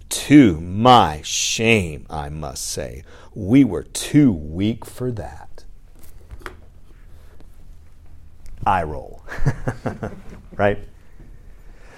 To 0.09 0.61
my 0.61 1.21
shame, 1.23 2.05
I 2.09 2.29
must 2.29 2.65
say, 2.65 3.03
we 3.33 3.63
were 3.63 3.83
too 3.83 4.31
weak 4.31 4.85
for 4.85 5.11
that. 5.11 5.65
Eye 8.65 8.83
roll. 8.83 9.23
right? 10.55 10.79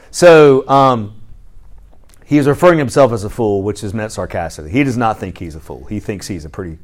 So 0.10 0.68
um, 0.68 1.22
he 2.26 2.40
is 2.40 2.48
referring 2.48 2.78
to 2.78 2.80
himself 2.80 3.12
as 3.12 3.24
a 3.24 3.30
fool, 3.30 3.62
which 3.62 3.84
is 3.84 3.94
meant 3.94 4.12
sarcastically. 4.12 4.72
He 4.72 4.84
does 4.84 4.98
not 4.98 5.20
think 5.20 5.38
he's 5.38 5.56
a 5.56 5.60
fool. 5.60 5.86
He 5.86 6.00
thinks 6.00 6.28
he's 6.28 6.44
a 6.44 6.50
pretty 6.50 6.80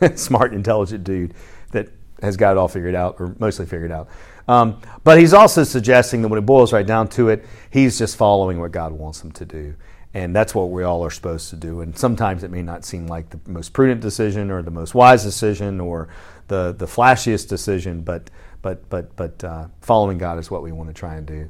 smart, 0.14 0.52
intelligent 0.52 1.04
dude 1.04 1.34
that 1.72 1.88
has 2.22 2.36
got 2.36 2.52
it 2.52 2.58
all 2.58 2.68
figured 2.68 2.94
out, 2.94 3.16
or 3.18 3.34
mostly 3.38 3.66
figured 3.66 3.92
out. 3.92 4.08
Um, 4.48 4.80
but 5.04 5.18
he's 5.18 5.34
also 5.34 5.62
suggesting 5.62 6.22
that 6.22 6.28
when 6.28 6.38
it 6.38 6.46
boils 6.46 6.72
right 6.72 6.86
down 6.86 7.08
to 7.08 7.28
it, 7.28 7.44
he's 7.70 7.98
just 7.98 8.16
following 8.16 8.58
what 8.58 8.72
God 8.72 8.92
wants 8.92 9.22
him 9.22 9.30
to 9.32 9.44
do. 9.44 9.74
And 10.14 10.34
that's 10.34 10.54
what 10.54 10.70
we 10.70 10.84
all 10.84 11.04
are 11.04 11.10
supposed 11.10 11.50
to 11.50 11.56
do. 11.56 11.82
And 11.82 11.96
sometimes 11.96 12.42
it 12.42 12.50
may 12.50 12.62
not 12.62 12.84
seem 12.84 13.06
like 13.06 13.28
the 13.28 13.38
most 13.46 13.74
prudent 13.74 14.00
decision 14.00 14.50
or 14.50 14.62
the 14.62 14.70
most 14.70 14.94
wise 14.94 15.22
decision 15.22 15.80
or 15.80 16.08
the, 16.48 16.74
the 16.76 16.86
flashiest 16.86 17.48
decision, 17.48 18.00
but 18.00 18.30
but 18.62 18.88
but 18.88 19.14
but 19.16 19.44
uh, 19.44 19.66
following 19.82 20.18
God 20.18 20.38
is 20.38 20.50
what 20.50 20.62
we 20.62 20.72
want 20.72 20.88
to 20.88 20.94
try 20.94 21.16
and 21.16 21.26
do. 21.26 21.48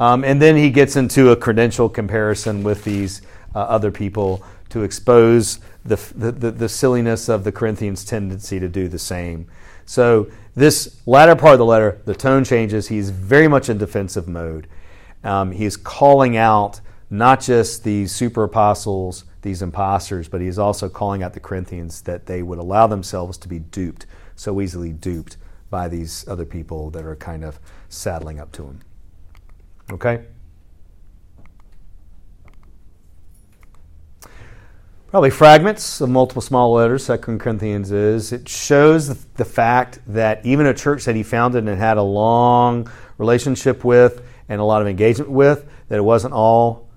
Um, 0.00 0.24
and 0.24 0.42
then 0.42 0.56
he 0.56 0.70
gets 0.70 0.96
into 0.96 1.30
a 1.30 1.36
credential 1.36 1.88
comparison 1.88 2.62
with 2.62 2.84
these 2.84 3.22
uh, 3.54 3.60
other 3.60 3.90
people 3.90 4.44
to 4.70 4.82
expose 4.82 5.60
the, 5.84 5.96
the, 6.14 6.50
the 6.50 6.68
silliness 6.68 7.28
of 7.28 7.44
the 7.44 7.52
Corinthians' 7.52 8.04
tendency 8.04 8.58
to 8.58 8.68
do 8.68 8.88
the 8.88 8.98
same. 8.98 9.46
So 9.84 10.30
this 10.54 11.00
latter 11.06 11.36
part 11.36 11.54
of 11.54 11.58
the 11.58 11.64
letter, 11.64 12.00
the 12.04 12.14
tone 12.14 12.44
changes. 12.44 12.88
He's 12.88 13.10
very 13.10 13.48
much 13.48 13.68
in 13.68 13.78
defensive 13.78 14.28
mode. 14.28 14.68
Um, 15.22 15.52
he's 15.52 15.76
calling 15.76 16.36
out 16.36 16.80
not 17.10 17.40
just 17.40 17.82
these 17.82 18.12
super 18.12 18.44
apostles, 18.44 19.24
these 19.42 19.62
imposters, 19.62 20.28
but 20.28 20.40
he's 20.40 20.58
also 20.58 20.88
calling 20.88 21.22
out 21.22 21.34
the 21.34 21.40
Corinthians 21.40 22.02
that 22.02 22.26
they 22.26 22.42
would 22.42 22.58
allow 22.58 22.86
themselves 22.86 23.36
to 23.38 23.48
be 23.48 23.58
duped, 23.58 24.06
so 24.36 24.60
easily 24.60 24.92
duped 24.92 25.36
by 25.70 25.88
these 25.88 26.26
other 26.28 26.44
people 26.44 26.90
that 26.90 27.04
are 27.04 27.16
kind 27.16 27.44
of 27.44 27.58
saddling 27.88 28.38
up 28.38 28.52
to 28.52 28.64
him. 28.64 28.80
Okay? 29.90 30.24
Probably 35.10 35.30
fragments 35.30 36.00
of 36.00 36.08
multiple 36.08 36.40
small 36.40 36.72
letters, 36.72 37.04
Second 37.04 37.40
Corinthians 37.40 37.90
is. 37.90 38.32
It 38.32 38.48
shows 38.48 39.24
the 39.24 39.44
fact 39.44 39.98
that 40.06 40.46
even 40.46 40.66
a 40.66 40.74
church 40.74 41.04
that 41.06 41.16
he 41.16 41.24
founded 41.24 41.66
and 41.66 41.76
had 41.76 41.96
a 41.96 42.02
long 42.02 42.88
relationship 43.18 43.82
with 43.82 44.24
and 44.48 44.60
a 44.60 44.64
lot 44.64 44.82
of 44.82 44.86
engagement 44.86 45.28
with, 45.28 45.68
that 45.88 45.96
it 45.96 46.02
wasn't 46.02 46.32
all, 46.32 46.88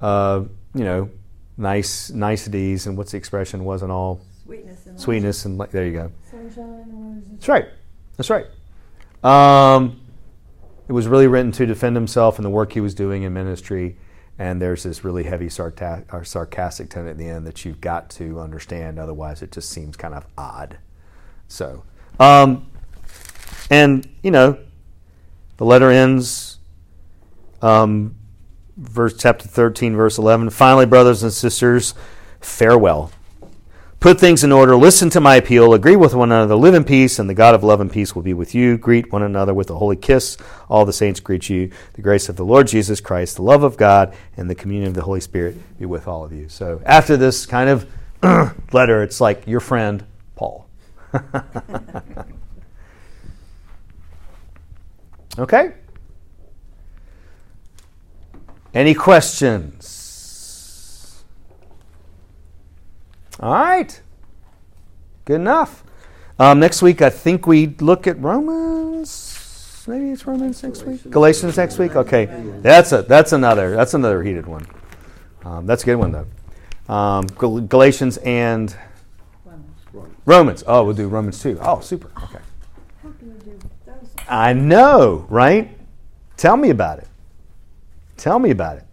uh, 0.00 0.44
you 0.74 0.84
know, 0.84 1.10
nice 1.58 2.08
niceties 2.08 2.86
and 2.86 2.96
what's 2.96 3.10
the 3.10 3.18
expression? 3.18 3.66
Wasn't 3.66 3.92
all 3.92 4.22
Sweetness 4.46 4.86
and 4.86 4.98
sweetness 4.98 5.44
and 5.44 5.58
like 5.58 5.70
there 5.70 5.84
you 5.84 5.92
go. 5.92 6.12
Sunshine, 6.30 7.22
That's 7.32 7.48
right. 7.48 7.66
That's 8.16 8.30
right. 8.30 8.46
Um, 9.22 10.00
it 10.88 10.92
was 10.92 11.06
really 11.06 11.26
written 11.26 11.52
to 11.52 11.66
defend 11.66 11.96
himself 11.96 12.38
and 12.38 12.46
the 12.46 12.50
work 12.50 12.72
he 12.72 12.80
was 12.80 12.94
doing 12.94 13.24
in 13.24 13.34
ministry. 13.34 13.98
And 14.38 14.62
there's 14.62 14.84
this 14.84 15.02
really 15.02 15.24
heavy 15.24 15.48
sarta- 15.48 16.04
sarcastic 16.22 16.90
tone 16.90 17.08
at 17.08 17.18
the 17.18 17.28
end 17.28 17.46
that 17.46 17.64
you've 17.64 17.80
got 17.80 18.08
to 18.10 18.40
understand. 18.40 18.98
Otherwise, 18.98 19.42
it 19.42 19.50
just 19.50 19.70
seems 19.70 19.96
kind 19.96 20.14
of 20.14 20.26
odd. 20.36 20.78
So, 21.48 21.82
um, 22.20 22.70
and, 23.70 24.08
you 24.22 24.30
know, 24.30 24.58
the 25.56 25.64
letter 25.64 25.90
ends, 25.90 26.58
um, 27.62 28.14
verse 28.76 29.16
chapter 29.16 29.48
13, 29.48 29.96
verse 29.96 30.18
11. 30.18 30.50
Finally, 30.50 30.86
brothers 30.86 31.24
and 31.24 31.32
sisters, 31.32 31.94
farewell. 32.40 33.10
Put 34.00 34.20
things 34.20 34.44
in 34.44 34.52
order, 34.52 34.76
listen 34.76 35.10
to 35.10 35.20
my 35.20 35.34
appeal, 35.34 35.74
agree 35.74 35.96
with 35.96 36.14
one 36.14 36.30
another, 36.30 36.54
live 36.54 36.74
in 36.74 36.84
peace, 36.84 37.18
and 37.18 37.28
the 37.28 37.34
God 37.34 37.56
of 37.56 37.64
love 37.64 37.80
and 37.80 37.90
peace 37.90 38.14
will 38.14 38.22
be 38.22 38.32
with 38.32 38.54
you. 38.54 38.78
Greet 38.78 39.10
one 39.10 39.24
another 39.24 39.52
with 39.52 39.70
a 39.70 39.74
holy 39.74 39.96
kiss. 39.96 40.36
All 40.68 40.84
the 40.84 40.92
saints 40.92 41.18
greet 41.18 41.50
you. 41.50 41.72
The 41.94 42.02
grace 42.02 42.28
of 42.28 42.36
the 42.36 42.44
Lord 42.44 42.68
Jesus 42.68 43.00
Christ, 43.00 43.34
the 43.34 43.42
love 43.42 43.64
of 43.64 43.76
God, 43.76 44.14
and 44.36 44.48
the 44.48 44.54
communion 44.54 44.86
of 44.86 44.94
the 44.94 45.02
Holy 45.02 45.18
Spirit 45.18 45.56
be 45.80 45.86
with 45.86 46.06
all 46.06 46.24
of 46.24 46.32
you. 46.32 46.48
So 46.48 46.80
after 46.86 47.16
this 47.16 47.44
kind 47.44 47.68
of 47.68 47.90
letter, 48.72 49.02
it's 49.02 49.20
like 49.20 49.48
your 49.48 49.58
friend, 49.58 50.04
Paul. 50.36 50.68
okay? 55.40 55.72
Any 58.72 58.94
questions? 58.94 59.97
All 63.40 63.52
right. 63.52 64.00
Good 65.24 65.36
enough. 65.36 65.84
Um, 66.38 66.60
next 66.60 66.82
week, 66.82 67.02
I 67.02 67.10
think 67.10 67.46
we 67.46 67.68
look 67.80 68.06
at 68.06 68.20
Romans. 68.20 69.84
Maybe 69.86 70.10
it's 70.10 70.26
Romans 70.26 70.62
next 70.62 70.84
week. 70.84 71.10
Galatians 71.10 71.56
next 71.56 71.78
week. 71.78 71.96
Okay, 71.96 72.26
that's 72.60 72.92
a 72.92 73.02
that's 73.02 73.32
another 73.32 73.74
that's 73.74 73.94
another 73.94 74.22
heated 74.22 74.46
one. 74.46 74.66
Um, 75.44 75.66
that's 75.66 75.82
a 75.82 75.86
good 75.86 75.96
one 75.96 76.12
though. 76.12 76.94
Um, 76.94 77.26
Gal- 77.26 77.60
Galatians 77.60 78.18
and 78.18 78.76
Romans. 80.26 80.62
Oh, 80.66 80.84
we'll 80.84 80.94
do 80.94 81.08
Romans 81.08 81.42
too. 81.42 81.58
Oh, 81.62 81.80
super. 81.80 82.10
Okay. 82.24 82.38
I 84.28 84.52
know, 84.52 85.26
right? 85.30 85.76
Tell 86.36 86.56
me 86.56 86.70
about 86.70 86.98
it. 86.98 87.08
Tell 88.18 88.38
me 88.38 88.50
about 88.50 88.76
it. 88.76 88.84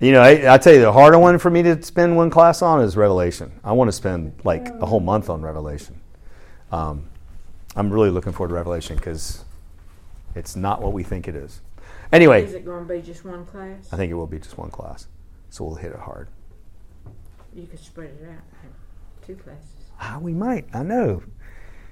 You 0.00 0.12
know, 0.12 0.20
I, 0.20 0.54
I 0.54 0.58
tell 0.58 0.72
you, 0.72 0.80
the 0.80 0.92
harder 0.92 1.18
one 1.18 1.38
for 1.38 1.50
me 1.50 1.62
to 1.64 1.82
spend 1.82 2.16
one 2.16 2.30
class 2.30 2.62
on 2.62 2.80
is 2.82 2.96
Revelation. 2.96 3.50
I 3.64 3.72
want 3.72 3.88
to 3.88 3.92
spend 3.92 4.32
like 4.44 4.68
a 4.80 4.86
whole 4.86 5.00
month 5.00 5.28
on 5.28 5.42
Revelation. 5.42 6.00
Um, 6.70 7.08
I'm 7.74 7.90
really 7.90 8.10
looking 8.10 8.32
forward 8.32 8.48
to 8.50 8.54
Revelation 8.54 8.96
because 8.96 9.44
it's 10.36 10.54
not 10.54 10.80
what 10.82 10.92
we 10.92 11.02
think 11.02 11.26
it 11.26 11.34
is. 11.34 11.60
Anyway, 12.12 12.44
is 12.44 12.54
it 12.54 12.64
going 12.64 12.86
to 12.86 12.94
be 12.94 13.02
just 13.02 13.24
one 13.24 13.44
class? 13.44 13.88
I 13.92 13.96
think 13.96 14.10
it 14.10 14.14
will 14.14 14.26
be 14.28 14.38
just 14.38 14.56
one 14.56 14.70
class, 14.70 15.08
so 15.50 15.64
we'll 15.64 15.74
hit 15.74 15.90
it 15.90 15.98
hard. 15.98 16.28
You 17.54 17.66
could 17.66 17.80
spread 17.80 18.10
it 18.22 18.28
out. 18.28 18.44
Two 19.26 19.34
classes. 19.34 19.64
Ah, 20.00 20.18
we 20.20 20.32
might. 20.32 20.66
I 20.72 20.84
know. 20.84 21.22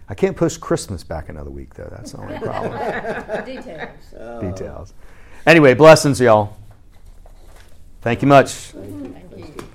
I 0.08 0.14
can't 0.14 0.36
push 0.36 0.56
Christmas 0.56 1.02
back 1.02 1.28
another 1.28 1.50
week 1.50 1.74
though. 1.74 1.88
That's 1.90 2.12
the 2.12 2.18
only 2.18 2.38
problem. 2.42 3.44
Details. 3.44 4.14
Oh. 4.16 4.40
Details. 4.40 4.94
Anyway, 5.44 5.74
blessings, 5.74 6.20
y'all. 6.20 6.56
Thank 8.06 8.22
you 8.22 8.28
much. 8.28 8.50
Thank 8.70 9.36
you. 9.36 9.68